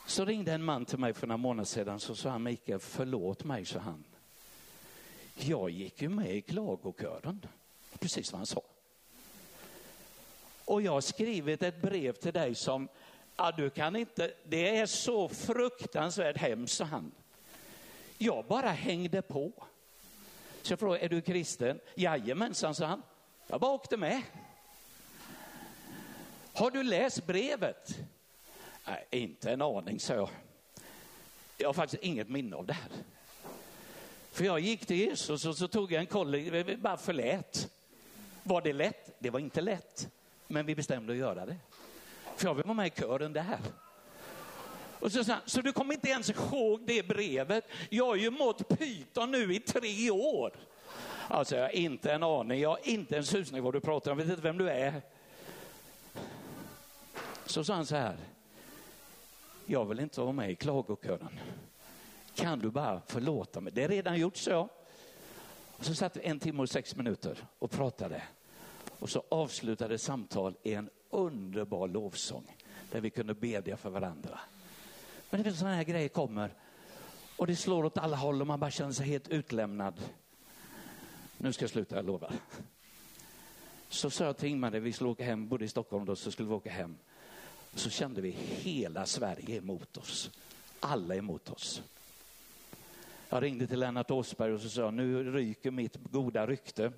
Så 0.06 0.24
ringde 0.24 0.52
en 0.52 0.64
man 0.64 0.84
till 0.84 0.98
mig 0.98 1.14
för 1.14 1.26
några 1.26 1.36
månader 1.36 1.66
sedan 1.66 2.00
så 2.00 2.14
sa 2.14 2.30
han 2.30 2.42
Mikael, 2.42 2.78
förlåt 2.78 3.44
mig, 3.44 3.64
sa 3.64 3.78
han. 3.78 4.04
Jag 5.34 5.70
gick 5.70 6.02
ju 6.02 6.08
med 6.08 6.36
i 6.36 6.42
klagokören. 6.42 7.46
Precis 7.98 8.32
vad 8.32 8.38
han 8.38 8.46
sa. 8.46 8.62
Och 10.64 10.82
jag 10.82 10.92
har 10.92 11.00
skrivit 11.00 11.62
ett 11.62 11.82
brev 11.82 12.12
till 12.12 12.32
dig 12.32 12.54
som, 12.54 12.88
ja, 13.36 13.52
du 13.56 13.70
kan 13.70 13.96
inte, 13.96 14.34
det 14.44 14.76
är 14.76 14.86
så 14.86 15.28
fruktansvärt 15.28 16.36
hemskt, 16.36 16.76
sa 16.76 16.84
han. 16.84 17.12
Jag 18.18 18.44
bara 18.44 18.68
hängde 18.68 19.22
på. 19.22 19.52
Så 20.62 20.72
jag 20.72 20.78
frågade, 20.78 21.04
är 21.04 21.08
du 21.08 21.20
kristen? 21.20 21.80
Jajamensan, 21.94 22.74
sa 22.74 22.86
han. 22.86 23.02
Jag 23.46 23.60
bara 23.60 23.72
åkte 23.72 23.96
med. 23.96 24.22
Har 26.52 26.70
du 26.70 26.82
läst 26.82 27.26
brevet? 27.26 27.98
Nej, 28.86 29.06
inte 29.10 29.50
en 29.50 29.62
aning, 29.62 30.00
sa 30.00 30.14
jag. 30.14 30.28
Jag 31.56 31.68
har 31.68 31.74
faktiskt 31.74 32.02
inget 32.02 32.28
minne 32.28 32.56
av 32.56 32.66
det 32.66 32.72
här. 32.72 32.90
För 34.32 34.44
jag 34.44 34.60
gick 34.60 34.86
till 34.86 34.96
Jesus 34.96 35.44
och 35.44 35.56
så 35.56 35.68
tog 35.68 35.92
jag 35.92 36.00
en 36.00 36.06
koll, 36.06 36.76
bara 36.78 36.96
förlät. 36.96 37.70
Var 38.42 38.60
det 38.60 38.72
lätt? 38.72 39.16
Det 39.18 39.30
var 39.30 39.40
inte 39.40 39.60
lätt. 39.60 40.08
Men 40.46 40.66
vi 40.66 40.74
bestämde 40.74 41.12
att 41.12 41.18
göra 41.18 41.46
det. 41.46 41.56
För 42.36 42.46
jag 42.46 42.54
vill 42.54 42.64
vara 42.64 42.74
med 42.74 42.86
i 42.86 43.00
kören 43.00 43.32
där. 43.32 43.58
Och 45.00 45.12
så, 45.12 45.24
så, 45.24 45.36
så 45.46 45.60
du 45.60 45.72
kommer 45.72 45.94
inte 45.94 46.08
ens 46.08 46.30
ihåg 46.30 46.80
det 46.86 47.08
brevet? 47.08 47.64
Jag 47.90 48.06
har 48.06 48.16
ju 48.16 48.30
mått 48.30 48.68
pyton 48.68 49.30
nu 49.30 49.54
i 49.54 49.60
tre 49.60 50.10
år. 50.10 50.52
Alltså 51.28 51.56
jag 51.56 51.62
har 51.62 51.76
inte 51.76 52.12
en 52.12 52.22
aning, 52.22 52.60
jag 52.60 52.68
har 52.68 52.88
inte 52.88 53.16
en 53.16 53.24
susning 53.24 53.62
vad 53.62 53.72
du 53.72 53.80
pratar 53.80 54.10
om, 54.10 54.18
jag 54.18 54.26
vet 54.26 54.32
inte 54.32 54.42
vem 54.42 54.58
du 54.58 54.70
är. 54.70 55.02
Så 57.46 57.64
sa 57.64 57.74
han 57.74 57.86
så 57.86 57.96
här, 57.96 58.16
jag 59.66 59.84
vill 59.84 60.00
inte 60.00 60.20
vara 60.20 60.32
med 60.32 60.50
i 60.50 60.54
klagokören. 60.54 61.40
Kan 62.34 62.58
du 62.58 62.70
bara 62.70 63.00
förlåta 63.06 63.60
mig? 63.60 63.72
Det 63.72 63.82
är 63.84 63.88
redan 63.88 64.18
gjort, 64.18 64.36
så. 64.36 64.68
Och 65.76 65.84
så 65.84 65.94
satt 65.94 66.16
vi 66.16 66.24
en 66.24 66.40
timme 66.40 66.62
och 66.62 66.70
sex 66.70 66.96
minuter 66.96 67.38
och 67.58 67.70
pratade. 67.70 68.22
Och 68.98 69.10
så 69.10 69.22
avslutade 69.28 69.98
samtal 69.98 70.56
i 70.62 70.74
en 70.74 70.90
underbar 71.10 71.88
lovsång 71.88 72.56
där 72.92 73.00
vi 73.00 73.10
kunde 73.10 73.34
bedja 73.34 73.76
för 73.76 73.90
varandra. 73.90 74.40
Men 75.30 75.42
det 75.42 75.48
är 75.48 75.52
sådana 75.52 75.76
här 75.76 75.84
grejer 75.84 76.08
kommer 76.08 76.54
och 77.36 77.46
det 77.46 77.56
slår 77.56 77.84
åt 77.84 77.98
alla 77.98 78.16
håll 78.16 78.40
och 78.40 78.46
man 78.46 78.60
bara 78.60 78.70
känner 78.70 78.92
sig 78.92 79.06
helt 79.06 79.28
utlämnad. 79.28 80.00
Nu 81.38 81.52
ska 81.52 81.62
jag 81.62 81.70
sluta, 81.70 81.96
jag 81.96 82.04
lovar. 82.04 82.32
Så 83.88 84.10
sa 84.10 84.24
jag 84.24 84.36
till 84.36 84.48
Ingmar, 84.48 84.70
vi 84.70 84.92
skulle 84.92 85.10
åka 85.10 85.24
hem, 85.24 85.48
bodde 85.48 85.64
i 85.64 85.68
Stockholm 85.68 86.04
då, 86.04 86.16
så 86.16 86.30
skulle 86.30 86.48
vi 86.48 86.54
åka 86.54 86.70
hem. 86.70 86.98
Så 87.74 87.90
kände 87.90 88.20
vi 88.20 88.30
hela 88.30 89.06
Sverige 89.06 89.56
emot 89.56 89.96
oss. 89.96 90.30
Alla 90.80 91.14
emot 91.14 91.50
oss. 91.50 91.82
Jag 93.28 93.42
ringde 93.42 93.66
till 93.66 93.78
Lennart 93.78 94.10
Åsberg 94.10 94.52
och 94.52 94.60
så 94.60 94.68
sa 94.68 94.90
nu 94.90 95.32
ryker 95.32 95.70
mitt 95.70 95.96
goda 95.96 96.46
rykte. 96.46 96.92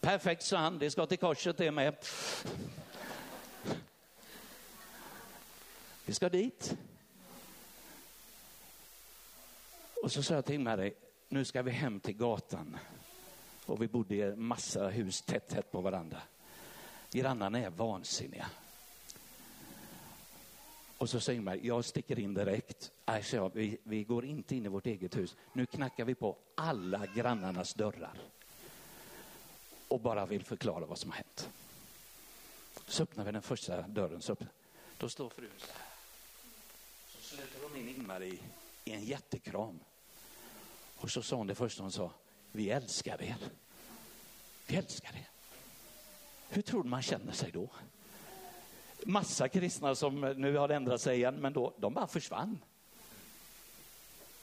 Perfekt, 0.00 0.42
sa 0.42 0.56
han. 0.56 0.78
Det 0.78 0.90
ska 0.90 1.06
till 1.06 1.18
korset 1.18 1.56
det 1.56 1.70
med. 1.70 1.96
Vi 6.04 6.14
ska 6.14 6.28
dit. 6.28 6.76
Och 10.02 10.12
så 10.12 10.22
sa 10.22 10.34
jag 10.34 10.44
till 10.44 10.54
Ingmarie, 10.54 10.92
nu 11.28 11.44
ska 11.44 11.62
vi 11.62 11.70
hem 11.70 12.00
till 12.00 12.16
gatan. 12.16 12.76
Och 13.66 13.82
vi 13.82 13.88
bodde 13.88 14.14
i 14.14 14.22
en 14.22 14.42
massa 14.42 14.88
hus 14.88 15.22
tätt, 15.22 15.48
tätt 15.48 15.72
på 15.72 15.80
varandra. 15.80 16.18
Grannarna 17.10 17.58
är 17.58 17.70
vansinniga. 17.70 18.46
Och 21.02 21.10
så 21.10 21.20
säger 21.20 21.40
man, 21.40 21.60
jag 21.62 21.84
sticker 21.84 22.18
in 22.18 22.34
direkt. 22.34 22.92
Alltså, 23.04 23.50
vi, 23.54 23.78
vi 23.82 24.04
går 24.04 24.24
inte 24.24 24.56
in 24.56 24.66
i 24.66 24.68
vårt 24.68 24.86
eget 24.86 25.16
hus. 25.16 25.36
Nu 25.52 25.66
knackar 25.66 26.04
vi 26.04 26.14
på 26.14 26.38
alla 26.54 27.06
grannarnas 27.06 27.74
dörrar 27.74 28.18
och 29.88 30.00
bara 30.00 30.26
vill 30.26 30.44
förklara 30.44 30.86
vad 30.86 30.98
som 30.98 31.10
har 31.10 31.16
hänt. 31.16 31.50
Så 32.86 33.02
öppnar 33.02 33.24
vi 33.24 33.32
den 33.32 33.42
första 33.42 33.82
dörren. 33.82 34.22
Så 34.22 34.36
då 34.98 35.08
står 35.08 35.28
frun 35.28 35.50
så 35.58 35.66
här. 35.66 35.86
Så 37.06 37.22
sluter 37.22 37.68
hon 37.68 37.76
in 37.76 37.88
Ingmar 37.88 38.22
i, 38.22 38.40
i 38.84 38.92
en 38.92 39.04
jättekram. 39.04 39.80
Och 40.96 41.10
så 41.10 41.22
sa 41.22 41.36
hon 41.36 41.46
det 41.46 41.54
första 41.54 41.82
hon 41.82 41.92
sa. 41.92 42.10
Vi 42.52 42.70
älskar 42.70 43.22
er. 43.22 43.36
Vi 44.66 44.76
älskar 44.76 45.12
er. 45.14 45.28
Hur 46.48 46.62
tror 46.62 46.82
du 46.82 46.88
man 46.88 47.02
känner 47.02 47.32
sig 47.32 47.52
då? 47.52 47.70
Massa 49.06 49.48
kristna 49.48 49.94
som 49.94 50.20
nu 50.20 50.56
har 50.56 50.68
ändrat 50.68 51.00
sig 51.00 51.16
igen, 51.16 51.34
men 51.40 51.52
då, 51.52 51.74
de 51.78 51.94
bara 51.94 52.06
försvann. 52.06 52.58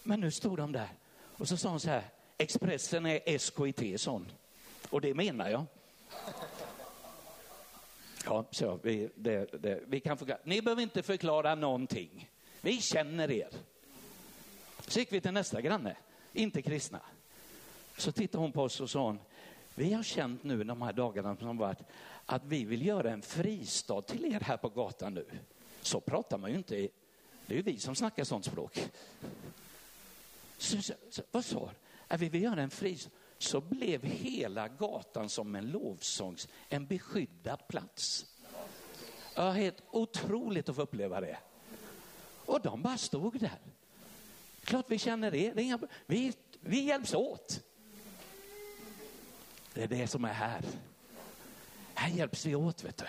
Men 0.03 0.19
nu 0.19 0.31
stod 0.31 0.57
de 0.57 0.71
där 0.71 0.89
och 1.37 1.47
så 1.47 1.57
sa 1.57 1.69
hon 1.69 1.79
så 1.79 1.89
här, 1.89 2.03
Expressen 2.37 3.05
är 3.05 3.37
SKIT 3.37 4.01
sån. 4.01 4.31
Och 4.89 5.01
det 5.01 5.13
menar 5.13 5.49
jag. 5.49 5.65
Ja, 8.25 8.45
så 8.51 8.79
vi, 8.83 9.09
det, 9.15 9.61
det, 9.61 9.83
vi 9.87 9.99
kan 9.99 10.17
förklara. 10.17 10.39
Ni 10.43 10.61
behöver 10.61 10.81
inte 10.81 11.03
förklara 11.03 11.55
någonting. 11.55 12.29
Vi 12.61 12.81
känner 12.81 13.31
er. 13.31 13.49
Så 14.87 14.99
gick 14.99 15.13
vi 15.13 15.21
till 15.21 15.31
nästa 15.31 15.61
granne, 15.61 15.95
inte 16.33 16.61
kristna. 16.61 17.01
Så 17.97 18.11
tittade 18.11 18.43
hon 18.43 18.51
på 18.51 18.63
oss 18.63 18.81
och 18.81 18.89
sa 18.89 19.17
vi 19.75 19.93
har 19.93 20.03
känt 20.03 20.43
nu 20.43 20.63
de 20.63 20.81
här 20.81 20.93
dagarna 20.93 21.35
som 21.35 21.57
varit 21.57 21.79
att 22.29 22.45
vi 22.45 22.65
vill 22.65 22.85
göra 22.85 23.11
en 23.11 23.21
fristad 23.21 24.01
till 24.01 24.25
er 24.25 24.39
här 24.39 24.57
på 24.57 24.69
gatan 24.69 25.13
nu. 25.13 25.25
Så 25.81 25.99
pratar 25.99 26.37
man 26.37 26.51
ju 26.51 26.57
inte. 26.57 26.75
Det 27.45 27.53
är 27.53 27.57
ju 27.57 27.61
vi 27.61 27.79
som 27.79 27.95
snackar 27.95 28.23
sånt 28.23 28.45
språk. 28.45 28.89
Så, 30.57 30.81
så, 30.81 30.93
så, 31.09 31.21
vad 31.31 31.45
sa 31.45 31.59
du? 31.59 31.71
Att 32.07 32.21
vi 32.21 32.29
vill 32.29 32.43
göra 32.43 32.61
en 32.61 32.69
fristad. 32.69 33.11
Så 33.37 33.61
blev 33.61 34.03
hela 34.03 34.67
gatan 34.67 35.29
som 35.29 35.55
en 35.55 35.71
lovsångs, 35.71 36.47
en 36.69 36.87
beskyddad 36.87 37.67
plats. 37.67 38.25
Ja, 39.35 39.51
helt 39.51 39.83
otroligt 39.91 40.69
att 40.69 40.75
få 40.75 40.81
uppleva 40.81 41.21
det. 41.21 41.37
Och 42.45 42.61
de 42.61 42.81
bara 42.81 42.97
stod 42.97 43.39
där. 43.39 43.59
Klart 44.63 44.85
vi 44.87 44.97
känner 44.97 45.35
er. 45.35 45.53
det 45.55 45.61
inga, 45.61 45.79
vi, 46.05 46.33
vi 46.59 46.79
hjälps 46.79 47.13
åt. 47.13 47.63
Det 49.73 49.83
är 49.83 49.87
det 49.87 50.07
som 50.07 50.25
är 50.25 50.33
här. 50.33 50.61
Här 51.99 52.09
hjälps 52.09 52.45
vi 52.45 52.55
åt. 52.55 52.83
Vet 52.83 52.97
du. 52.97 53.05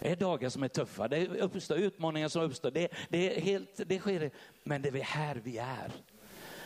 Det 0.00 0.10
är 0.10 0.16
dagar 0.16 0.48
som 0.48 0.62
är 0.62 0.68
tuffa, 0.68 1.08
det 1.08 1.28
uppstår 1.28 1.76
utmaningar 1.76 2.28
som 2.28 2.42
uppstår. 2.42 2.70
Det, 2.70 2.88
det, 3.08 3.36
är 3.36 3.40
helt, 3.40 3.80
det 3.86 3.98
sker, 3.98 4.30
men 4.62 4.82
det 4.82 4.88
är 4.88 5.02
här 5.02 5.40
vi 5.44 5.58
är. 5.58 5.92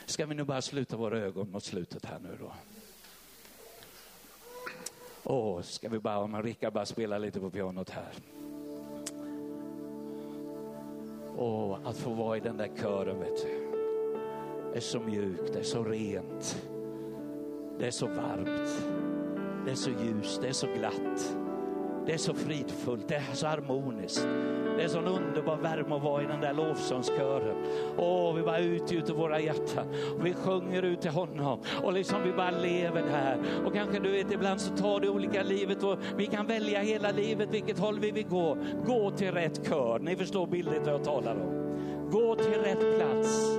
Ska 0.06 0.26
vi 0.26 0.34
nu 0.34 0.44
bara 0.44 0.62
sluta 0.62 0.96
våra 0.96 1.18
ögon 1.18 1.50
mot 1.50 1.64
slutet 1.64 2.04
här 2.04 2.18
nu 2.18 2.38
då? 2.40 2.52
Åh, 5.24 5.62
ska 5.62 5.88
vi 5.88 5.98
bara, 5.98 6.18
om 6.18 6.42
Rickard 6.42 6.72
bara 6.72 6.86
spela 6.86 7.18
lite 7.18 7.40
på 7.40 7.50
pianot 7.50 7.90
här. 7.90 8.12
Åh, 11.36 11.78
att 11.84 11.96
få 11.96 12.10
vara 12.10 12.36
i 12.36 12.40
den 12.40 12.56
där 12.56 12.70
kören, 12.80 13.18
vet 13.18 13.42
du. 13.42 13.70
Det 14.72 14.76
är 14.76 14.80
så 14.80 15.00
mjukt, 15.00 15.52
det 15.52 15.58
är 15.58 15.64
så 15.64 15.84
rent. 15.84 16.62
Det 17.78 17.86
är 17.86 17.90
så 17.90 18.06
varmt. 18.06 18.82
Det 19.64 19.70
är 19.70 19.74
så 19.74 19.90
ljust, 19.90 20.42
det 20.42 20.48
är 20.48 20.52
så 20.52 20.66
glatt. 20.66 21.36
Det 22.06 22.12
är 22.12 22.18
så 22.18 22.34
fridfullt, 22.34 23.08
det 23.08 23.14
är 23.14 23.34
så 23.34 23.46
harmoniskt. 23.46 24.28
Det 24.76 24.82
är 24.82 24.88
sån 24.88 25.06
underbar 25.06 25.56
värme 25.56 25.94
att 25.94 26.02
vara 26.02 26.22
i 26.22 26.26
den 26.26 26.40
där 26.40 26.52
lovsångskören. 26.54 27.56
Åh, 27.96 28.34
vi 28.34 28.42
bara 28.42 28.58
utgjuter 28.58 29.14
våra 29.14 29.40
hjärtan. 29.40 29.86
Vi 30.20 30.34
sjunger 30.34 30.82
ut 30.82 31.00
till 31.00 31.10
honom 31.10 31.60
och 31.82 31.92
liksom 31.92 32.22
vi 32.24 32.32
bara 32.32 32.50
lever 32.50 33.02
där. 33.02 33.38
Och 33.66 33.74
kanske 33.74 33.98
du 33.98 34.10
vet, 34.10 34.32
ibland 34.32 34.60
så 34.60 34.76
tar 34.76 35.00
det 35.00 35.08
olika 35.08 35.42
livet 35.42 35.82
och 35.82 35.98
vi 36.16 36.26
kan 36.26 36.46
välja 36.46 36.80
hela 36.80 37.10
livet 37.10 37.48
vilket 37.50 37.78
håll 37.78 38.00
vi 38.00 38.10
vill 38.10 38.26
gå. 38.26 38.56
Gå 38.86 39.10
till 39.10 39.32
rätt 39.32 39.68
kör. 39.68 39.98
Ni 39.98 40.16
förstår 40.16 40.46
bildet 40.46 40.82
vad 40.84 40.94
jag 40.94 41.04
talar 41.04 41.32
om. 41.32 41.66
Gå 42.10 42.34
till 42.34 42.60
rätt 42.60 42.96
plats. 42.98 43.58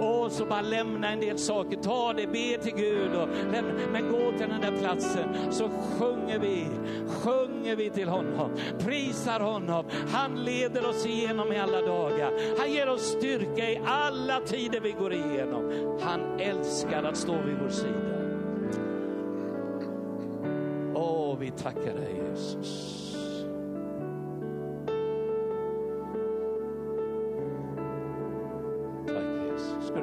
Och 0.00 0.32
så 0.32 0.44
bara 0.44 0.60
lämna 0.60 1.10
en 1.10 1.20
del 1.20 1.38
saker, 1.38 1.76
ta 1.76 2.12
det, 2.12 2.26
be 2.26 2.62
till 2.62 2.74
Gud. 2.76 3.14
Och 3.14 3.28
lämna, 3.52 3.72
men 3.92 4.12
gå 4.12 4.32
till 4.38 4.48
den 4.48 4.60
där 4.60 4.80
platsen 4.80 5.52
så 5.52 5.68
sjunger 5.68 6.38
vi, 6.38 6.66
sjunger 7.08 7.76
vi 7.76 7.90
till 7.90 8.08
honom, 8.08 8.50
prisar 8.78 9.40
honom. 9.40 9.84
Han 10.12 10.44
leder 10.44 10.88
oss 10.88 11.06
igenom 11.06 11.52
i 11.52 11.58
alla 11.58 11.80
dagar. 11.80 12.32
Han 12.58 12.72
ger 12.72 12.88
oss 12.88 13.02
styrka 13.02 13.70
i 13.70 13.80
alla 13.86 14.40
tider 14.40 14.80
vi 14.80 14.92
går 14.92 15.12
igenom. 15.12 15.98
Han 16.02 16.40
älskar 16.40 17.02
att 17.02 17.16
stå 17.16 17.42
vid 17.42 17.56
vår 17.62 17.68
sida. 17.68 18.20
Åh, 20.94 21.36
vi 21.38 21.50
tackar 21.50 21.94
dig 21.94 22.22
Jesus. 22.30 22.99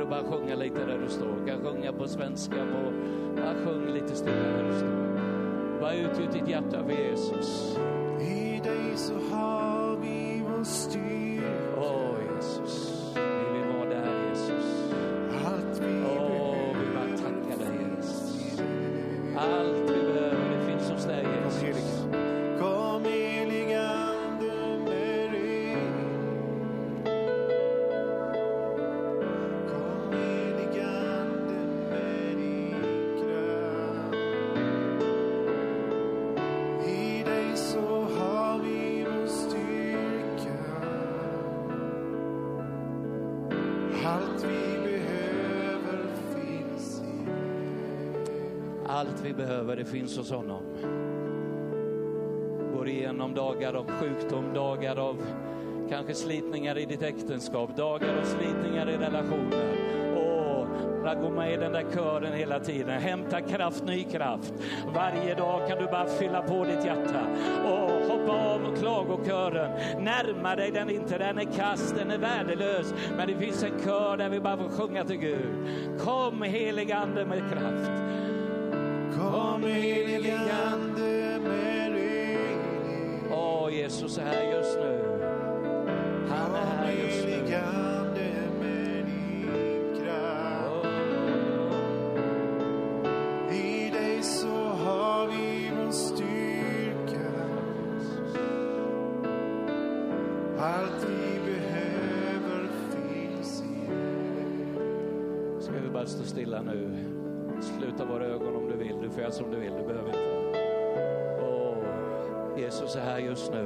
Du 0.08 0.10
bara 0.10 0.24
sjunga 0.24 0.56
lite 0.56 0.86
där 0.86 1.00
du 1.06 1.10
står. 1.10 1.48
Kan 1.48 1.62
sjunga 1.62 1.94
på 1.94 2.08
svenska. 2.08 2.56
På, 2.56 2.92
bara 3.36 3.54
sjung 3.66 3.94
lite 3.94 4.16
stilla 4.16 4.36
där 4.36 4.64
du 4.64 4.78
står. 4.78 5.80
Bara 5.82 5.94
ut 5.94 6.20
ur 6.20 6.40
ditt 6.40 6.50
hjärta 6.50 6.84
för 6.84 6.92
Jesus. 6.92 7.78
I 8.22 8.62
dig 8.64 8.96
så 8.96 9.14
har 9.14 9.98
vi 10.02 10.44
vår 10.50 10.64
styrka. 10.64 11.48
Åh 11.78 12.17
behöver, 49.48 49.76
det 49.76 49.86
finns 49.86 50.18
hos 50.18 50.32
honom. 50.32 50.64
Går 52.74 52.88
igenom 52.88 53.34
dagar 53.34 53.74
av 53.74 53.92
sjukdom, 53.92 54.54
dagar 54.54 55.00
av 55.00 55.26
kanske 55.90 56.14
slitningar 56.14 56.78
i 56.78 56.86
ditt 56.86 57.02
äktenskap, 57.02 57.78
dagar 57.78 58.18
av 58.18 58.24
slitningar 58.24 58.90
i 58.90 58.98
relationer. 58.98 59.76
Åh, 60.18 60.68
bara 61.04 61.16
gå 61.16 61.30
med 61.30 61.54
i 61.54 61.58
den 61.58 61.72
där 61.72 61.86
kören 61.96 62.34
hela 62.34 62.60
tiden. 62.60 63.02
Hämta 63.02 63.42
kraft, 63.42 63.84
ny 63.86 64.04
kraft. 64.04 64.54
Varje 64.96 65.36
dag 65.36 65.68
kan 65.68 65.78
du 65.78 65.86
bara 65.86 66.08
fylla 66.08 66.42
på 66.42 66.64
ditt 66.64 66.86
hjärta. 66.86 67.22
Och 67.66 67.90
hoppa 67.90 68.32
av 68.32 68.76
klagokören. 68.76 69.72
Närma 70.04 70.56
dig 70.56 70.72
den 70.72 70.90
inte, 70.90 71.18
den 71.18 71.38
är 71.38 71.58
kast, 71.58 71.96
den 71.96 72.12
är 72.12 72.18
värdelös. 72.18 72.94
Men 73.18 73.28
det 73.28 73.36
finns 73.36 73.64
en 73.64 73.84
kör 73.86 74.18
där 74.18 74.30
vi 74.30 74.40
bara 74.40 74.58
får 74.58 74.70
sjunga 74.70 75.04
till 75.04 75.18
Gud. 75.18 75.56
Kom 76.00 76.42
helig 76.42 76.92
ande 76.92 77.26
med 77.26 77.38
kraft. 77.52 78.07
Kom 79.32 79.64
helige 79.64 80.38
Ande 80.72 81.40
med 81.44 81.92
ring. 81.92 83.32
Åh, 83.32 83.74
Jesus 83.74 84.18
är 84.18 84.24
här 84.24 84.52
just 84.52 84.78
nu. 84.80 85.02
Han 86.30 86.56
är 86.56 86.66
här 86.66 86.92
just 86.92 87.26
nu. 87.26 87.32
Dig 87.32 87.42
dig. 87.52 87.78
Bara 105.98 106.06
stå 106.06 106.24
stilla 106.24 106.62
nu? 106.62 107.06
Sluta 107.62 108.06
våra 108.06 108.26
ögon 108.26 108.47
om 109.18 109.24
får 109.24 109.32
som 109.32 109.52
du 109.52 109.58
vill, 109.58 109.72
du 109.78 109.84
behöver 109.88 110.08
inte. 110.08 110.20
Åh, 111.42 111.78
Jesus 112.58 112.96
är 112.96 113.02
här 113.02 113.20
just 113.20 113.54
nu. 113.54 113.66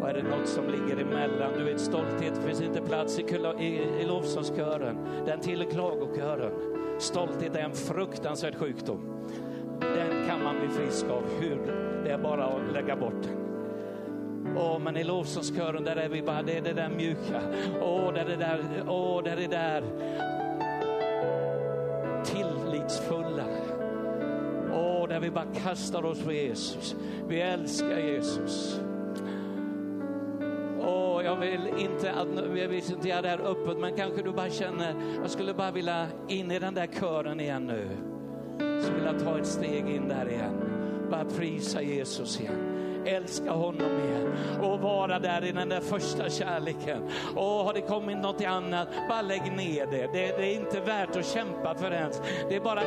Och 0.00 0.08
är 0.08 0.14
det 0.14 0.22
något 0.22 0.48
som 0.48 0.64
ligger 0.64 1.02
emellan, 1.02 1.52
du 1.58 1.64
vet 1.64 1.80
stolthet 1.80 2.38
finns 2.38 2.62
inte 2.62 2.80
plats 2.80 3.18
i, 3.18 3.22
kula- 3.22 3.60
i, 3.60 4.00
i 4.00 4.04
lovsångskören, 4.04 4.96
den 5.26 5.40
tillhör 5.40 5.70
klagokören. 5.70 6.52
Stolthet 6.98 7.56
är 7.56 7.60
en 7.60 7.72
fruktansvärd 7.72 8.56
sjukdom. 8.56 9.00
Den 9.80 10.26
kan 10.28 10.42
man 10.44 10.54
bli 10.60 10.68
frisk 10.68 11.06
av, 11.10 11.22
hur 11.40 11.58
det 12.04 12.10
är 12.10 12.18
bara 12.18 12.44
att 12.44 12.72
lägga 12.72 12.96
bort 12.96 13.22
den. 13.22 13.36
Åh, 14.56 14.78
men 14.78 14.96
i 14.96 15.04
lovsångskören 15.04 15.84
där 15.84 15.96
är 15.96 16.08
vi 16.08 16.22
bara, 16.22 16.42
det 16.42 16.56
är 16.56 16.60
det 16.62 16.72
där 16.72 16.88
mjuka. 16.88 17.40
Åh, 17.82 18.12
där 18.14 18.20
är 18.20 18.24
det 18.24 18.36
där, 18.36 18.60
åh, 18.88 19.22
där 19.22 19.32
är 19.32 19.36
det 19.36 19.46
där 19.46 19.82
när 25.16 25.20
där 25.20 25.28
vi 25.28 25.30
bara 25.30 25.64
kastar 25.64 26.04
oss 26.04 26.22
på 26.22 26.32
Jesus. 26.32 26.96
Vi 27.28 27.40
älskar 27.40 27.98
Jesus. 27.98 28.80
Och 30.80 31.24
jag 31.24 31.36
vill 31.36 31.68
inte 31.78 32.12
att, 32.12 32.28
jag 32.58 32.68
vill 32.68 32.82
inte 32.92 33.08
göra 33.08 33.22
det 33.22 33.28
här 33.28 33.38
öppet, 33.38 33.78
men 33.78 33.96
kanske 33.96 34.22
du 34.22 34.32
bara 34.32 34.50
känner, 34.50 34.94
jag 35.20 35.30
skulle 35.30 35.54
bara 35.54 35.70
vilja 35.70 36.06
in 36.28 36.50
i 36.50 36.58
den 36.58 36.74
där 36.74 36.86
kören 36.86 37.40
igen 37.40 37.66
nu. 37.66 37.88
Så 38.58 38.92
vill 38.92 39.04
jag 39.04 39.24
ta 39.24 39.38
ett 39.38 39.46
steg 39.46 39.88
in 39.88 40.08
där 40.08 40.28
igen. 40.28 40.54
Bara 41.10 41.24
prisa 41.24 41.82
Jesus 41.82 42.40
igen 42.40 42.72
älska 43.06 43.50
honom 43.50 44.00
igen 44.04 44.32
och 44.62 44.80
vara 44.80 45.18
där 45.18 45.44
i 45.44 45.52
den 45.52 45.68
där 45.68 45.80
första 45.80 46.30
kärleken. 46.30 47.02
Och 47.36 47.42
har 47.42 47.74
det 47.74 47.80
kommit 47.80 48.18
något 48.18 48.44
annat, 48.44 48.88
bara 49.08 49.22
lägg 49.22 49.56
ner 49.56 49.86
det. 49.86 50.06
det. 50.12 50.36
Det 50.36 50.54
är 50.54 50.54
inte 50.54 50.80
värt 50.80 51.16
att 51.16 51.26
kämpa 51.26 51.74
för 51.74 51.90
ens. 51.90 52.22
Det 52.48 52.56
är 52.56 52.60
bara 52.60 52.82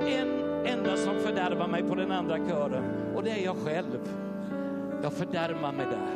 en 0.00 0.43
enda 0.64 0.96
som 0.96 1.20
fördärvar 1.20 1.68
mig 1.68 1.82
på 1.82 1.94
den 1.94 2.12
andra 2.12 2.36
kören 2.36 2.84
och 3.14 3.22
det 3.24 3.30
är 3.30 3.44
jag 3.44 3.56
själv. 3.56 3.98
Jag 5.02 5.12
fördärvar 5.12 5.72
mig 5.72 5.86
där. 5.86 6.13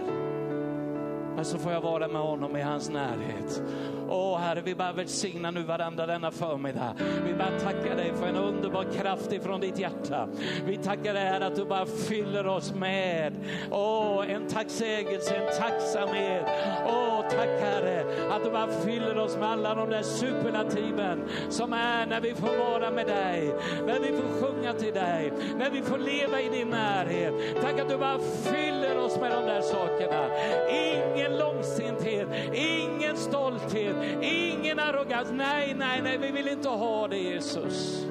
Men 1.38 1.44
så 1.44 1.58
får 1.58 1.72
jag 1.72 1.80
vara 1.80 2.08
med 2.08 2.22
honom 2.22 2.56
i 2.56 2.62
hans 2.62 2.90
närhet. 2.90 3.62
Åh 4.08 4.38
Herre, 4.38 4.60
vi 4.60 4.74
bara 4.74 4.92
välsignar 4.92 5.52
nu 5.52 5.62
varandra 5.62 6.06
denna 6.06 6.30
förmiddag. 6.30 6.94
Vi 7.26 7.34
bara 7.34 7.60
tackar 7.60 7.96
dig 7.96 8.12
för 8.14 8.26
en 8.26 8.36
underbar 8.36 8.84
kraft 8.84 9.32
ifrån 9.32 9.60
ditt 9.60 9.78
hjärta. 9.78 10.28
Vi 10.66 10.76
tackar 10.76 11.14
dig 11.14 11.24
Herre 11.24 11.46
att 11.46 11.56
du 11.56 11.64
bara 11.64 11.86
fyller 11.86 12.46
oss 12.46 12.74
med 12.74 13.32
åh, 13.70 14.24
en 14.30 14.46
tacksägelse, 14.48 15.36
en 15.36 15.60
tacksamhet. 15.60 16.44
Åh, 16.86 17.20
tack 17.30 17.60
Herre 17.60 18.04
att 18.30 18.44
du 18.44 18.50
bara 18.50 18.68
fyller 18.68 19.18
oss 19.18 19.36
med 19.36 19.48
alla 19.48 19.74
de 19.74 19.90
där 19.90 20.02
superlativen 20.02 21.24
som 21.48 21.72
är 21.72 22.06
när 22.06 22.20
vi 22.20 22.34
får 22.34 22.58
vara 22.58 22.90
med 22.90 23.06
dig, 23.06 23.54
när 23.86 24.00
vi 24.00 24.08
får 24.08 24.46
sjunga 24.46 24.72
till 24.72 24.94
dig, 24.94 25.32
när 25.58 25.70
vi 25.70 25.82
får 25.82 25.98
leva 25.98 26.40
i 26.40 26.48
din 26.48 26.68
närhet. 26.68 27.34
Tack 27.62 27.80
att 27.80 27.88
du 27.88 27.96
bara 27.96 28.18
fyller 28.18 28.77
oss 29.08 29.20
med 29.20 29.30
de 29.30 29.44
där 29.44 29.60
sakerna. 29.60 30.30
Ingen 30.70 31.38
långsinthet, 31.38 32.28
ingen 32.54 33.16
stolthet, 33.16 33.96
ingen 34.22 34.78
arrogans. 34.78 35.28
Nej, 35.32 35.74
nej, 35.78 36.02
nej, 36.02 36.18
vi 36.18 36.30
vill 36.30 36.48
inte 36.48 36.68
ha 36.68 37.08
det 37.08 37.18
Jesus. 37.18 38.06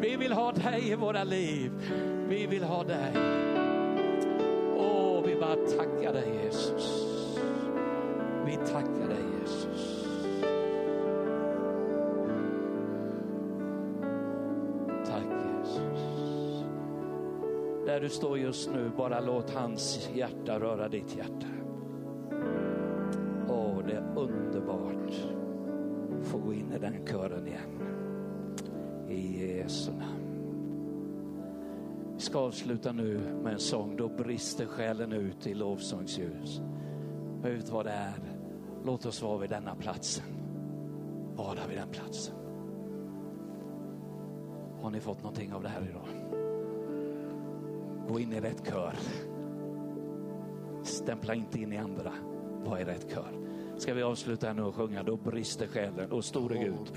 Vi 0.00 0.16
vill 0.16 0.32
ha 0.32 0.52
dig 0.52 0.90
i 0.90 0.94
våra 0.94 1.24
liv. 1.24 1.72
Vi 2.28 2.46
vill 2.46 2.64
ha 2.64 2.84
dig. 2.84 3.12
Åh, 4.76 5.22
vi 5.26 5.34
bara 5.34 5.56
tackar 5.56 6.12
dig 6.12 6.40
Jesus. 6.44 7.08
Vi 8.46 8.56
tackar 8.56 9.08
dig 9.08 9.27
Där 17.98 18.02
du 18.02 18.10
står 18.10 18.38
just 18.38 18.70
nu, 18.70 18.90
bara 18.96 19.20
låt 19.20 19.50
hans 19.50 20.10
hjärta 20.14 20.60
röra 20.60 20.88
ditt 20.88 21.16
hjärta. 21.16 21.46
Åh, 23.48 23.78
det 23.86 23.92
är 23.92 24.18
underbart 24.18 25.12
att 26.20 26.26
få 26.26 26.38
gå 26.38 26.52
in 26.52 26.72
i 26.72 26.78
den 26.78 27.06
kören 27.06 27.46
igen. 27.46 27.80
I 29.08 29.56
Jesu 29.56 29.90
namn. 29.90 30.22
Vi 32.14 32.20
ska 32.20 32.38
avsluta 32.38 32.92
nu 32.92 33.20
med 33.42 33.52
en 33.52 33.58
sång. 33.58 33.96
Då 33.96 34.08
brister 34.08 34.66
själen 34.66 35.12
ut 35.12 35.46
i 35.46 35.54
lovsångsljus. 35.54 36.60
Vet 37.42 37.70
vad 37.70 37.86
det 37.86 37.92
är? 37.92 38.20
Låt 38.84 39.06
oss 39.06 39.22
vara 39.22 39.38
vid 39.38 39.50
denna 39.50 39.74
platsen. 39.74 40.24
Vara 41.36 41.66
vid 41.68 41.78
den 41.78 41.88
platsen. 41.88 42.34
Har 44.82 44.90
ni 44.90 45.00
fått 45.00 45.22
någonting 45.22 45.52
av 45.52 45.62
det 45.62 45.68
här 45.68 45.88
idag? 45.90 46.38
Gå 48.08 48.20
in 48.20 48.32
i 48.32 48.40
rätt 48.40 48.68
kör. 48.68 48.94
Stämpla 50.82 51.34
inte 51.34 51.58
in 51.60 51.72
i 51.72 51.76
andra. 51.76 52.12
Var 52.64 52.78
i 52.78 52.84
rätt 52.84 53.06
kör. 53.14 53.32
Ska 53.76 53.94
vi 53.94 54.02
avsluta 54.02 54.46
här 54.46 54.54
nu 54.54 54.62
och 54.62 54.74
sjunga? 54.74 55.02
Då 55.02 55.16
brister 55.16 55.66
själen. 55.66 56.12
Och 56.12 56.24
store 56.24 56.58
Gud. 56.58 56.92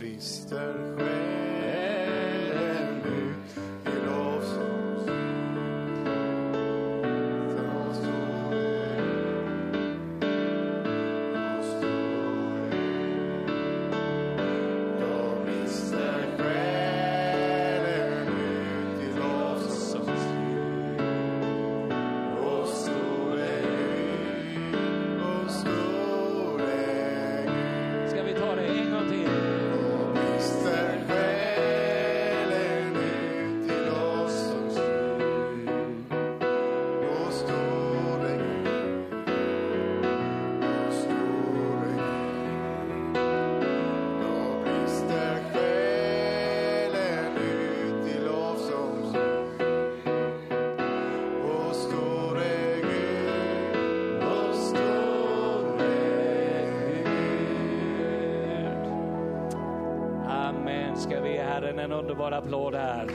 Underbar 62.22 62.32
applåd 62.32 62.76
här. 62.76 63.10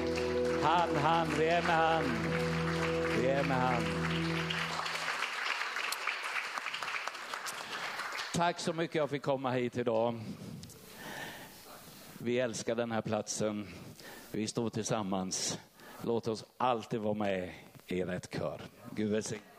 Han, 0.62 0.96
han, 0.96 1.28
vi 1.38 1.48
är 1.48 1.62
med 1.62 1.76
han. 1.76 2.04
Vi 3.20 3.26
är 3.26 3.44
med 3.44 3.56
han. 3.56 3.82
Tack 8.34 8.60
så 8.60 8.72
mycket 8.72 8.94
jag 8.94 9.10
fick 9.10 9.22
komma 9.22 9.50
hit 9.50 9.78
idag. 9.78 10.20
Vi 12.18 12.38
älskar 12.38 12.74
den 12.74 12.92
här 12.92 13.02
platsen. 13.02 13.66
Vi 14.30 14.46
står 14.46 14.70
tillsammans. 14.70 15.58
Låt 16.02 16.28
oss 16.28 16.44
alltid 16.56 17.00
vara 17.00 17.14
med 17.14 17.50
i 17.86 18.04
rätt 18.04 18.34
kör. 18.34 18.60
Gud 18.90 19.10
välsigne. 19.10 19.55